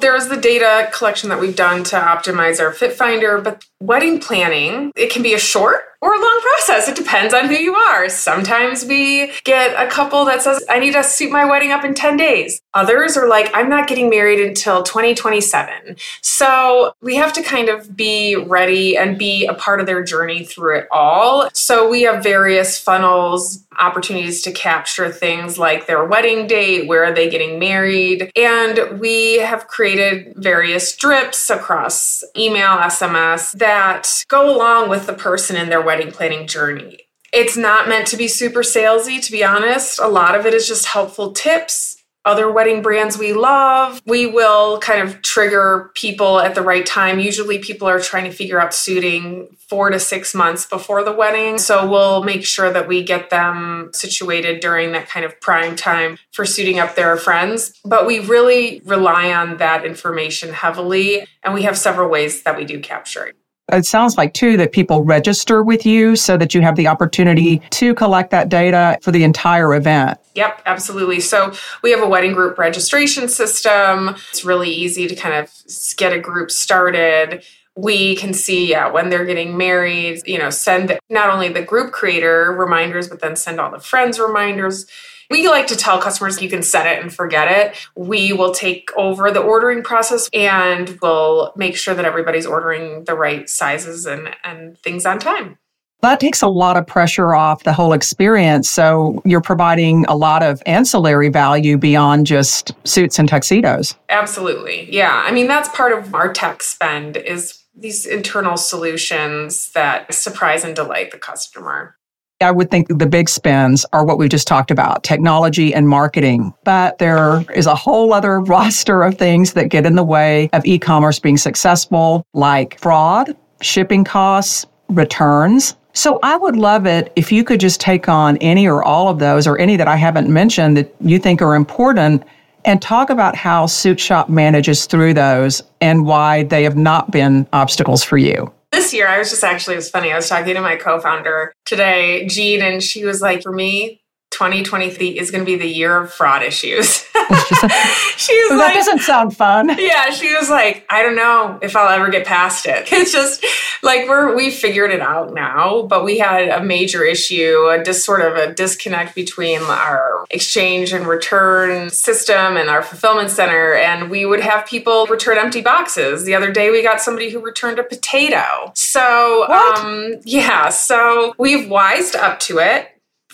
There's 0.00 0.28
the 0.28 0.36
data 0.36 0.90
collection 0.92 1.28
that 1.28 1.40
we've 1.40 1.56
done 1.56 1.84
to 1.84 1.96
optimize 1.96 2.58
our 2.58 2.72
fit 2.72 2.94
finder, 2.94 3.40
but 3.40 3.64
wedding 3.80 4.20
planning, 4.20 4.92
it 4.94 5.10
can 5.10 5.22
be 5.22 5.34
a 5.34 5.38
short 5.38 5.84
or 6.02 6.14
a 6.14 6.18
long 6.18 6.40
process. 6.40 6.88
It 6.88 6.96
depends 6.96 7.34
on 7.34 7.46
who 7.46 7.54
you 7.54 7.74
are. 7.74 8.08
Sometimes 8.08 8.84
we 8.84 9.32
get 9.44 9.74
a 9.78 9.90
couple 9.90 10.24
that 10.24 10.40
says, 10.40 10.64
I 10.68 10.78
need 10.78 10.94
to 10.94 11.04
suit 11.04 11.30
my 11.30 11.44
wedding 11.44 11.72
up 11.72 11.84
in 11.84 11.94
10 11.94 12.16
days. 12.16 12.62
Others 12.72 13.16
are 13.16 13.28
like, 13.28 13.50
I'm 13.52 13.68
not 13.68 13.86
getting 13.86 14.08
married 14.08 14.40
until 14.40 14.82
2027. 14.82 15.96
So 16.22 16.94
we 17.02 17.16
have 17.16 17.32
to 17.34 17.42
kind 17.42 17.68
of 17.68 17.96
be 17.96 18.36
ready 18.36 18.96
and 18.96 19.18
be 19.18 19.46
a 19.46 19.54
part 19.54 19.80
of 19.80 19.86
their 19.86 20.02
journey 20.02 20.44
through 20.44 20.78
it 20.78 20.88
all. 20.90 21.50
So 21.52 21.90
we 21.90 22.02
have 22.02 22.22
various 22.22 22.78
funnels, 22.78 23.64
opportunities 23.78 24.42
to 24.42 24.52
capture 24.52 25.10
things 25.10 25.58
like 25.58 25.86
their 25.86 26.04
wedding 26.04 26.46
date, 26.46 26.86
where 26.86 27.04
are 27.04 27.12
they 27.12 27.28
getting 27.28 27.58
married. 27.58 28.30
And 28.36 29.00
we 29.00 29.38
have 29.40 29.66
created 29.66 30.34
various 30.36 30.94
drips 30.96 31.50
across 31.50 32.24
email, 32.36 32.78
SMS 32.78 33.52
that 33.70 34.24
go 34.26 34.52
along 34.52 34.90
with 34.90 35.06
the 35.06 35.12
person 35.12 35.54
in 35.54 35.68
their 35.68 35.80
wedding 35.80 36.10
planning 36.10 36.44
journey. 36.48 36.98
It's 37.32 37.56
not 37.56 37.88
meant 37.88 38.08
to 38.08 38.16
be 38.16 38.26
super 38.26 38.62
salesy, 38.62 39.22
to 39.22 39.30
be 39.30 39.44
honest. 39.44 40.00
A 40.00 40.08
lot 40.08 40.34
of 40.34 40.44
it 40.44 40.52
is 40.52 40.66
just 40.66 40.86
helpful 40.86 41.30
tips 41.32 42.00
other 42.24 42.52
wedding 42.52 42.82
brands 42.82 43.16
we 43.16 43.32
love. 43.32 44.00
We 44.04 44.26
will 44.26 44.78
kind 44.80 45.00
of 45.00 45.22
trigger 45.22 45.90
people 45.94 46.38
at 46.38 46.54
the 46.54 46.62
right 46.62 46.84
time. 46.84 47.18
Usually, 47.18 47.58
people 47.58 47.88
are 47.88 48.00
trying 48.00 48.24
to 48.24 48.30
figure 48.30 48.60
out 48.60 48.74
suiting 48.74 49.56
four 49.68 49.90
to 49.90 49.98
six 49.98 50.34
months 50.34 50.66
before 50.66 51.02
the 51.02 51.12
wedding. 51.12 51.58
So, 51.58 51.88
we'll 51.88 52.22
make 52.22 52.44
sure 52.44 52.70
that 52.72 52.88
we 52.88 53.02
get 53.02 53.30
them 53.30 53.90
situated 53.94 54.60
during 54.60 54.92
that 54.92 55.08
kind 55.08 55.24
of 55.24 55.40
prime 55.40 55.76
time 55.76 56.18
for 56.32 56.44
suiting 56.44 56.78
up 56.78 56.94
their 56.94 57.16
friends. 57.16 57.80
But 57.84 58.06
we 58.06 58.20
really 58.20 58.82
rely 58.84 59.32
on 59.32 59.56
that 59.56 59.86
information 59.86 60.52
heavily, 60.52 61.26
and 61.42 61.54
we 61.54 61.62
have 61.62 61.78
several 61.78 62.10
ways 62.10 62.42
that 62.42 62.56
we 62.56 62.64
do 62.64 62.80
capture. 62.80 63.32
It 63.72 63.86
sounds 63.86 64.16
like, 64.16 64.34
too, 64.34 64.56
that 64.56 64.72
people 64.72 65.02
register 65.02 65.62
with 65.62 65.84
you 65.86 66.16
so 66.16 66.36
that 66.36 66.54
you 66.54 66.60
have 66.62 66.76
the 66.76 66.86
opportunity 66.86 67.58
to 67.70 67.94
collect 67.94 68.30
that 68.30 68.48
data 68.48 68.98
for 69.02 69.10
the 69.10 69.24
entire 69.24 69.74
event. 69.74 70.18
Yep, 70.34 70.62
absolutely. 70.66 71.20
So 71.20 71.52
we 71.82 71.90
have 71.90 72.02
a 72.02 72.08
wedding 72.08 72.32
group 72.32 72.58
registration 72.58 73.28
system. 73.28 74.16
It's 74.30 74.44
really 74.44 74.70
easy 74.70 75.06
to 75.08 75.14
kind 75.14 75.34
of 75.34 75.50
get 75.96 76.12
a 76.12 76.18
group 76.18 76.50
started. 76.50 77.42
We 77.76 78.16
can 78.16 78.34
see 78.34 78.68
yeah, 78.68 78.90
when 78.90 79.10
they're 79.10 79.24
getting 79.24 79.56
married, 79.56 80.22
you 80.26 80.38
know, 80.38 80.50
send 80.50 80.98
not 81.08 81.30
only 81.30 81.48
the 81.48 81.62
group 81.62 81.92
creator 81.92 82.52
reminders, 82.52 83.08
but 83.08 83.20
then 83.20 83.36
send 83.36 83.60
all 83.60 83.70
the 83.70 83.80
friends 83.80 84.18
reminders 84.18 84.86
We 85.30 85.48
like 85.48 85.68
to 85.68 85.76
tell 85.76 86.00
customers 86.00 86.42
you 86.42 86.50
can 86.50 86.62
set 86.62 86.86
it 86.86 87.00
and 87.00 87.12
forget 87.14 87.48
it. 87.48 87.88
We 87.94 88.32
will 88.32 88.52
take 88.52 88.90
over 88.96 89.30
the 89.30 89.40
ordering 89.40 89.82
process 89.82 90.28
and 90.32 90.98
we'll 91.00 91.52
make 91.56 91.76
sure 91.76 91.94
that 91.94 92.04
everybody's 92.04 92.46
ordering 92.46 93.04
the 93.04 93.14
right 93.14 93.48
sizes 93.48 94.06
and, 94.06 94.34
and 94.42 94.76
things 94.78 95.06
on 95.06 95.20
time. 95.20 95.58
That 96.02 96.18
takes 96.18 96.40
a 96.40 96.48
lot 96.48 96.76
of 96.76 96.86
pressure 96.86 97.34
off 97.34 97.64
the 97.64 97.74
whole 97.74 97.92
experience. 97.92 98.70
So 98.70 99.20
you're 99.24 99.42
providing 99.42 100.06
a 100.08 100.16
lot 100.16 100.42
of 100.42 100.62
ancillary 100.64 101.28
value 101.28 101.76
beyond 101.76 102.26
just 102.26 102.72
suits 102.84 103.18
and 103.18 103.28
tuxedos. 103.28 103.94
Absolutely. 104.08 104.90
Yeah. 104.90 105.22
I 105.24 105.30
mean, 105.30 105.46
that's 105.46 105.68
part 105.68 105.92
of 105.92 106.14
our 106.14 106.32
tech 106.32 106.62
spend 106.62 107.18
is 107.18 107.62
these 107.76 108.06
internal 108.06 108.56
solutions 108.56 109.72
that 109.72 110.12
surprise 110.12 110.64
and 110.64 110.74
delight 110.74 111.10
the 111.10 111.18
customer. 111.18 111.96
I 112.40 112.50
would 112.50 112.70
think 112.70 112.88
the 112.88 113.06
big 113.06 113.28
spends 113.28 113.84
are 113.92 114.04
what 114.04 114.18
we 114.18 114.28
just 114.28 114.46
talked 114.46 114.70
about 114.70 115.04
technology 115.04 115.74
and 115.74 115.88
marketing. 115.88 116.54
But 116.64 116.98
there 116.98 117.44
is 117.54 117.66
a 117.66 117.74
whole 117.74 118.12
other 118.12 118.40
roster 118.54 119.02
of 119.02 119.18
things 119.18 119.52
that 119.54 119.68
get 119.68 119.86
in 119.86 119.94
the 119.94 120.04
way 120.04 120.48
of 120.52 120.64
e 120.64 120.78
commerce 120.78 121.18
being 121.18 121.36
successful, 121.36 122.24
like 122.32 122.78
fraud, 122.78 123.36
shipping 123.60 124.04
costs, 124.04 124.66
returns. 124.88 125.76
So 125.92 126.18
I 126.22 126.36
would 126.36 126.56
love 126.56 126.86
it 126.86 127.12
if 127.16 127.32
you 127.32 127.44
could 127.44 127.60
just 127.60 127.80
take 127.80 128.08
on 128.08 128.36
any 128.38 128.66
or 128.66 128.82
all 128.82 129.08
of 129.08 129.18
those 129.18 129.46
or 129.46 129.58
any 129.58 129.76
that 129.76 129.88
I 129.88 129.96
haven't 129.96 130.28
mentioned 130.28 130.76
that 130.76 130.94
you 131.00 131.18
think 131.18 131.42
are 131.42 131.54
important 131.54 132.22
and 132.64 132.80
talk 132.80 133.10
about 133.10 133.34
how 133.36 133.66
SuitShop 133.66 134.28
manages 134.28 134.86
through 134.86 135.14
those 135.14 135.62
and 135.80 136.06
why 136.06 136.44
they 136.44 136.62
have 136.62 136.76
not 136.76 137.10
been 137.10 137.46
obstacles 137.52 138.04
for 138.04 138.18
you. 138.18 138.52
Year, 138.92 139.08
I 139.08 139.18
was 139.18 139.30
just 139.30 139.44
actually, 139.44 139.74
it 139.74 139.78
was 139.78 139.90
funny. 139.90 140.12
I 140.12 140.16
was 140.16 140.28
talking 140.28 140.54
to 140.54 140.60
my 140.60 140.76
co 140.76 141.00
founder 141.00 141.52
today, 141.66 142.26
Jean, 142.26 142.62
and 142.62 142.82
she 142.82 143.04
was 143.04 143.20
like, 143.20 143.42
for 143.42 143.52
me, 143.52 144.00
2023 144.30 145.18
is 145.18 145.30
going 145.30 145.44
to 145.44 145.46
be 145.46 145.56
the 145.56 145.66
year 145.66 145.96
of 146.02 146.12
fraud 146.12 146.42
issues. 146.42 147.04
she 148.16 148.34
was 148.48 148.58
that 148.58 148.72
doesn't 148.74 149.00
sound 149.00 149.36
fun. 149.36 149.68
Yeah, 149.78 150.10
she 150.10 150.34
was 150.34 150.50
like, 150.50 150.84
I 150.90 151.02
don't 151.02 151.16
know 151.16 151.58
if 151.62 151.76
I'll 151.76 151.88
ever 151.88 152.08
get 152.10 152.26
past 152.26 152.66
it. 152.66 152.88
It's 153.00 153.12
just 153.12 153.44
like 153.82 154.08
we're 154.08 154.36
we 154.36 154.50
figured 154.50 154.90
it 154.90 155.00
out 155.00 155.32
now, 155.32 155.82
but 155.82 156.04
we 156.04 156.18
had 156.18 156.48
a 156.48 156.62
major 156.62 157.02
issue, 157.02 157.68
a 157.70 157.82
just 157.82 158.04
sort 158.04 158.20
of 158.20 158.36
a 158.36 158.52
disconnect 158.52 159.14
between 159.14 159.62
our 159.62 160.26
exchange 160.30 160.92
and 160.92 161.06
return 161.06 161.88
system 161.88 162.58
and 162.58 162.68
our 162.68 162.82
fulfillment 162.82 163.30
center, 163.30 163.74
and 163.74 164.10
we 164.10 164.26
would 164.26 164.40
have 164.40 164.66
people 164.66 165.06
return 165.06 165.38
empty 165.38 165.62
boxes. 165.62 166.24
The 166.24 166.34
other 166.34 166.52
day, 166.52 166.70
we 166.70 166.82
got 166.82 167.00
somebody 167.00 167.30
who 167.30 167.40
returned 167.40 167.78
a 167.78 167.82
potato. 167.82 168.70
So, 168.74 169.48
um, 169.48 170.16
yeah, 170.24 170.68
so 170.68 171.34
we've 171.38 171.70
wised 171.70 172.16
up 172.16 172.38
to 172.40 172.58
it 172.58 172.89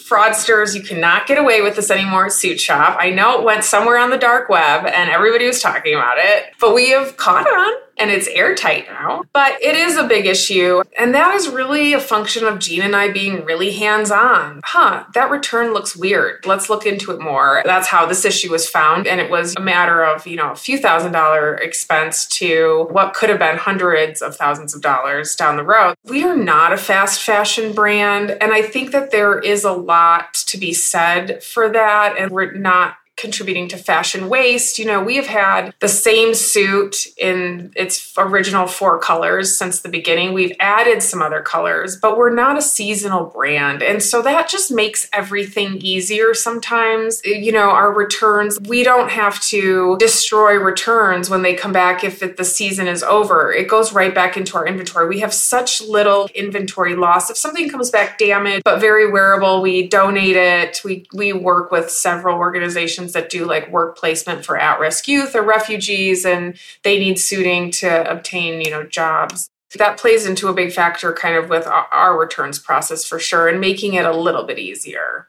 fraudsters, 0.09 0.75
you 0.75 0.83
cannot 0.83 1.27
get 1.27 1.39
away 1.39 1.63
with 1.63 1.77
this 1.77 1.91
anymore 1.91 2.27
at 2.27 2.33
SuitShop. 2.33 2.97
I 2.99 3.11
know 3.11 3.39
it 3.39 3.45
went 3.45 3.65
somewhere 3.65 3.99
on 3.99 4.11
the 4.11 4.19
dark 4.19 4.49
web 4.49 4.87
and 4.87 5.11
everybody 5.11 5.47
was 5.47 5.61
talking 5.61 5.95
about 5.95 6.19
it, 6.19 6.55
but 6.61 6.75
we 6.75 6.91
have 6.91 7.17
caught 7.17 7.47
on 7.49 7.75
and 7.99 8.11
it's 8.11 8.29
airtight 8.29 8.87
now. 8.89 9.25
But 9.33 9.63
it 9.63 9.75
is 9.77 9.97
a 9.97 10.07
big 10.07 10.27
issue. 10.27 10.83
And 10.99 11.15
that 11.15 11.35
is 11.35 11.49
really 11.49 11.93
a 11.93 12.01
function 12.01 12.45
of 12.45 12.59
Jean 12.59 12.83
and 12.83 12.97
I 12.97 13.11
being 13.11 13.45
really 13.45 13.73
hands 13.73 14.11
on. 14.11 14.61
Huh, 14.65 15.05
that 15.15 15.31
return 15.31 15.73
looks 15.73 15.97
weird. 15.97 16.45
Let's 16.47 16.69
look 16.69 16.87
into 16.87 17.13
it 17.13 17.21
more. 17.21 17.63
That's 17.65 17.89
how 17.89 18.07
this 18.07 18.25
issue 18.25 18.51
was 18.51 18.69
found. 18.69 19.07
And 19.07 19.21
it 19.21 19.31
was 19.31 19.55
a 19.57 19.61
matter 19.61 20.05
of, 20.05 20.27
you 20.27 20.37
know, 20.37 20.53
a 20.53 20.57
few 20.57 20.79
thousand 20.79 21.13
dollar 21.13 21.55
expense 21.55 22.27
to 22.27 22.87
what 22.91 23.15
could 23.15 23.31
have 23.31 23.39
been 23.39 23.57
hundreds 23.57 24.23
of 24.23 24.37
thousands 24.37 24.75
of 24.75 24.83
dollars 24.83 25.35
down 25.37 25.57
the 25.57 25.65
road. 25.65 25.95
We 26.05 26.25
are 26.25 26.37
not 26.37 26.73
a 26.73 26.77
fast 26.77 27.23
fashion 27.23 27.73
brand. 27.73 28.31
And 28.31 28.53
I 28.53 28.63
think 28.63 28.93
that 28.93 29.11
there 29.11 29.39
is 29.39 29.65
a 29.65 29.73
lot 29.73 30.35
to 30.35 30.59
be 30.59 30.73
said 30.73 31.43
for 31.43 31.69
that. 31.71 32.17
And 32.19 32.31
we're 32.31 32.53
not 32.53 32.97
contributing 33.17 33.69
to 33.69 33.77
fashion 33.77 34.29
waste. 34.29 34.79
You 34.79 34.85
know, 34.85 35.03
we 35.03 35.17
have 35.17 35.27
had 35.27 35.75
the 35.81 35.89
same 35.89 36.35
suit 36.35 37.07
in 37.17 37.73
its 37.77 38.13
original 38.19 38.67
four 38.67 38.99
colors 38.99 39.57
since 39.57 39.81
the 39.81 39.89
beginning. 39.89 40.33
We've 40.33 40.55
added 40.61 41.03
some 41.03 41.23
other 41.23 41.41
colors, 41.41 41.97
but 41.97 42.17
we're 42.17 42.35
not 42.35 42.59
a 42.59 42.63
seasonal 42.63 43.25
brand. 43.27 43.83
And 43.83 44.03
so 44.03 44.23
that 44.23 44.49
just 44.49 44.71
makes 44.71 45.09
everything 45.13 45.79
easier 45.79 46.35
sometimes. 46.35 47.23
You 47.25 47.53
know, 47.53 47.71
our 47.71 47.93
returns, 47.93 48.59
we 48.61 48.83
don't 48.83 49.11
have 49.11 49.41
to 49.43 49.97
destroy 49.99 50.55
returns 50.55 51.31
when 51.31 51.43
they 51.43 51.55
come 51.55 51.73
back 51.73 52.05
if 52.05 52.23
it, 52.23 52.37
the 52.37 52.45
season 52.45 52.87
is 52.87 53.03
over. 53.03 53.53
It 53.53 53.69
goes 53.69 53.93
right 53.93 54.15
back 54.15 54.37
into 54.37 54.57
our 54.57 54.67
inventory. 54.67 55.09
We 55.09 55.21
have 55.21 55.33
such 55.33 55.81
little 55.81 56.29
inventory 56.35 56.95
loss. 56.95 57.31
If 57.31 57.37
something 57.37 57.69
comes 57.69 57.91
back 57.91 58.19
damaged 58.19 58.65
but 58.65 58.81
very 58.81 59.11
wearable, 59.11 59.63
we 59.63 59.89
donate 59.89 60.37
it. 60.37 60.83
We 60.85 61.07
we 61.13 61.33
work 61.33 61.71
with 61.71 61.91
several 61.91 62.39
organizations 62.39 63.06
organizations 63.07 63.13
that 63.13 63.31
do 63.31 63.47
like 63.47 63.71
work 63.71 63.97
placement 63.99 64.45
for 64.45 64.57
at-risk 64.57 65.09
youth 65.09 65.35
or 65.35 65.43
refugees 65.43 66.25
and 66.25 66.57
they 66.83 66.99
need 66.99 67.19
suiting 67.19 67.71
to 67.73 68.11
obtain, 68.11 68.61
you 68.61 68.71
know, 68.71 68.85
jobs. 68.85 69.49
That 69.77 69.99
plays 69.99 70.27
into 70.27 70.49
a 70.49 70.55
big 70.55 70.73
factor 70.73 71.13
kind 71.13 71.37
of 71.37 71.51
with 71.51 71.67
our 71.67 72.19
returns 72.19 72.59
process 72.59 73.05
for 73.05 73.19
sure 73.19 73.49
and 73.49 73.61
making 73.61 73.95
it 73.95 74.07
a 74.07 74.17
little 74.17 74.45
bit 74.45 74.59
easier. 74.59 75.29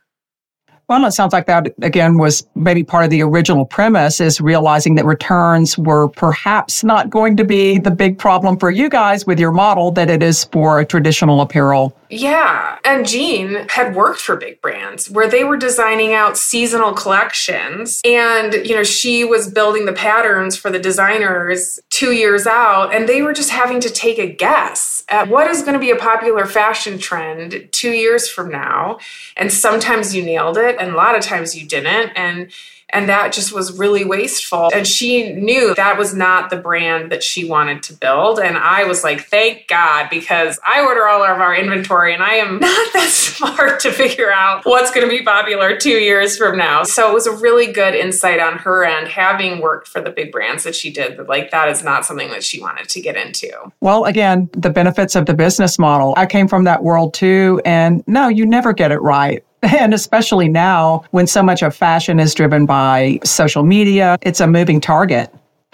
Well, 0.87 1.03
it 1.03 1.11
sounds 1.11 1.33
like 1.33 1.47
that 1.47 1.67
again 1.81 2.17
was 2.17 2.47
maybe 2.55 2.81
part 2.81 3.03
of 3.03 3.09
the 3.09 3.21
original 3.21 3.65
premise 3.65 4.21
is 4.21 4.39
realizing 4.39 4.95
that 4.95 5.05
returns 5.05 5.77
were 5.77 6.07
perhaps 6.07 6.81
not 6.81 7.09
going 7.09 7.35
to 7.37 7.43
be 7.43 7.77
the 7.77 7.91
big 7.91 8.17
problem 8.17 8.57
for 8.57 8.71
you 8.71 8.87
guys 8.87 9.25
with 9.25 9.37
your 9.37 9.51
model 9.51 9.91
that 9.91 10.09
it 10.09 10.23
is 10.23 10.45
for 10.45 10.85
traditional 10.85 11.41
apparel 11.41 11.93
yeah. 12.09 12.77
And 12.85 13.05
Jean 13.05 13.67
had 13.69 13.95
worked 13.95 14.21
for 14.21 14.37
big 14.37 14.61
brands 14.61 15.09
where 15.09 15.29
they 15.29 15.43
were 15.43 15.57
designing 15.57 16.13
out 16.13 16.37
seasonal 16.37 16.93
collections. 16.93 18.01
And, 18.05 18.53
you 18.53 18.75
know, 18.75 18.83
she 18.83 19.25
was 19.25 19.51
building 19.51 19.85
the 19.85 19.93
patterns 19.93 20.55
for 20.55 20.71
the 20.71 20.79
designers 20.79 21.79
two 21.89 22.13
years 22.13 22.47
out. 22.47 22.93
And 22.93 23.09
they 23.09 23.21
were 23.21 23.33
just 23.33 23.49
having 23.49 23.81
to 23.81 23.89
take 23.89 24.19
a 24.19 24.27
guess 24.27 25.03
at 25.09 25.27
what 25.27 25.49
is 25.49 25.61
going 25.61 25.73
to 25.73 25.79
be 25.79 25.91
a 25.91 25.95
popular 25.95 26.45
fashion 26.45 26.97
trend 26.97 27.69
two 27.71 27.91
years 27.91 28.29
from 28.29 28.49
now. 28.49 28.99
And 29.35 29.51
sometimes 29.51 30.15
you 30.15 30.23
nailed 30.23 30.57
it, 30.57 30.76
and 30.79 30.91
a 30.91 30.95
lot 30.95 31.15
of 31.15 31.23
times 31.23 31.55
you 31.55 31.67
didn't. 31.67 32.11
And 32.15 32.51
and 32.89 33.09
that 33.09 33.33
just 33.33 33.51
was 33.51 33.77
really 33.77 34.05
wasteful. 34.05 34.69
And 34.73 34.87
she 34.87 35.33
knew 35.33 35.75
that 35.75 35.97
was 35.97 36.13
not 36.13 36.49
the 36.49 36.55
brand 36.55 37.11
that 37.11 37.21
she 37.21 37.43
wanted 37.43 37.83
to 37.83 37.93
build. 37.93 38.39
And 38.39 38.57
I 38.57 38.85
was 38.85 39.03
like, 39.03 39.25
thank 39.25 39.67
God, 39.67 40.07
because 40.09 40.57
I 40.65 40.81
order 40.81 41.05
all 41.05 41.21
of 41.23 41.41
our 41.41 41.53
inventory 41.53 42.13
and 42.13 42.23
I 42.23 42.35
am 42.35 42.59
not 42.59 42.93
that 42.93 43.09
smart 43.09 43.81
to 43.81 43.91
figure 43.91 44.31
out 44.31 44.65
what's 44.65 44.91
going 44.91 45.07
to 45.07 45.09
be 45.09 45.23
popular 45.23 45.75
two 45.75 45.89
years 45.89 46.37
from 46.37 46.57
now. 46.57 46.83
So 46.83 47.09
it 47.09 47.13
was 47.13 47.27
a 47.27 47.35
really 47.35 47.71
good 47.71 47.93
insight 47.93 48.39
on 48.39 48.57
her 48.59 48.85
end, 48.85 49.09
having 49.09 49.59
worked 49.59 49.89
for 49.89 49.99
the 49.99 50.09
big 50.09 50.31
brands 50.31 50.63
that 50.63 50.75
she 50.75 50.89
did, 50.89 51.17
that 51.17 51.27
like 51.27 51.51
that 51.51 51.67
is 51.67 51.83
not 51.83 52.05
something 52.05 52.29
that 52.29 52.43
she 52.43 52.61
wanted 52.61 52.87
to 52.87 53.01
get 53.01 53.17
into. 53.17 53.51
Well, 53.81 54.05
again, 54.05 54.49
the 54.53 54.69
benefits 54.69 55.15
of 55.15 55.25
the 55.25 55.33
business 55.33 55.77
model. 55.77 56.13
I 56.15 56.25
came 56.25 56.47
from 56.47 56.63
that 56.63 56.83
world 56.83 57.13
too. 57.13 57.61
And 57.65 58.01
no, 58.07 58.29
you 58.29 58.45
never 58.45 58.71
get 58.71 58.93
it 58.93 59.01
right. 59.01 59.43
And 59.63 59.93
especially 59.93 60.49
now 60.49 61.03
when 61.11 61.25
so 61.25 61.41
much 61.41 61.63
of 61.63 61.75
fashion 61.75 62.19
is 62.19 62.33
driven 62.33 62.65
by 62.65 63.19
social 63.23 63.63
media, 63.63 64.17
it's 64.21 64.39
a 64.39 64.47
moving 64.47 64.79
target. 64.79 65.33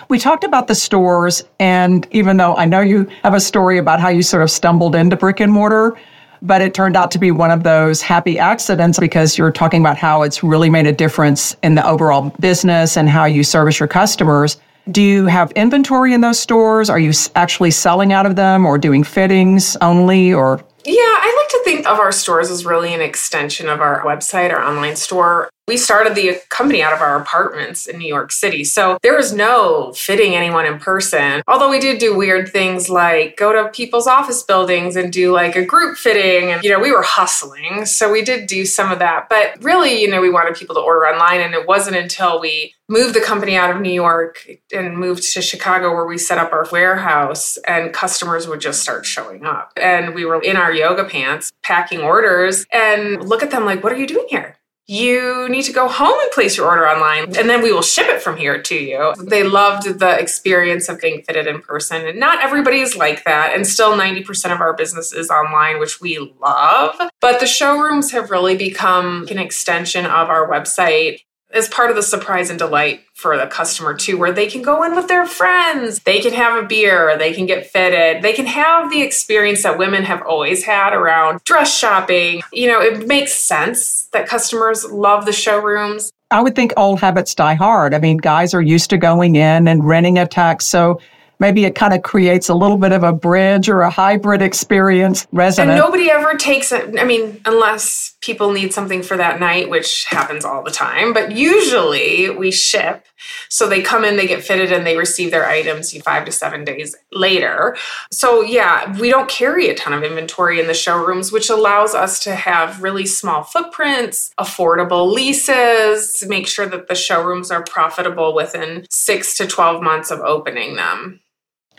We 0.10 0.20
talked 0.20 0.44
about 0.44 0.68
the 0.68 0.76
stores, 0.76 1.44
and 1.60 2.08
even 2.12 2.38
though 2.38 2.56
I 2.56 2.66
know 2.66 2.82
you 2.82 3.10
have 3.24 3.34
a 3.34 3.40
story 3.40 3.78
about 3.78 4.00
how 4.00 4.10
you 4.10 4.24
sort 4.24 4.44
of 4.44 4.52
stumbled 4.52 4.96
into 4.96 5.16
brick 5.16 5.40
and 5.40 5.52
mortar, 5.52 5.98
but 6.42 6.62
it 6.62 6.74
turned 6.74 6.98
out 6.98 7.10
to 7.12 7.20
be 7.20 7.32
one 7.32 7.52
of 7.52 7.64
those 7.64 8.02
happy 8.02 8.38
accidents 8.38 9.00
because 9.00 9.38
you're 9.38 9.52
talking 9.52 9.82
about 9.82 9.98
how 9.98 10.24
it's 10.24 10.44
really 10.44 10.70
made 10.70 10.86
a 10.86 10.92
difference 10.92 11.56
in 11.64 11.76
the 11.76 11.88
overall 11.88 12.34
business 12.40 12.98
and 12.98 13.10
how 13.10 13.26
you 13.26 13.44
service 13.44 13.80
your 13.80 13.88
customers. 13.88 14.58
Do 14.92 15.02
you 15.02 15.26
have 15.28 15.52
inventory 15.54 16.14
in 16.14 16.20
those 16.20 16.38
stores? 16.38 16.90
Are 16.90 17.00
you 17.00 17.14
actually 17.36 17.72
selling 17.72 18.12
out 18.12 18.26
of 18.26 18.36
them 18.36 18.66
or 18.66 18.78
doing 18.78 19.06
fittings 19.06 19.78
only 19.78 20.34
or 20.34 20.62
yeah, 20.86 20.94
I 20.96 21.36
like 21.38 21.50
to 21.50 21.64
think 21.64 21.88
of 21.88 22.00
our 22.00 22.12
stores 22.12 22.50
as 22.50 22.66
really 22.66 22.94
an 22.94 23.02
extension 23.02 23.70
of 23.70 23.82
our 23.82 24.02
website, 24.04 24.52
our 24.52 24.64
online 24.64 24.96
store. 24.96 25.50
We 25.66 25.78
started 25.78 26.14
the 26.14 26.42
company 26.50 26.84
out 26.84 26.92
of 26.92 27.00
our 27.00 27.18
apartments 27.18 27.88
in 27.88 27.98
New 27.98 28.08
York 28.08 28.34
City. 28.34 28.66
So 28.66 28.98
there 29.02 29.16
was 29.16 29.32
no 29.32 29.94
fitting 29.94 30.36
anyone 30.36 30.66
in 30.66 30.78
person. 30.78 31.42
Although 31.48 31.70
we 31.70 31.80
did 31.80 32.00
do 32.00 32.18
weird 32.18 32.50
things 32.50 32.90
like 32.90 33.38
go 33.38 33.54
to 33.54 33.70
people's 33.70 34.06
office 34.06 34.44
buildings 34.44 34.98
and 34.98 35.14
do 35.14 35.32
like 35.32 35.56
a 35.56 35.64
group 35.64 35.96
fitting. 35.96 36.52
And, 36.52 36.62
you 36.66 36.70
know, 36.70 36.82
we 36.82 36.92
were 36.92 37.02
hustling. 37.02 37.86
So 37.86 38.12
we 38.12 38.24
did 38.24 38.48
do 38.48 38.66
some 38.66 38.92
of 38.92 39.00
that. 39.00 39.30
But 39.30 39.64
really, 39.64 40.02
you 40.02 40.10
know, 40.10 40.20
we 40.20 40.30
wanted 40.30 40.56
people 40.56 40.76
to 40.76 40.82
order 40.82 41.08
online. 41.08 41.40
And 41.40 41.54
it 41.54 41.66
wasn't 41.66 41.96
until 41.96 42.42
we 42.42 42.74
moved 42.90 43.16
the 43.16 43.22
company 43.22 43.56
out 43.56 43.74
of 43.74 43.80
New 43.80 43.94
York 43.94 44.46
and 44.74 44.98
moved 44.98 45.24
to 45.32 45.42
Chicago 45.42 45.94
where 45.94 46.06
we 46.06 46.18
set 46.18 46.38
up 46.38 46.52
our 46.52 46.68
warehouse 46.74 47.56
and 47.66 47.94
customers 47.94 48.50
would 48.50 48.60
just 48.60 48.82
start 48.82 49.06
showing 49.06 49.46
up. 49.46 49.72
And 49.78 50.14
we 50.14 50.26
were 50.26 50.42
in 50.42 50.58
our 50.58 50.74
yoga 50.74 51.06
pants 51.06 51.54
packing 51.64 52.02
orders 52.02 52.66
and 52.74 53.24
look 53.24 53.42
at 53.42 53.52
them 53.52 53.64
like, 53.64 53.82
what 53.82 53.94
are 53.94 53.98
you 53.98 54.08
doing 54.08 54.26
here? 54.30 54.58
You 54.88 55.48
need 55.50 55.64
to 55.64 55.72
go 55.72 55.88
home 55.88 56.18
and 56.22 56.32
place 56.32 56.58
your 56.58 56.68
order 56.68 56.88
online 56.88 57.24
and 57.38 57.50
then 57.50 57.62
we 57.62 57.72
will 57.72 57.82
ship 57.82 58.08
it 58.08 58.22
from 58.22 58.38
here 58.38 58.62
to 58.62 58.76
you. 58.76 59.14
They 59.18 59.44
loved 59.44 60.00
the 60.00 60.20
experience 60.20 60.90
of 60.90 61.00
getting 61.00 61.22
fitted 61.22 61.48
in 61.48 61.62
person. 61.62 62.06
And 62.06 62.20
not 62.20 62.44
everybody 62.44 62.80
is 62.80 62.96
like 62.98 63.24
that. 63.24 63.56
And 63.56 63.66
still 63.66 63.96
90% 63.98 64.54
of 64.54 64.60
our 64.60 64.74
business 64.74 65.14
is 65.14 65.30
online, 65.30 65.80
which 65.80 66.02
we 66.02 66.34
love. 66.42 66.96
But 67.22 67.40
the 67.40 67.48
showrooms 67.48 68.12
have 68.12 68.30
really 68.30 68.58
become 68.58 69.28
an 69.30 69.40
extension 69.40 70.06
of 70.06 70.30
our 70.30 70.50
website 70.50 71.22
as 71.54 71.70
part 71.70 71.90
of 71.90 71.96
the 71.96 72.02
surprise 72.02 72.50
and 72.50 72.58
delight 72.58 73.02
for 73.14 73.38
the 73.38 73.46
customer 73.46 73.94
too, 73.96 74.18
where 74.18 74.32
they 74.32 74.48
can 74.48 74.62
go 74.62 74.84
in 74.84 74.96
with 74.96 75.08
their 75.08 75.26
friends, 75.26 76.00
they 76.00 76.20
can 76.20 76.34
have 76.34 76.62
a 76.62 76.68
beer, 76.68 77.16
they 77.18 77.32
can 77.32 77.46
get 77.46 77.68
fitted, 77.68 78.24
they 78.24 78.34
can 78.34 78.48
have 78.48 78.90
the 78.90 79.02
experience 79.02 79.64
that 79.64 79.78
women 79.78 80.04
have 80.04 80.24
always 80.24 80.64
had 80.64 80.94
around 80.94 81.44
dress 81.44 81.78
shopping. 81.78 82.42
You 82.52 82.68
know, 82.68 82.82
it 82.82 83.08
makes 83.08 83.34
sense 83.34 84.06
that 84.14 84.28
customers 84.28 84.84
love 84.86 85.26
the 85.26 85.34
showrooms. 85.34 86.12
I 86.32 86.42
would 86.42 86.56
think 86.56 86.74
old 86.76 87.00
habits 87.00 87.36
die 87.36 87.54
hard. 87.54 87.94
I 87.94 88.00
mean, 88.00 88.18
guys 88.18 88.56
are 88.56 88.62
used 88.62 88.90
to 88.90 88.98
going 88.98 89.36
in 89.36 89.68
and 89.68 89.86
renting 89.86 90.18
a 90.18 90.26
tux. 90.26 90.64
So 90.64 91.00
maybe 91.40 91.66
it 91.66 91.76
kind 91.76 91.94
of 91.94 92.02
creates 92.02 92.50
a 92.50 92.56
little 92.56 92.78
bit 92.78 92.92
of 92.92 93.04
a 93.04 93.14
bridge 93.14 93.70
or 93.70 93.82
a 93.82 93.90
hybrid 93.92 94.42
experience. 94.42 95.28
And 95.32 95.68
nobody 95.70 96.10
ever 96.10 96.36
takes 96.36 96.72
it. 96.72 97.00
I 97.00 97.04
mean, 97.04 97.40
unless 97.46 98.13
people 98.24 98.54
need 98.54 98.74
something 98.74 99.04
for 99.04 99.18
that 99.18 99.40
night, 99.40 99.70
which 99.70 100.06
happens 100.06 100.46
all 100.46 100.64
the 100.64 100.72
time, 100.72 101.12
but 101.12 101.34
usually 101.34 102.30
we 102.30 102.52
ship. 102.52 103.06
So 103.50 103.68
they 103.68 103.82
come 103.82 104.06
in, 104.06 104.16
they 104.16 104.28
get 104.28 104.44
fitted, 104.44 104.72
and 104.72 104.88
they 104.88 104.96
receive 104.96 105.30
their 105.30 105.46
items 105.46 105.96
five 106.02 106.24
to 106.26 106.32
seven 106.32 106.64
days 106.64 106.96
later. 107.12 107.76
So, 108.12 108.42
yeah, 108.42 108.98
we 108.98 109.10
don't 109.10 109.30
carry 109.30 109.68
a 109.68 109.76
ton 109.76 109.92
of 109.92 110.04
inventory 110.04 110.62
in 110.62 110.68
the 110.68 110.74
showrooms, 110.74 111.34
which 111.34 111.50
allows 111.50 111.94
us 111.94 112.22
to 112.22 112.34
have 112.34 112.82
really 112.82 113.06
small 113.06 113.44
footprints, 113.44 114.34
affordable 114.40 115.14
leases, 115.14 116.24
make 116.28 116.48
sure 116.48 116.66
that 116.66 116.88
the 116.88 116.96
showrooms 116.96 117.52
are 117.52 117.64
profitable 117.64 118.34
within 118.34 118.86
six 118.90 119.36
to 119.38 119.46
12 119.46 119.84
months 119.84 120.12
of 120.12 120.22
opening 120.22 120.76
them. 120.76 121.20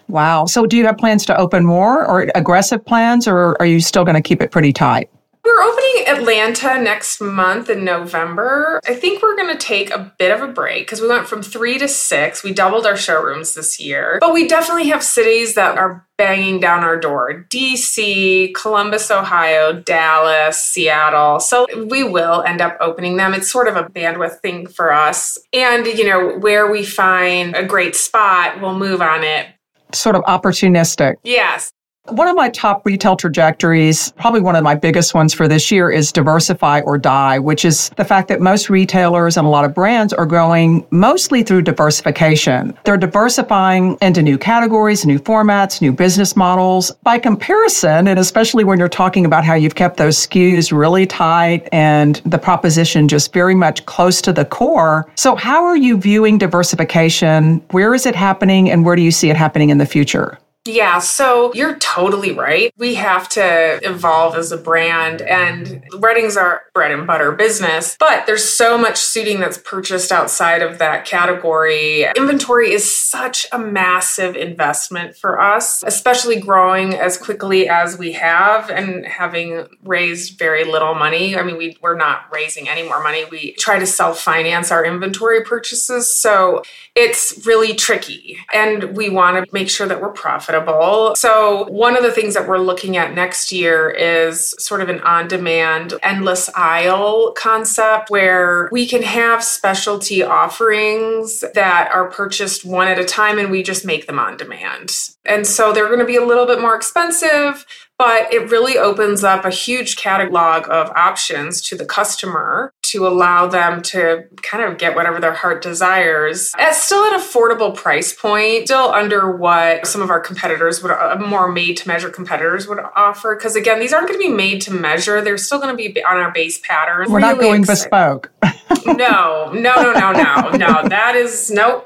Wow. 0.09 0.45
So, 0.45 0.67
do 0.67 0.77
you 0.77 0.85
have 0.85 0.99
plans 0.99 1.25
to 1.27 1.37
open 1.39 1.65
more 1.65 2.07
or 2.07 2.29
aggressive 2.35 2.85
plans, 2.85 3.27
or 3.27 3.57
are 3.61 3.67
you 3.67 3.81
still 3.81 4.05
going 4.05 4.17
to 4.17 4.23
keep 4.23 4.43
it 4.43 4.51
pretty 4.51 4.75
tight? 4.75 5.09
We're 5.45 5.61
opening 5.63 6.09
Atlanta 6.09 6.81
next 6.81 7.21
month 7.21 7.69
in 7.69 7.85
November. 7.85 8.81
I 8.87 8.95
think 8.95 9.23
we're 9.23 9.37
going 9.37 9.53
to 9.53 9.59
take 9.59 9.91
a 9.91 10.15
bit 10.19 10.33
of 10.33 10.41
a 10.41 10.51
break 10.51 10.87
because 10.87 11.03
we 11.03 11.09
went 11.09 11.27
from 11.27 11.43
three 11.43 11.77
to 11.79 11.87
six. 11.87 12.43
We 12.43 12.55
doubled 12.55 12.87
our 12.87 12.97
showrooms 12.97 13.55
this 13.55 13.79
year, 13.79 14.17
but 14.21 14.33
we 14.33 14.49
definitely 14.49 14.89
have 14.89 15.03
cities 15.03 15.55
that 15.55 15.77
are 15.77 16.07
banging 16.17 16.61
down 16.61 16.83
our 16.83 16.99
door 16.99 17.45
DC, 17.51 18.55
Columbus, 18.55 19.11
Ohio, 19.11 19.79
Dallas, 19.79 20.63
Seattle. 20.63 21.41
So 21.41 21.67
we 21.89 22.05
will 22.05 22.43
end 22.43 22.63
up 22.63 22.79
opening 22.81 23.19
them. 23.19 23.35
It's 23.35 23.51
sort 23.51 23.69
of 23.69 23.77
a 23.77 23.85
bandwidth 23.85 24.41
thing 24.41 24.67
for 24.67 24.95
us. 24.95 25.37
And, 25.53 25.87
you 25.87 26.09
know, 26.09 26.39
where 26.39 26.71
we 26.71 26.85
find 26.87 27.55
a 27.55 27.65
great 27.65 27.97
spot, 27.97 28.63
we'll 28.63 28.79
move 28.79 29.03
on 29.03 29.25
it 29.25 29.49
sort 29.95 30.17
of 30.17 30.23
opportunistic. 30.25 31.17
Yes. 31.23 31.73
One 32.11 32.29
of 32.29 32.37
my 32.37 32.51
top 32.51 32.85
retail 32.85 33.17
trajectories, 33.17 34.13
probably 34.13 34.43
one 34.43 34.57
of 34.57 34.63
my 34.63 34.75
biggest 34.75 35.15
ones 35.15 35.33
for 35.33 35.49
this 35.49 35.71
year 35.71 35.91
is 35.91 36.13
diversify 36.13 36.83
or 36.83 36.99
die, 36.99 37.39
which 37.39 37.65
is 37.65 37.89
the 37.97 38.05
fact 38.05 38.29
that 38.29 38.43
most 38.43 38.69
retailers 38.69 39.39
and 39.39 39.47
a 39.47 39.51
lot 39.51 39.65
of 39.65 39.75
brands 39.75 40.13
are 40.13 40.27
growing 40.27 40.87
mostly 40.91 41.43
through 41.43 41.63
diversification. 41.63 42.77
They're 42.85 42.99
diversifying 42.99 43.97
into 44.03 44.23
new 44.23 44.37
categories, 44.37 45.07
new 45.07 45.19
formats, 45.19 45.81
new 45.81 45.93
business 45.93 46.37
models. 46.37 46.91
By 47.05 47.19
comparison, 47.19 48.07
and 48.07 48.19
especially 48.19 48.65
when 48.65 48.79
you're 48.79 48.91
talking 48.91 49.25
about 49.25 49.43
how 49.43 49.55
you've 49.55 49.75
kept 49.75 49.97
those 49.97 50.27
SKUs 50.27 50.79
really 50.79 51.07
tight 51.07 51.67
and 51.73 52.17
the 52.27 52.39
proposition 52.39 53.09
just 53.09 53.33
very 53.33 53.55
much 53.55 53.87
close 53.87 54.21
to 54.23 54.33
the 54.33 54.45
core. 54.45 55.11
So 55.15 55.37
how 55.37 55.65
are 55.65 55.77
you 55.77 55.97
viewing 55.97 56.37
diversification? 56.37 57.65
Where 57.71 57.95
is 57.95 58.05
it 58.05 58.15
happening 58.15 58.71
and 58.71 58.85
where 58.85 58.95
do 58.95 59.01
you 59.01 59.11
see 59.11 59.31
it 59.31 59.37
happening 59.37 59.71
in 59.71 59.79
the 59.79 59.87
future? 59.87 60.39
Yeah, 60.67 60.99
so 61.01 61.53
you're 61.53 61.77
totally 61.77 62.33
right. 62.33 62.73
We 62.79 62.95
have 62.95 63.29
to 63.31 63.81
evolve 63.83 64.35
as 64.35 64.51
a 64.51 64.57
brand, 64.57 65.21
and 65.21 65.85
weddings 65.99 66.39
are 66.39 66.63
bread 66.73 66.91
and 66.91 67.07
butter 67.07 67.33
business, 67.33 67.99
but 68.01 68.25
there's 68.25 68.45
so 68.45 68.79
much 68.79 68.97
suiting 68.97 69.41
that's 69.41 69.59
purchased 69.59 70.11
outside 70.11 70.63
of 70.63 70.79
that 70.79 71.05
category. 71.05 72.07
Inventory 72.17 72.73
is 72.73 72.97
such 72.97 73.47
a 73.53 73.59
massive 73.59 74.37
investment 74.37 75.19
for 75.19 75.39
us, 75.39 75.83
especially 75.87 76.41
growing 76.41 76.95
as 76.95 77.19
quickly 77.19 77.69
as 77.69 77.99
we 77.99 78.13
have 78.13 78.71
and 78.71 79.05
having 79.05 79.67
raised 79.83 80.39
very 80.39 80.65
little 80.65 80.95
money. 80.95 81.37
I 81.37 81.43
mean, 81.43 81.59
we, 81.59 81.77
we're 81.83 81.95
not 81.97 82.23
raising 82.33 82.71
any 82.71 82.85
more 82.85 83.03
money. 83.03 83.27
We 83.31 83.53
try 83.57 83.79
to 83.79 83.87
self 83.87 84.19
finance 84.19 84.71
our 84.71 84.83
inventory 84.83 85.45
purchases. 85.45 86.09
So 86.09 86.63
it's 86.95 87.47
really 87.47 87.75
tricky, 87.75 88.39
and 88.55 88.97
we 88.97 89.11
want 89.11 89.45
to 89.45 89.53
make 89.53 89.69
sure 89.69 89.87
that 89.87 90.01
we're 90.01 90.09
profitable 90.09 90.54
profitable. 90.61 91.15
So, 91.17 91.65
one 91.69 91.97
of 91.97 92.03
the 92.03 92.13
things 92.13 92.35
that 92.35 92.49
we're 92.49 92.59
looking 92.59 92.97
at 92.97 93.15
next 93.15 93.53
year 93.53 93.91
is 93.91 94.55
sort 94.59 94.81
of 94.81 94.89
an 94.89 95.01
on 95.01 95.29
demand, 95.29 95.95
endless 96.03 96.51
aisle 96.55 97.33
concept 97.33 98.11
where 98.11 98.69
we 98.73 98.87
can 98.87 99.03
have 99.03 99.43
specialty 99.43 100.23
offerings 100.23 101.45
that 101.55 101.91
are 101.93 102.09
purchased 102.11 102.65
one 102.65 102.89
at 102.89 102.99
a 102.99 103.05
time 103.05 103.39
and 103.39 103.51
we 103.51 103.63
just 103.63 103.85
make 103.85 104.07
them 104.07 104.19
on 104.19 104.37
demand. 104.37 104.93
And 105.25 105.47
so 105.47 105.73
they're 105.73 105.87
going 105.87 106.01
to 106.01 106.05
be 106.05 106.17
a 106.17 106.25
little 106.25 106.47
bit 106.47 106.61
more 106.61 106.77
expensive, 106.77 107.65
but 107.99 108.33
it 108.33 108.51
really 108.51 108.77
opens 108.77 109.25
up 109.25 109.45
a 109.45 109.51
huge 109.51 109.97
catalog 109.97 110.69
of 110.69 110.91
options 110.91 111.63
to 111.63 111.77
the 111.77 111.87
customer 111.87 112.73
to 112.95 113.09
allow 113.09 113.49
them 113.49 113.83
to 113.83 114.25
kind 114.43 114.63
of 114.63 114.79
get 114.79 114.95
whatever 114.95 115.21
their 115.21 115.35
heart 115.35 115.61
desires 115.61 116.53
at 116.57 116.75
still 116.77 117.03
an 117.13 117.19
affordable 117.19 117.75
price 117.75 118.13
point, 118.13 118.69
still 118.69 118.93
under 118.93 119.37
what 119.37 119.85
some 119.85 120.01
of 120.01 120.11
our 120.11 120.21
competitors 120.21 120.81
would, 120.81 120.93
uh, 120.93 121.17
more 121.19 121.51
made 121.51 121.77
to 121.77 121.89
measure 121.89 122.09
competitors 122.09 122.69
would 122.69 122.79
offer. 122.95 123.35
Because 123.35 123.57
again, 123.57 123.81
these 123.81 123.93
aren't 123.93 124.07
going 124.07 124.21
to 124.21 124.29
be 124.29 124.33
made 124.33 124.61
to 124.63 124.71
measure, 124.73 125.21
they're 125.21 125.37
still 125.37 125.59
going 125.59 125.77
to 125.77 125.93
be 125.93 126.05
on 126.05 126.17
our 126.19 126.31
base 126.31 126.61
pattern. 126.61 127.11
We're 127.11 127.19
really 127.19 127.35
not 127.35 127.41
going 127.41 127.63
bespoke. 127.63 128.31
no, 128.87 129.51
no, 129.53 129.75
no, 129.75 129.93
no, 129.93 130.13
no, 130.13 130.51
no. 130.51 130.89
That 130.89 131.15
is 131.17 131.51
no. 131.51 131.83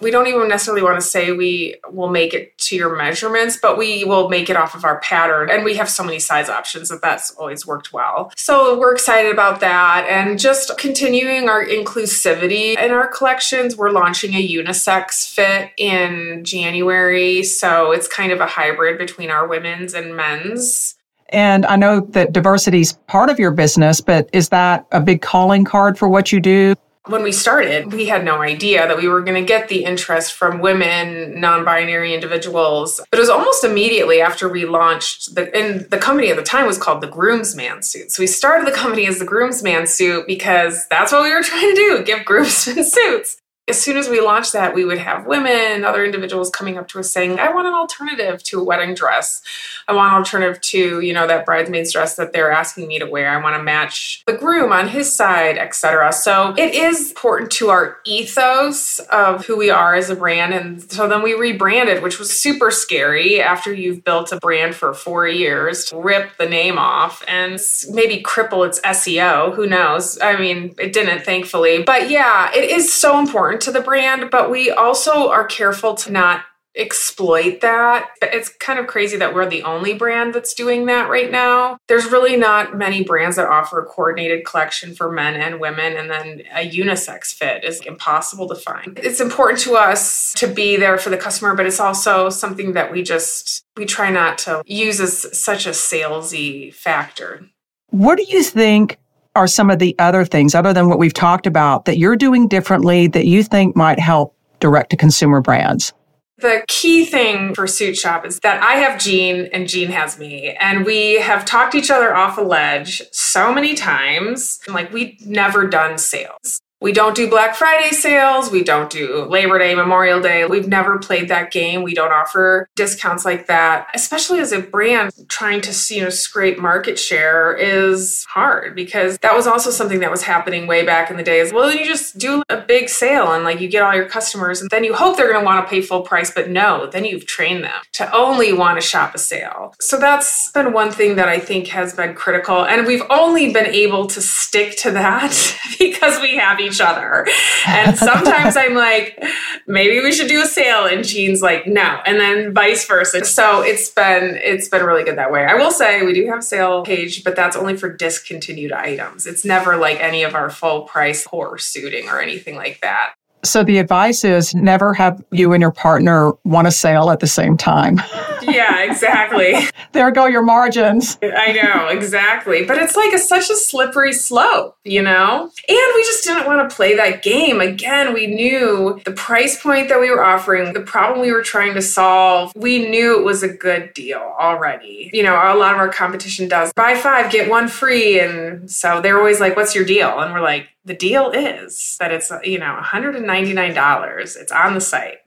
We 0.00 0.10
don't 0.10 0.28
even 0.28 0.46
necessarily 0.48 0.82
want 0.82 1.00
to 1.00 1.06
say 1.06 1.32
we 1.32 1.76
will 1.90 2.10
make 2.10 2.34
it 2.34 2.56
to 2.58 2.76
your 2.76 2.96
measurements, 2.96 3.58
but 3.60 3.76
we 3.76 4.04
will 4.04 4.28
make 4.28 4.48
it 4.48 4.56
off 4.56 4.74
of 4.74 4.84
our 4.84 5.00
pattern 5.00 5.50
and 5.50 5.64
we 5.64 5.74
have 5.76 5.88
so 5.88 6.04
many 6.04 6.18
size 6.18 6.48
options 6.48 6.88
that 6.90 7.00
that's 7.02 7.32
always 7.32 7.66
worked 7.66 7.92
well. 7.92 8.32
So 8.36 8.78
we're 8.78 8.92
excited 8.92 9.32
about 9.32 9.60
that 9.60 10.06
and 10.08 10.38
just 10.38 10.51
continuing 10.78 11.48
our 11.48 11.64
inclusivity 11.64 12.76
in 12.76 12.90
our 12.90 13.06
collections. 13.06 13.76
We're 13.76 13.90
launching 13.90 14.34
a 14.34 14.48
unisex 14.48 15.32
fit 15.32 15.70
in 15.76 16.44
January. 16.44 17.42
So 17.42 17.92
it's 17.92 18.08
kind 18.08 18.32
of 18.32 18.40
a 18.40 18.46
hybrid 18.46 18.98
between 18.98 19.30
our 19.30 19.46
women's 19.46 19.94
and 19.94 20.16
men's. 20.16 20.96
And 21.28 21.64
I 21.64 21.76
know 21.76 22.00
that 22.10 22.32
diversity 22.32 22.80
is 22.80 22.92
part 23.06 23.30
of 23.30 23.38
your 23.38 23.50
business, 23.50 24.00
but 24.00 24.28
is 24.32 24.50
that 24.50 24.86
a 24.92 25.00
big 25.00 25.22
calling 25.22 25.64
card 25.64 25.98
for 25.98 26.08
what 26.08 26.30
you 26.30 26.40
do? 26.40 26.74
When 27.06 27.24
we 27.24 27.32
started, 27.32 27.92
we 27.92 28.06
had 28.06 28.24
no 28.24 28.42
idea 28.42 28.86
that 28.86 28.96
we 28.96 29.08
were 29.08 29.22
going 29.22 29.40
to 29.40 29.46
get 29.46 29.68
the 29.68 29.84
interest 29.84 30.34
from 30.34 30.60
women, 30.60 31.40
non-binary 31.40 32.14
individuals. 32.14 33.00
But 33.10 33.18
it 33.18 33.22
was 33.22 33.28
almost 33.28 33.64
immediately 33.64 34.20
after 34.20 34.48
we 34.48 34.66
launched 34.66 35.34
the 35.34 35.52
and 35.54 35.90
the 35.90 35.98
company 35.98 36.30
at 36.30 36.36
the 36.36 36.44
time 36.44 36.64
was 36.64 36.78
called 36.78 37.00
the 37.00 37.08
Groomsman 37.08 37.82
Suit. 37.82 38.12
So 38.12 38.22
we 38.22 38.28
started 38.28 38.68
the 38.68 38.76
company 38.76 39.08
as 39.08 39.18
the 39.18 39.24
Groomsman 39.24 39.88
Suit 39.88 40.28
because 40.28 40.86
that's 40.88 41.10
what 41.10 41.24
we 41.24 41.34
were 41.34 41.42
trying 41.42 41.70
to 41.70 41.74
do, 41.74 42.04
give 42.04 42.24
groomsmen 42.24 42.84
suits 42.84 43.41
as 43.68 43.80
soon 43.80 43.96
as 43.96 44.08
we 44.08 44.20
launched 44.20 44.52
that, 44.54 44.74
we 44.74 44.84
would 44.84 44.98
have 44.98 45.24
women, 45.24 45.84
other 45.84 46.04
individuals 46.04 46.50
coming 46.50 46.76
up 46.76 46.88
to 46.88 46.98
us 46.98 47.12
saying, 47.12 47.38
I 47.38 47.52
want 47.54 47.68
an 47.68 47.74
alternative 47.74 48.42
to 48.44 48.60
a 48.60 48.64
wedding 48.64 48.92
dress. 48.92 49.40
I 49.86 49.92
want 49.92 50.12
an 50.12 50.18
alternative 50.18 50.60
to, 50.62 51.00
you 51.00 51.12
know, 51.12 51.28
that 51.28 51.46
bridesmaid's 51.46 51.92
dress 51.92 52.16
that 52.16 52.32
they're 52.32 52.50
asking 52.50 52.88
me 52.88 52.98
to 52.98 53.06
wear. 53.06 53.30
I 53.30 53.40
want 53.40 53.56
to 53.56 53.62
match 53.62 54.24
the 54.26 54.32
groom 54.32 54.72
on 54.72 54.88
his 54.88 55.14
side, 55.14 55.58
etc. 55.58 56.12
So 56.12 56.54
it 56.58 56.74
is 56.74 57.10
important 57.10 57.52
to 57.52 57.70
our 57.70 57.98
ethos 58.04 58.98
of 59.10 59.46
who 59.46 59.56
we 59.56 59.70
are 59.70 59.94
as 59.94 60.10
a 60.10 60.16
brand. 60.16 60.54
And 60.54 60.90
so 60.90 61.08
then 61.08 61.22
we 61.22 61.34
rebranded, 61.34 62.02
which 62.02 62.18
was 62.18 62.36
super 62.36 62.72
scary 62.72 63.40
after 63.40 63.72
you've 63.72 64.02
built 64.02 64.32
a 64.32 64.38
brand 64.38 64.74
for 64.74 64.92
four 64.92 65.28
years 65.28 65.84
to 65.86 65.96
rip 65.96 66.36
the 66.36 66.48
name 66.48 66.78
off 66.78 67.22
and 67.28 67.60
maybe 67.90 68.20
cripple 68.24 68.66
its 68.66 68.80
SEO. 68.80 69.54
Who 69.54 69.68
knows? 69.68 70.18
I 70.20 70.36
mean, 70.36 70.74
it 70.80 70.92
didn't, 70.92 71.24
thankfully. 71.24 71.84
But 71.84 72.10
yeah, 72.10 72.50
it 72.52 72.68
is 72.68 72.92
so 72.92 73.20
important 73.20 73.51
important 73.52 73.74
to 73.74 73.78
the 73.78 73.84
brand, 73.84 74.30
but 74.30 74.50
we 74.50 74.70
also 74.70 75.30
are 75.30 75.44
careful 75.44 75.94
to 75.94 76.10
not 76.10 76.44
exploit 76.74 77.60
that. 77.60 78.08
It's 78.22 78.48
kind 78.48 78.78
of 78.78 78.86
crazy 78.86 79.18
that 79.18 79.34
we're 79.34 79.48
the 79.48 79.62
only 79.62 79.92
brand 79.92 80.32
that's 80.32 80.54
doing 80.54 80.86
that 80.86 81.10
right 81.10 81.30
now. 81.30 81.76
There's 81.86 82.06
really 82.06 82.34
not 82.38 82.78
many 82.78 83.04
brands 83.04 83.36
that 83.36 83.46
offer 83.46 83.82
a 83.82 83.84
coordinated 83.84 84.46
collection 84.46 84.94
for 84.94 85.12
men 85.12 85.34
and 85.34 85.60
women, 85.60 85.98
and 85.98 86.10
then 86.10 86.44
a 86.54 86.66
unisex 86.66 87.34
fit 87.34 87.62
is 87.62 87.82
impossible 87.82 88.48
to 88.48 88.54
find. 88.54 88.98
It's 89.02 89.20
important 89.20 89.60
to 89.60 89.74
us 89.74 90.32
to 90.34 90.46
be 90.46 90.76
there 90.78 90.96
for 90.96 91.10
the 91.10 91.18
customer, 91.18 91.54
but 91.54 91.66
it's 91.66 91.80
also 91.80 92.30
something 92.30 92.72
that 92.72 92.90
we 92.90 93.02
just 93.02 93.66
we 93.76 93.84
try 93.84 94.08
not 94.08 94.38
to 94.38 94.62
use 94.64 94.98
as 94.98 95.38
such 95.38 95.66
a 95.66 95.70
salesy 95.70 96.72
factor. 96.72 97.46
What 97.90 98.16
do 98.16 98.24
you 98.26 98.42
think 98.42 98.98
are 99.34 99.46
some 99.46 99.70
of 99.70 99.78
the 99.78 99.94
other 99.98 100.24
things 100.24 100.54
other 100.54 100.72
than 100.72 100.88
what 100.88 100.98
we've 100.98 101.14
talked 101.14 101.46
about 101.46 101.84
that 101.86 101.98
you're 101.98 102.16
doing 102.16 102.48
differently 102.48 103.06
that 103.08 103.26
you 103.26 103.42
think 103.42 103.74
might 103.76 103.98
help 103.98 104.36
direct 104.60 104.90
to 104.90 104.96
consumer 104.96 105.40
brands? 105.40 105.92
The 106.38 106.64
key 106.66 107.04
thing 107.04 107.54
for 107.54 107.64
SuitShop 107.64 108.26
is 108.26 108.40
that 108.40 108.60
I 108.62 108.74
have 108.74 108.98
Jean 108.98 109.48
and 109.52 109.68
Jean 109.68 109.90
has 109.90 110.18
me. 110.18 110.56
And 110.58 110.84
we 110.84 111.20
have 111.20 111.44
talked 111.44 111.74
each 111.74 111.90
other 111.90 112.14
off 112.14 112.36
a 112.36 112.40
ledge 112.40 113.02
so 113.12 113.54
many 113.54 113.74
times. 113.74 114.60
Like, 114.66 114.92
we've 114.92 115.24
never 115.24 115.68
done 115.68 115.98
sales. 115.98 116.60
We 116.82 116.92
don't 116.92 117.14
do 117.14 117.30
Black 117.30 117.54
Friday 117.54 117.94
sales. 117.94 118.50
We 118.50 118.64
don't 118.64 118.90
do 118.90 119.24
Labor 119.26 119.56
Day, 119.56 119.72
Memorial 119.76 120.20
Day. 120.20 120.44
We've 120.46 120.66
never 120.66 120.98
played 120.98 121.28
that 121.28 121.52
game. 121.52 121.84
We 121.84 121.94
don't 121.94 122.10
offer 122.10 122.68
discounts 122.74 123.24
like 123.24 123.46
that. 123.46 123.86
Especially 123.94 124.40
as 124.40 124.50
a 124.50 124.58
brand 124.58 125.12
trying 125.28 125.60
to, 125.60 125.94
you 125.94 126.02
know, 126.02 126.10
scrape 126.10 126.58
market 126.58 126.98
share 126.98 127.54
is 127.54 128.26
hard 128.28 128.74
because 128.74 129.16
that 129.18 129.32
was 129.32 129.46
also 129.46 129.70
something 129.70 130.00
that 130.00 130.10
was 130.10 130.24
happening 130.24 130.66
way 130.66 130.84
back 130.84 131.08
in 131.08 131.16
the 131.16 131.22
days. 131.22 131.52
Well, 131.52 131.68
then 131.68 131.78
you 131.78 131.86
just 131.86 132.18
do 132.18 132.42
a 132.48 132.60
big 132.60 132.88
sale 132.88 133.32
and 133.32 133.44
like 133.44 133.60
you 133.60 133.68
get 133.68 133.84
all 133.84 133.94
your 133.94 134.08
customers 134.08 134.60
and 134.60 134.68
then 134.70 134.82
you 134.82 134.92
hope 134.92 135.16
they're 135.16 135.32
going 135.32 135.40
to 135.40 135.46
want 135.46 135.64
to 135.64 135.70
pay 135.70 135.82
full 135.82 136.02
price, 136.02 136.32
but 136.32 136.50
no, 136.50 136.88
then 136.90 137.04
you've 137.04 137.26
trained 137.26 137.62
them 137.62 137.80
to 137.92 138.12
only 138.12 138.52
want 138.52 138.80
to 138.80 138.84
shop 138.84 139.14
a 139.14 139.18
sale. 139.18 139.72
So 139.80 140.00
that's 140.00 140.50
been 140.50 140.72
one 140.72 140.90
thing 140.90 141.14
that 141.14 141.28
I 141.28 141.38
think 141.38 141.68
has 141.68 141.94
been 141.94 142.14
critical. 142.14 142.64
And 142.64 142.88
we've 142.88 143.04
only 143.08 143.52
been 143.52 143.66
able 143.66 144.08
to 144.08 144.20
stick 144.20 144.76
to 144.78 144.90
that 144.90 145.56
because 145.78 146.20
we 146.20 146.38
have 146.38 146.58
each 146.72 146.80
other. 146.80 147.26
And 147.66 147.96
sometimes 148.10 148.56
I'm 148.56 148.74
like, 148.74 149.22
maybe 149.66 150.00
we 150.00 150.12
should 150.12 150.28
do 150.28 150.42
a 150.42 150.46
sale. 150.46 150.86
And 150.86 151.04
Jean's 151.04 151.42
like, 151.42 151.66
no. 151.66 152.00
And 152.06 152.18
then 152.18 152.54
vice 152.54 152.86
versa. 152.86 153.24
So 153.24 153.62
it's 153.62 153.90
been 153.90 154.36
it's 154.42 154.68
been 154.68 154.84
really 154.84 155.04
good 155.04 155.18
that 155.18 155.30
way. 155.30 155.44
I 155.44 155.54
will 155.54 155.70
say 155.70 156.02
we 156.02 156.12
do 156.12 156.26
have 156.26 156.40
a 156.40 156.42
sale 156.42 156.82
page, 156.82 157.24
but 157.24 157.36
that's 157.36 157.56
only 157.56 157.76
for 157.76 157.94
discontinued 157.94 158.72
items. 158.72 159.26
It's 159.26 159.44
never 159.44 159.76
like 159.76 160.00
any 160.00 160.22
of 160.22 160.34
our 160.34 160.50
full 160.50 160.82
price 160.82 161.26
core 161.26 161.58
suiting 161.58 162.08
or 162.08 162.20
anything 162.20 162.56
like 162.56 162.80
that. 162.80 163.14
So 163.44 163.64
the 163.64 163.78
advice 163.78 164.24
is 164.24 164.54
never 164.54 164.94
have 164.94 165.22
you 165.32 165.52
and 165.52 165.60
your 165.60 165.72
partner 165.72 166.32
want 166.44 166.68
a 166.68 166.70
sale 166.70 167.10
at 167.10 167.18
the 167.20 167.26
same 167.26 167.56
time. 167.56 168.00
Yeah, 168.42 168.82
exactly. 168.82 169.54
there 169.92 170.10
go 170.10 170.26
your 170.26 170.42
margins. 170.42 171.18
I 171.22 171.52
know, 171.52 171.88
exactly. 171.88 172.64
But 172.64 172.78
it's 172.78 172.96
like 172.96 173.12
a, 173.12 173.18
such 173.18 173.50
a 173.50 173.56
slippery 173.56 174.12
slope, 174.12 174.76
you 174.84 175.02
know? 175.02 175.42
And 175.42 175.92
we 175.94 176.02
just 176.02 176.24
didn't 176.24 176.46
want 176.46 176.68
to 176.68 176.74
play 176.74 176.96
that 176.96 177.22
game. 177.22 177.60
Again, 177.60 178.12
we 178.14 178.26
knew 178.26 179.00
the 179.04 179.12
price 179.12 179.60
point 179.60 179.88
that 179.88 180.00
we 180.00 180.10
were 180.10 180.24
offering, 180.24 180.72
the 180.72 180.80
problem 180.80 181.20
we 181.20 181.32
were 181.32 181.42
trying 181.42 181.74
to 181.74 181.82
solve. 181.82 182.52
We 182.56 182.88
knew 182.88 183.18
it 183.18 183.24
was 183.24 183.42
a 183.42 183.48
good 183.48 183.94
deal 183.94 184.34
already. 184.40 185.10
You 185.12 185.22
know, 185.22 185.34
a 185.34 185.54
lot 185.56 185.74
of 185.74 185.78
our 185.78 185.88
competition 185.88 186.48
does 186.48 186.72
buy 186.74 186.94
five, 186.94 187.30
get 187.30 187.48
one 187.48 187.68
free. 187.68 188.20
And 188.20 188.70
so 188.70 189.00
they're 189.00 189.18
always 189.18 189.40
like, 189.40 189.56
what's 189.56 189.74
your 189.74 189.84
deal? 189.84 190.20
And 190.20 190.32
we're 190.32 190.40
like, 190.40 190.68
the 190.84 190.94
deal 190.94 191.30
is 191.30 191.96
that 192.00 192.12
it's, 192.12 192.32
you 192.42 192.58
know, 192.58 192.78
$199. 192.82 194.36
It's 194.36 194.52
on 194.52 194.74
the 194.74 194.80
site. 194.80 195.18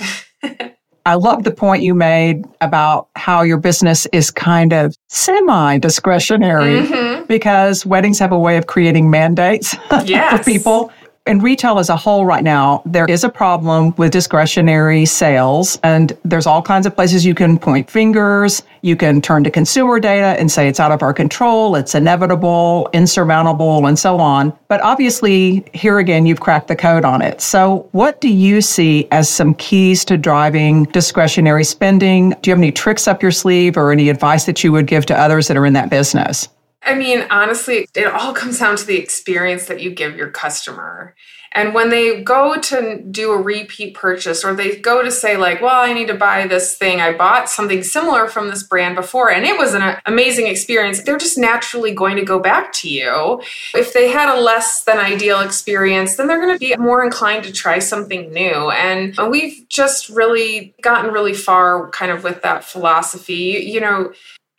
I 1.08 1.14
love 1.14 1.44
the 1.44 1.52
point 1.52 1.84
you 1.84 1.94
made 1.94 2.46
about 2.62 3.10
how 3.16 3.44
your 3.44 3.58
business 3.58 4.08
is 4.08 4.32
kind 4.32 4.74
of 4.74 4.96
semi 5.08 5.78
discretionary 5.78 6.82
mm-hmm. 6.82 7.26
because 7.26 7.86
weddings 7.86 8.18
have 8.18 8.32
a 8.32 8.40
way 8.40 8.58
of 8.58 8.66
creating 8.66 9.12
mandates 9.12 9.76
yes. 10.06 10.38
for 10.38 10.44
people 10.44 10.92
in 11.28 11.40
retail 11.40 11.80
as 11.80 11.90
a 11.90 11.96
whole 11.96 12.26
right 12.26 12.44
now, 12.44 12.84
there 12.86 13.06
is 13.10 13.24
a 13.24 13.30
problem 13.30 13.96
with 13.98 14.12
discretionary 14.12 15.06
sales, 15.06 15.80
and 15.82 16.16
there's 16.24 16.46
all 16.46 16.62
kinds 16.62 16.86
of 16.86 16.96
places 16.96 17.26
you 17.26 17.34
can 17.34 17.58
point 17.58 17.90
fingers. 17.90 18.62
You 18.82 18.96
can 18.96 19.22
turn 19.22 19.44
to 19.46 19.50
consumer 19.50 20.00
data 20.00 20.40
and 20.40 20.52
say 20.52 20.68
it's 20.68 20.80
out 20.80 20.92
of 20.92 21.02
our 21.02 21.14
control, 21.14 21.76
it's 21.76 21.96
inevitable, 21.96 22.90
insurmountable, 22.94 23.88
and 23.88 23.98
so 23.98 24.20
on. 24.20 24.54
But 24.68 24.82
obviously, 24.82 25.66
here 25.74 25.98
again, 25.98 26.28
you've 26.28 26.42
cracked 26.42 26.68
the 26.68 26.76
code 26.76 27.06
on 27.06 27.24
it. 27.24 27.42
So, 27.42 27.90
what 27.92 28.22
do 28.22 28.30
you 28.30 28.62
see 28.62 29.08
as 29.10 29.28
some 29.28 29.56
keys 29.56 30.06
to 30.06 30.18
driving 30.18 30.84
discretionary 30.86 31.64
spending? 31.64 32.36
Do 32.42 32.50
you 32.50 32.52
have 32.52 32.60
any 32.60 32.72
tricks 32.72 33.08
up 33.08 33.24
your 33.24 33.32
sleeve 33.32 33.78
or 33.78 33.92
any 33.92 34.10
advice 34.10 34.46
that 34.46 34.64
you 34.64 34.72
would 34.72 34.86
give 34.86 35.08
to 35.08 35.20
others 35.20 35.48
that 35.48 35.58
are 35.58 35.66
in 35.66 35.74
that 35.74 35.90
business? 35.90 36.50
I 36.86 36.94
mean, 36.96 37.26
honestly, 37.30 37.88
it 37.96 38.08
all 38.08 38.34
comes 38.34 38.60
down 38.60 38.78
to 38.78 38.86
the 38.86 38.98
experience 38.98 39.66
that 39.66 39.82
you 39.82 39.90
give 39.90 40.16
your 40.16 40.30
customer. 40.30 41.16
And 41.56 41.74
when 41.74 41.90
they 41.90 42.22
go 42.22 42.60
to 42.60 43.02
do 43.10 43.32
a 43.32 43.42
repeat 43.42 43.94
purchase 43.94 44.44
or 44.44 44.54
they 44.54 44.76
go 44.76 45.02
to 45.02 45.10
say, 45.10 45.38
like, 45.38 45.62
well, 45.62 45.82
I 45.82 45.94
need 45.94 46.10
to 46.10 46.14
buy 46.14 46.46
this 46.48 46.76
thing, 46.76 47.00
I 47.00 47.14
bought 47.14 47.50
something 47.50 47.82
similar 47.82 48.28
from 48.28 48.50
this 48.50 48.62
brand 48.62 48.98
before 48.98 49.32
and 49.32 49.46
it 49.46 49.58
was 49.58 49.74
an 49.74 49.96
amazing 50.06 50.48
experience, 50.48 51.02
they're 51.04 51.18
just 51.18 51.38
naturally 51.38 51.94
going 51.94 52.18
to 52.18 52.26
go 52.26 52.40
back 52.40 52.74
to 52.74 52.90
you. 52.90 53.42
If 53.74 53.94
they 53.94 54.10
had 54.10 54.38
a 54.38 54.42
less 54.42 54.84
than 54.84 54.98
ideal 54.98 55.40
experience, 55.40 56.18
then 56.18 56.28
they're 56.28 56.42
going 56.42 56.54
to 56.54 56.60
be 56.60 56.76
more 56.76 57.06
inclined 57.06 57.46
to 57.46 57.54
try 57.54 57.80
something 57.80 58.34
new. 58.34 58.70
And 58.72 59.18
we've 59.32 59.66
just 59.70 60.10
really 60.10 60.76
gotten 60.82 61.14
really 61.14 61.34
far 61.34 61.90
kind 61.92 62.12
of 62.12 62.26
with 62.26 62.42
that 62.42 62.66
philosophy. 62.66 63.64
You 63.66 63.80
know, 63.80 64.12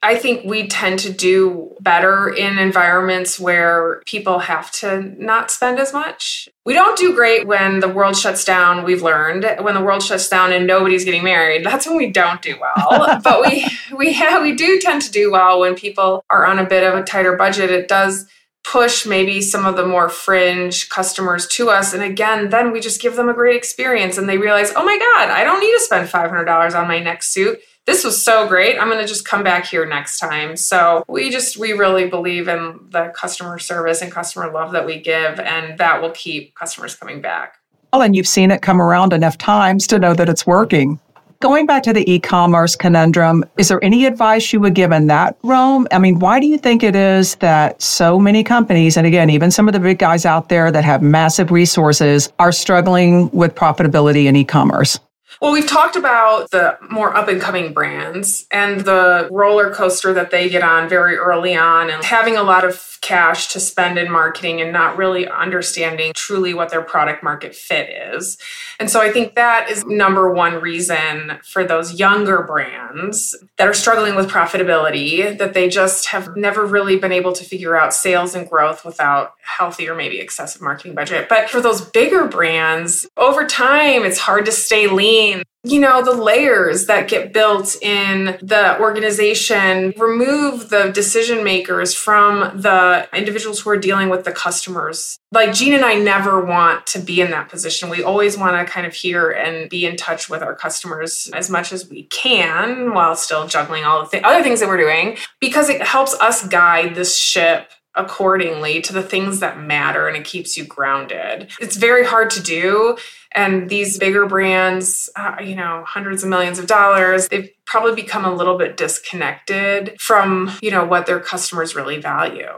I 0.03 0.17
think 0.17 0.45
we 0.45 0.69
tend 0.69 0.99
to 1.01 1.13
do 1.13 1.75
better 1.81 2.29
in 2.29 2.59
environments 2.59 3.41
where 3.41 4.03
people 4.07 4.39
have 4.41 4.71
to 4.73 5.03
not 5.19 5.51
spend 5.51 5.79
as 5.79 5.93
much. 5.93 6.49
We 6.65 6.75
don't 6.75 6.99
do 6.99 7.15
great 7.15 7.47
when 7.47 7.81
the 7.81 7.89
world 7.89 8.17
shuts 8.17 8.45
down, 8.45 8.85
we've 8.85 9.03
learned. 9.03 9.45
When 9.61 9.75
the 9.75 9.83
world 9.83 10.03
shuts 10.03 10.29
down 10.29 10.53
and 10.53 10.67
nobody's 10.67 11.05
getting 11.05 11.25
married, 11.25 11.65
that's 11.65 11.87
when 11.87 11.97
we 11.97 12.11
don't 12.11 12.43
do 12.43 12.57
well. 12.61 13.21
but 13.25 13.41
we 13.41 13.67
we 13.97 14.13
have 14.13 14.43
we 14.43 14.55
do 14.55 14.79
tend 14.81 15.03
to 15.03 15.11
do 15.11 15.33
well 15.33 15.61
when 15.61 15.75
people 15.75 16.25
are 16.31 16.47
on 16.47 16.59
a 16.59 16.67
bit 16.67 16.85
of 16.85 16.95
a 16.95 17.03
tighter 17.03 17.37
budget. 17.37 17.71
It 17.71 17.89
does 17.89 18.27
push 18.65 19.07
maybe 19.07 19.41
some 19.41 19.65
of 19.65 19.77
the 19.77 19.87
more 19.87 20.09
fringe 20.09 20.89
customers 20.89 21.47
to 21.47 21.71
us. 21.71 21.93
And 21.93 22.03
again, 22.03 22.51
then 22.51 22.73
we 22.73 22.81
just 22.81 23.01
give 23.01 23.15
them 23.15 23.29
a 23.29 23.35
great 23.35 23.57
experience 23.57 24.19
and 24.19 24.29
they 24.29 24.39
realize, 24.39 24.73
oh 24.75 24.85
my 24.85 24.99
God, 24.99 25.31
I 25.31 25.45
don't 25.45 25.61
need 25.61 25.73
to 25.73 25.81
spend 25.81 26.09
$500 26.09 26.79
on 26.79 26.89
my 26.89 26.99
next 26.99 27.29
suit 27.29 27.61
this 27.87 28.05
was 28.05 28.22
so 28.22 28.49
great. 28.49 28.79
I'm 28.79 28.88
going 28.88 29.01
to 29.01 29.07
just 29.07 29.25
come 29.25 29.44
back 29.44 29.64
here 29.64 29.87
next 29.87 30.18
time. 30.18 30.57
So 30.57 31.05
we 31.09 31.31
just, 31.31 31.57
we 31.57 31.72
really 31.72 32.09
believe 32.09 32.49
in 32.49 32.81
the 32.90 33.12
customer 33.14 33.59
service 33.59 34.03
and 34.03 34.11
customer 34.11 34.53
love 34.53 34.72
that 34.72 34.85
we 34.85 35.01
give, 35.01 35.38
and 35.38 35.79
that 35.79 36.03
will 36.03 36.11
keep 36.11 36.55
customers 36.55 36.96
coming 36.96 37.20
back. 37.20 37.59
Well, 37.92 38.03
and 38.03 38.16
you've 38.16 38.27
seen 38.27 38.51
it 38.51 38.61
come 38.61 38.83
around 38.83 39.12
enough 39.12 39.38
times 39.38 39.87
to 39.87 39.99
know 39.99 40.14
that 40.14 40.29
it's 40.29 40.46
working. 40.46 41.01
Going 41.40 41.66
back 41.66 41.83
to 41.85 41.92
the 41.92 42.11
e 42.11 42.18
commerce 42.18 42.75
conundrum, 42.75 43.44
is 43.59 43.68
there 43.68 43.83
any 43.85 44.07
advice 44.07 44.53
you 44.53 44.61
would 44.61 44.75
give 44.75 44.90
in 44.90 45.07
that 45.07 45.37
realm? 45.42 45.87
I 45.92 45.99
mean, 45.99 46.18
why 46.18 46.40
do 46.40 46.46
you 46.46 46.59
think 46.59 46.83
it 46.83 46.96
is 46.96 47.37
that 47.37 47.81
so 47.81 48.18
many 48.18 48.42
companies, 48.42 48.96
and 48.96 49.07
again, 49.07 49.31
even 49.31 49.51
some 49.51 49.68
of 49.68 49.75
the 49.75 49.81
big 49.81 49.99
guys 49.99 50.25
out 50.25 50.49
there 50.49 50.72
that 50.72 50.85
have 50.85 51.03
massive 51.03 51.51
resources, 51.51 52.33
are 52.38 52.53
struggling 52.53 53.31
with 53.31 53.55
profitability 53.55 54.25
in 54.25 54.35
e 54.35 54.44
commerce? 54.44 54.99
Well, 55.40 55.53
we've 55.53 55.66
talked 55.66 55.96
about 55.96 56.51
the 56.51 56.79
more 56.90 57.14
up 57.14 57.29
and 57.29 57.40
coming 57.40 57.72
brands 57.72 58.46
and 58.51 58.81
the 58.81 59.29
roller 59.31 59.72
coaster 59.72 60.14
that 60.14 60.31
they 60.31 60.49
get 60.49 60.62
on 60.62 60.88
very 60.88 61.16
early 61.16 61.55
on 61.55 61.90
and 61.90 62.03
having 62.03 62.37
a 62.37 62.42
lot 62.42 62.64
of 62.64 62.99
cash 63.03 63.53
to 63.53 63.61
spend 63.61 63.99
in 63.99 64.11
marketing 64.11 64.61
and 64.61 64.72
not 64.72 64.96
really 64.96 65.29
understanding 65.29 66.12
truly 66.14 66.55
what 66.55 66.70
their 66.70 66.83
product 66.83 67.22
market 67.22 67.55
fit 67.55 67.88
is. 68.14 68.38
And 68.81 68.90
so 68.90 69.01
I 69.01 69.12
think 69.12 69.35
that 69.35 69.70
is 69.70 69.85
number 69.85 70.33
one 70.33 70.61
reason 70.61 71.38
for 71.44 71.64
those 71.64 71.94
younger 71.94 72.42
brands 72.42 73.37
that 73.59 73.68
are 73.68 73.75
struggling 73.75 74.16
with 74.16 74.29
profitability 74.29 75.37
that 75.38 75.55
they 75.55 75.68
just 75.68 76.09
have 76.09 76.35
never 76.37 76.64
really 76.64 76.96
been 76.96 77.12
able 77.12 77.33
to 77.35 77.44
figure 77.44 77.77
out 77.77 77.92
sales 77.92 78.35
and 78.35 78.49
growth 78.49 78.85
without 78.85 79.35
healthy 79.42 79.88
or 79.88 79.94
maybe 79.94 80.18
excessive 80.18 80.62
marketing 80.62 80.94
budget. 80.94 81.29
But 81.29 81.51
for 81.51 81.61
those 81.61 81.83
bigger 81.83 82.27
brands, 82.27 83.07
over 83.16 83.46
time 83.46 84.05
it's 84.05 84.18
hard 84.18 84.46
to 84.46 84.53
stay 84.53 84.87
lean 84.87 85.26
you 85.67 85.81
know, 85.81 86.03
the 86.03 86.12
layers 86.12 86.87
that 86.87 87.09
get 87.09 87.33
built 87.33 87.77
in 87.83 88.39
the 88.41 88.79
organization 88.81 89.93
remove 89.99 90.71
the 90.71 90.91
decision 90.93 91.43
makers 91.43 91.93
from 91.93 92.61
the 92.61 93.09
individuals 93.12 93.61
who 93.61 93.71
are 93.71 93.77
dealing 93.77 94.09
with 94.09 94.25
the 94.25 94.31
customers. 94.31 95.19
Like 95.33 95.53
Jean 95.53 95.75
and 95.75 95.85
I 95.85 95.95
never 95.95 96.45
want 96.45 96.87
to 96.89 97.01
be 97.01 97.21
in 97.21 97.33
that 97.33 97.49
position. 97.49 97.91
We 97.91 98.05
always 98.05 98.39
want 98.39 98.57
to 98.65 98.73
kind 98.73 98.87
of 98.87 98.95
hear 98.95 99.31
and 99.31 99.69
be 99.69 99.87
in 99.87 99.97
touch 99.97 100.31
with 100.31 100.41
our 100.41 100.55
customers 100.55 101.29
as 101.35 101.51
much 101.51 101.73
as 101.73 101.89
we 101.89 102.05
can 102.05 102.95
while 102.95 103.17
still 103.17 103.49
juggling 103.49 103.85
all 103.85 104.05
the 104.05 104.09
th- 104.09 104.23
other 104.23 104.45
things 104.45 104.61
that 104.61 104.69
we're 104.69 104.77
doing 104.77 105.17
because 105.41 105.69
it 105.69 105.83
helps 105.83 106.15
us 106.21 106.47
guide 106.47 106.95
this 106.95 107.17
ship 107.17 107.71
accordingly 107.97 108.81
to 108.83 108.93
the 108.93 109.03
things 109.03 109.41
that 109.41 109.61
matter 109.61 110.07
and 110.09 110.17
it 110.17 110.25
keeps 110.25 110.57
you 110.57 110.65
grounded. 110.65 111.51
It's 111.61 111.77
very 111.77 112.05
hard 112.05 112.31
to 112.31 112.43
do. 112.43 112.97
And 113.35 113.69
these 113.69 113.99
bigger 113.99 114.27
brands, 114.27 115.11
uh, 115.17 115.37
you 115.43 115.57
know, 115.57 115.85
hundreds 115.87 116.23
of 116.23 116.31
millions 116.31 116.59
of 116.59 116.67
dollars, 116.67 117.29
they've 117.29 117.51
probably 117.67 117.95
become 117.95 118.25
a 118.25 118.35
little 118.35 118.57
bit 118.57 118.77
disconnected 118.77 120.01
from, 120.01 120.51
you 120.63 120.71
know, 120.71 120.85
what 120.85 121.07
their 121.07 121.21
customers 121.21 121.75
really 121.75 122.01
value. 122.01 122.49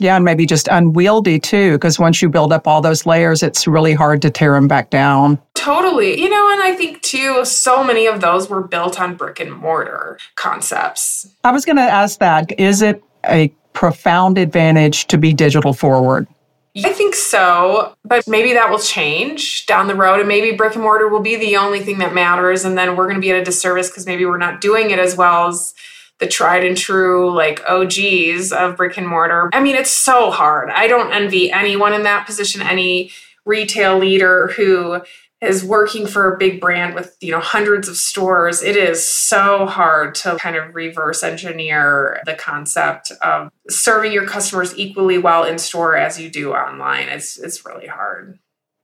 Yeah, 0.00 0.14
and 0.14 0.24
maybe 0.24 0.46
just 0.46 0.68
unwieldy 0.68 1.40
too, 1.40 1.72
because 1.72 1.98
once 1.98 2.22
you 2.22 2.28
build 2.28 2.52
up 2.52 2.68
all 2.68 2.80
those 2.80 3.04
layers, 3.04 3.42
it's 3.42 3.66
really 3.66 3.94
hard 3.94 4.22
to 4.22 4.30
tear 4.30 4.52
them 4.52 4.68
back 4.68 4.90
down. 4.90 5.40
Totally. 5.54 6.20
You 6.20 6.28
know, 6.28 6.52
and 6.52 6.62
I 6.62 6.76
think 6.76 7.02
too, 7.02 7.44
so 7.44 7.82
many 7.82 8.06
of 8.06 8.20
those 8.20 8.48
were 8.48 8.62
built 8.62 9.00
on 9.00 9.16
brick 9.16 9.40
and 9.40 9.52
mortar 9.52 10.18
concepts. 10.36 11.34
I 11.42 11.50
was 11.50 11.64
going 11.64 11.76
to 11.76 11.82
ask 11.82 12.20
that. 12.20 12.58
Is 12.60 12.80
it 12.80 13.02
a 13.28 13.52
profound 13.78 14.38
advantage 14.38 15.06
to 15.06 15.16
be 15.16 15.32
digital 15.32 15.72
forward? 15.72 16.26
I 16.84 16.92
think 16.92 17.14
so, 17.14 17.94
but 18.04 18.26
maybe 18.26 18.52
that 18.54 18.70
will 18.70 18.80
change 18.80 19.66
down 19.66 19.86
the 19.86 19.94
road, 19.94 20.18
and 20.18 20.26
maybe 20.26 20.50
brick 20.56 20.74
and 20.74 20.82
mortar 20.82 21.06
will 21.06 21.20
be 21.20 21.36
the 21.36 21.56
only 21.56 21.78
thing 21.78 21.98
that 21.98 22.12
matters, 22.12 22.64
and 22.64 22.76
then 22.76 22.96
we're 22.96 23.04
going 23.04 23.18
to 23.18 23.20
be 23.20 23.30
at 23.30 23.40
a 23.40 23.44
disservice 23.44 23.88
because 23.88 24.04
maybe 24.04 24.26
we're 24.26 24.36
not 24.36 24.60
doing 24.60 24.90
it 24.90 24.98
as 24.98 25.16
well 25.16 25.46
as 25.46 25.74
the 26.18 26.26
tried 26.26 26.64
and 26.64 26.76
true 26.76 27.32
like 27.32 27.62
OGs 27.68 28.50
of 28.50 28.76
brick 28.76 28.98
and 28.98 29.06
mortar. 29.06 29.48
I 29.52 29.60
mean, 29.60 29.76
it's 29.76 29.92
so 29.92 30.32
hard. 30.32 30.70
I 30.70 30.88
don't 30.88 31.12
envy 31.12 31.52
anyone 31.52 31.94
in 31.94 32.02
that 32.02 32.26
position, 32.26 32.60
any 32.60 33.12
retail 33.44 33.96
leader 33.96 34.48
who 34.56 35.02
is 35.40 35.64
working 35.64 36.06
for 36.06 36.32
a 36.32 36.36
big 36.36 36.60
brand 36.60 36.94
with 36.94 37.16
you 37.20 37.30
know 37.30 37.40
hundreds 37.40 37.88
of 37.88 37.96
stores 37.96 38.62
it 38.62 38.76
is 38.76 39.06
so 39.06 39.66
hard 39.66 40.14
to 40.14 40.36
kind 40.36 40.56
of 40.56 40.74
reverse 40.74 41.22
engineer 41.22 42.20
the 42.26 42.34
concept 42.34 43.12
of 43.22 43.50
serving 43.68 44.12
your 44.12 44.26
customers 44.26 44.76
equally 44.76 45.18
well 45.18 45.44
in 45.44 45.58
store 45.58 45.96
as 45.96 46.20
you 46.20 46.28
do 46.28 46.52
online 46.52 47.08
it's 47.08 47.38
it's 47.38 47.64
really 47.64 47.86
hard 47.86 48.38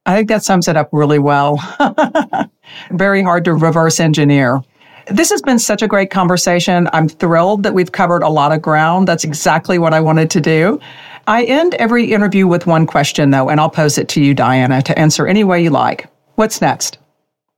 i 0.07 0.15
think 0.15 0.29
that 0.29 0.45
sums 0.45 0.69
it 0.69 0.77
up 0.77 0.89
really 0.93 1.19
well 1.19 1.59
very 2.91 3.23
hard 3.23 3.45
to 3.45 3.55
reverse 3.55 3.99
engineer 3.99 4.61
this 5.09 5.29
has 5.31 5.43
been 5.43 5.59
such 5.59 5.83
a 5.83 5.87
great 5.87 6.11
conversation. 6.11 6.89
I'm 6.95 7.11
thrilled 7.11 7.63
that 7.65 7.75
we've 7.75 7.93
covered 7.93 8.23
a 8.23 8.31
lot 8.31 8.53
of 8.53 8.63
ground. 8.63 9.07
That's 9.07 9.23
exactly 9.23 9.79
what 9.79 9.93
I 9.93 10.01
wanted 10.01 10.31
to 10.31 10.41
do. 10.41 10.81
I 11.27 11.45
end 11.45 11.75
every 11.75 12.13
interview 12.13 12.47
with 12.47 12.67
one 12.67 12.87
question, 12.87 13.31
though, 13.31 13.51
and 13.51 13.61
I'll 13.61 13.69
pose 13.69 13.99
it 13.99 14.09
to 14.09 14.23
you, 14.23 14.33
Diana, 14.33 14.81
to 14.81 14.99
answer 14.99 15.27
any 15.27 15.45
way 15.45 15.63
you 15.63 15.69
like. 15.69 16.09
What's 16.37 16.61
next? 16.61 16.99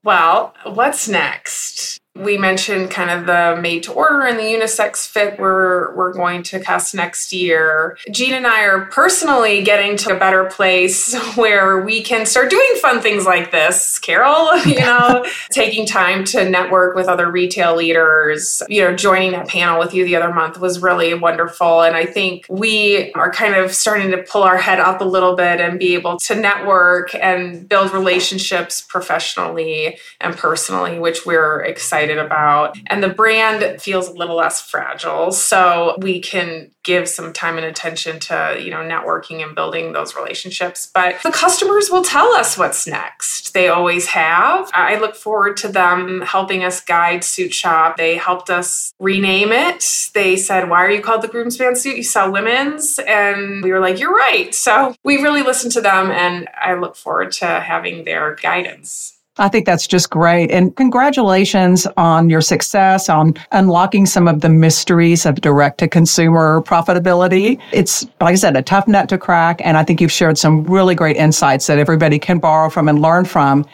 Well, 0.04 0.52
what's 0.64 1.08
next? 1.08 1.98
We 2.18 2.38
mentioned 2.38 2.90
kind 2.90 3.10
of 3.10 3.26
the 3.26 3.60
made 3.60 3.82
to 3.84 3.92
order 3.92 4.24
and 4.24 4.38
the 4.38 4.42
unisex 4.42 5.06
fit 5.06 5.38
we're 5.38 5.94
we're 5.94 6.12
going 6.12 6.42
to 6.44 6.60
cast 6.60 6.94
next 6.94 7.32
year. 7.32 7.98
Jean 8.10 8.34
and 8.34 8.46
I 8.46 8.64
are 8.64 8.86
personally 8.86 9.62
getting 9.62 9.96
to 9.98 10.14
a 10.14 10.18
better 10.18 10.44
place 10.44 11.14
where 11.36 11.80
we 11.80 12.02
can 12.02 12.26
start 12.26 12.50
doing 12.50 12.74
fun 12.80 13.00
things 13.00 13.24
like 13.24 13.50
this. 13.50 13.98
Carol, 13.98 14.56
you 14.64 14.78
know, 14.78 15.26
taking 15.50 15.86
time 15.86 16.24
to 16.24 16.48
network 16.48 16.96
with 16.96 17.06
other 17.06 17.30
retail 17.30 17.76
leaders, 17.76 18.62
you 18.68 18.82
know, 18.82 18.94
joining 18.94 19.32
that 19.32 19.48
panel 19.48 19.78
with 19.78 19.94
you 19.94 20.04
the 20.04 20.16
other 20.16 20.32
month 20.32 20.58
was 20.58 20.80
really 20.80 21.14
wonderful. 21.14 21.82
And 21.82 21.96
I 21.96 22.06
think 22.06 22.46
we 22.48 23.12
are 23.12 23.30
kind 23.30 23.54
of 23.54 23.74
starting 23.74 24.10
to 24.10 24.22
pull 24.22 24.42
our 24.42 24.58
head 24.58 24.80
up 24.80 25.00
a 25.00 25.04
little 25.04 25.36
bit 25.36 25.60
and 25.60 25.78
be 25.78 25.94
able 25.94 26.18
to 26.20 26.34
network 26.34 27.14
and 27.14 27.68
build 27.68 27.92
relationships 27.92 28.82
professionally 28.82 29.98
and 30.20 30.36
personally, 30.36 30.98
which 30.98 31.26
we're 31.26 31.60
excited 31.60 32.05
excited 32.06 32.24
about. 32.24 32.78
And 32.86 33.02
the 33.02 33.08
brand 33.08 33.80
feels 33.80 34.08
a 34.08 34.12
little 34.12 34.36
less 34.36 34.60
fragile. 34.60 35.32
So 35.32 35.96
we 36.00 36.20
can 36.20 36.70
give 36.82 37.08
some 37.08 37.32
time 37.32 37.56
and 37.56 37.66
attention 37.66 38.20
to, 38.20 38.56
you 38.60 38.70
know, 38.70 38.78
networking 38.78 39.42
and 39.42 39.54
building 39.54 39.92
those 39.92 40.14
relationships. 40.14 40.88
But 40.92 41.20
the 41.22 41.32
customers 41.32 41.90
will 41.90 42.04
tell 42.04 42.32
us 42.34 42.56
what's 42.56 42.86
next. 42.86 43.54
They 43.54 43.68
always 43.68 44.06
have. 44.06 44.70
I 44.72 44.98
look 44.98 45.16
forward 45.16 45.56
to 45.58 45.68
them 45.68 46.22
helping 46.22 46.62
us 46.62 46.80
guide 46.80 47.20
SuitShop. 47.22 47.96
They 47.96 48.16
helped 48.16 48.50
us 48.50 48.92
rename 49.00 49.50
it. 49.50 50.10
They 50.14 50.36
said, 50.36 50.68
Why 50.68 50.84
are 50.84 50.90
you 50.90 51.02
called 51.02 51.22
the 51.22 51.28
Groomsman 51.28 51.76
Suit? 51.76 51.96
You 51.96 52.04
sell 52.04 52.30
women's. 52.30 53.00
And 53.00 53.62
we 53.62 53.72
were 53.72 53.80
like, 53.80 53.98
You're 53.98 54.14
right. 54.14 54.54
So 54.54 54.94
we 55.04 55.16
really 55.16 55.42
listened 55.42 55.72
to 55.72 55.80
them 55.80 56.10
and 56.10 56.48
I 56.54 56.74
look 56.74 56.94
forward 56.94 57.32
to 57.32 57.46
having 57.46 58.04
their 58.04 58.36
guidance. 58.36 59.15
I 59.38 59.48
think 59.48 59.66
that's 59.66 59.86
just 59.86 60.08
great. 60.10 60.50
And 60.50 60.74
congratulations 60.76 61.86
on 61.96 62.30
your 62.30 62.40
success 62.40 63.08
on 63.08 63.34
unlocking 63.52 64.06
some 64.06 64.28
of 64.28 64.40
the 64.40 64.48
mysteries 64.48 65.26
of 65.26 65.40
direct 65.42 65.78
to 65.78 65.88
consumer 65.88 66.62
profitability. 66.62 67.60
It's, 67.72 68.04
like 68.20 68.32
I 68.32 68.36
said, 68.36 68.56
a 68.56 68.62
tough 68.62 68.88
nut 68.88 69.08
to 69.10 69.18
crack. 69.18 69.60
And 69.62 69.76
I 69.76 69.84
think 69.84 70.00
you've 70.00 70.12
shared 70.12 70.38
some 70.38 70.64
really 70.64 70.94
great 70.94 71.16
insights 71.16 71.66
that 71.66 71.78
everybody 71.78 72.18
can 72.18 72.38
borrow 72.38 72.70
from 72.70 72.88
and 72.88 73.02
learn 73.02 73.26
from. 73.26 73.66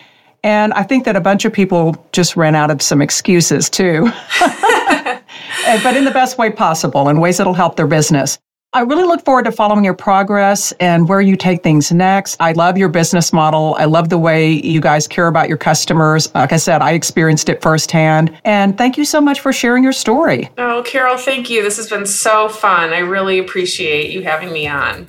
And 0.44 0.72
I 0.72 0.82
think 0.82 1.04
that 1.04 1.14
a 1.14 1.20
bunch 1.20 1.44
of 1.44 1.52
people 1.52 2.04
just 2.10 2.36
ran 2.36 2.56
out 2.56 2.70
of 2.70 2.82
some 2.82 3.00
excuses 3.00 3.70
too, 3.70 4.10
but 4.40 5.96
in 5.96 6.04
the 6.04 6.10
best 6.12 6.36
way 6.36 6.50
possible, 6.50 7.08
in 7.08 7.20
ways 7.20 7.36
that'll 7.36 7.54
help 7.54 7.76
their 7.76 7.86
business. 7.86 8.40
I 8.74 8.80
really 8.80 9.04
look 9.04 9.22
forward 9.22 9.44
to 9.44 9.52
following 9.52 9.84
your 9.84 9.92
progress 9.92 10.72
and 10.80 11.06
where 11.06 11.20
you 11.20 11.36
take 11.36 11.62
things 11.62 11.92
next. 11.92 12.38
I 12.40 12.52
love 12.52 12.78
your 12.78 12.88
business 12.88 13.30
model. 13.30 13.76
I 13.78 13.84
love 13.84 14.08
the 14.08 14.16
way 14.16 14.50
you 14.50 14.80
guys 14.80 15.06
care 15.06 15.26
about 15.26 15.46
your 15.46 15.58
customers. 15.58 16.34
Like 16.34 16.54
I 16.54 16.56
said, 16.56 16.80
I 16.80 16.92
experienced 16.92 17.50
it 17.50 17.60
firsthand. 17.60 18.34
And 18.46 18.78
thank 18.78 18.96
you 18.96 19.04
so 19.04 19.20
much 19.20 19.40
for 19.40 19.52
sharing 19.52 19.84
your 19.84 19.92
story. 19.92 20.48
Oh, 20.56 20.82
Carol, 20.86 21.18
thank 21.18 21.50
you. 21.50 21.62
This 21.62 21.76
has 21.76 21.90
been 21.90 22.06
so 22.06 22.48
fun. 22.48 22.94
I 22.94 23.00
really 23.00 23.38
appreciate 23.38 24.10
you 24.10 24.22
having 24.22 24.50
me 24.50 24.66
on. 24.66 25.06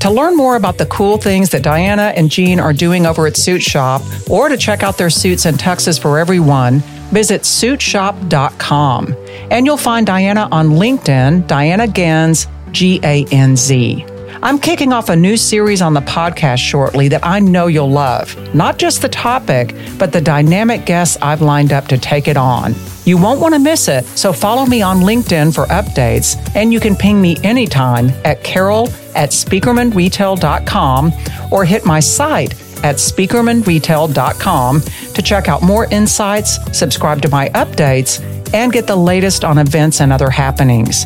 To 0.00 0.10
learn 0.10 0.36
more 0.36 0.56
about 0.56 0.76
the 0.76 0.86
cool 0.90 1.16
things 1.16 1.48
that 1.50 1.62
Diana 1.62 2.12
and 2.14 2.30
Jean 2.30 2.60
are 2.60 2.74
doing 2.74 3.06
over 3.06 3.26
at 3.26 3.32
SuitShop, 3.32 4.28
or 4.28 4.50
to 4.50 4.58
check 4.58 4.82
out 4.82 4.98
their 4.98 5.08
suits 5.08 5.46
and 5.46 5.58
tuxes 5.58 5.98
for 5.98 6.18
everyone, 6.18 6.82
visit 7.10 7.42
suitshop.com. 7.42 9.16
And 9.50 9.66
you'll 9.66 9.76
find 9.76 10.06
Diana 10.06 10.48
on 10.50 10.70
LinkedIn, 10.70 11.46
Diana 11.46 11.86
Ganz, 11.86 12.48
G 12.72 13.00
A 13.02 13.24
N 13.30 13.56
Z. 13.56 14.04
I'm 14.42 14.58
kicking 14.58 14.92
off 14.92 15.08
a 15.08 15.16
new 15.16 15.36
series 15.36 15.80
on 15.80 15.94
the 15.94 16.02
podcast 16.02 16.58
shortly 16.58 17.08
that 17.08 17.24
I 17.24 17.40
know 17.40 17.68
you'll 17.68 17.90
love. 17.90 18.36
Not 18.54 18.78
just 18.78 19.02
the 19.02 19.08
topic, 19.08 19.74
but 19.98 20.12
the 20.12 20.20
dynamic 20.20 20.84
guests 20.84 21.16
I've 21.22 21.40
lined 21.40 21.72
up 21.72 21.88
to 21.88 21.98
take 21.98 22.28
it 22.28 22.36
on. 22.36 22.74
You 23.04 23.16
won't 23.16 23.40
want 23.40 23.54
to 23.54 23.58
miss 23.58 23.88
it, 23.88 24.04
so 24.04 24.32
follow 24.32 24.66
me 24.66 24.82
on 24.82 24.98
LinkedIn 24.98 25.54
for 25.54 25.64
updates, 25.66 26.36
and 26.54 26.72
you 26.72 26.80
can 26.80 26.94
ping 26.96 27.20
me 27.20 27.36
anytime 27.44 28.10
at 28.24 28.42
carol 28.44 28.88
at 29.14 29.30
spieckermanretail.com 29.30 31.12
or 31.50 31.64
hit 31.64 31.86
my 31.86 32.00
site 32.00 32.54
at 32.84 32.96
spieckermanretail.com 32.96 34.80
to 34.80 35.22
check 35.22 35.48
out 35.48 35.62
more 35.62 35.86
insights, 35.86 36.58
subscribe 36.76 37.22
to 37.22 37.28
my 37.28 37.48
updates, 37.50 38.22
and 38.54 38.72
get 38.72 38.86
the 38.86 38.96
latest 38.96 39.44
on 39.44 39.58
events 39.58 40.00
and 40.00 40.12
other 40.12 40.30
happenings. 40.30 41.04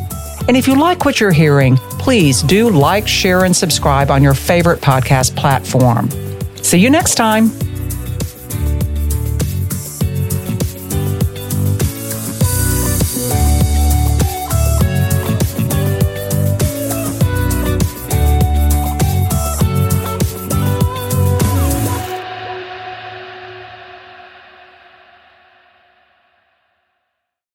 And 0.48 0.56
if 0.56 0.66
you 0.66 0.78
like 0.78 1.04
what 1.04 1.20
you're 1.20 1.32
hearing, 1.32 1.76
please 1.76 2.42
do 2.42 2.70
like, 2.70 3.06
share, 3.06 3.44
and 3.44 3.54
subscribe 3.54 4.10
on 4.10 4.22
your 4.22 4.34
favorite 4.34 4.80
podcast 4.80 5.36
platform. 5.36 6.08
See 6.62 6.78
you 6.78 6.90
next 6.90 7.14
time. 7.14 7.69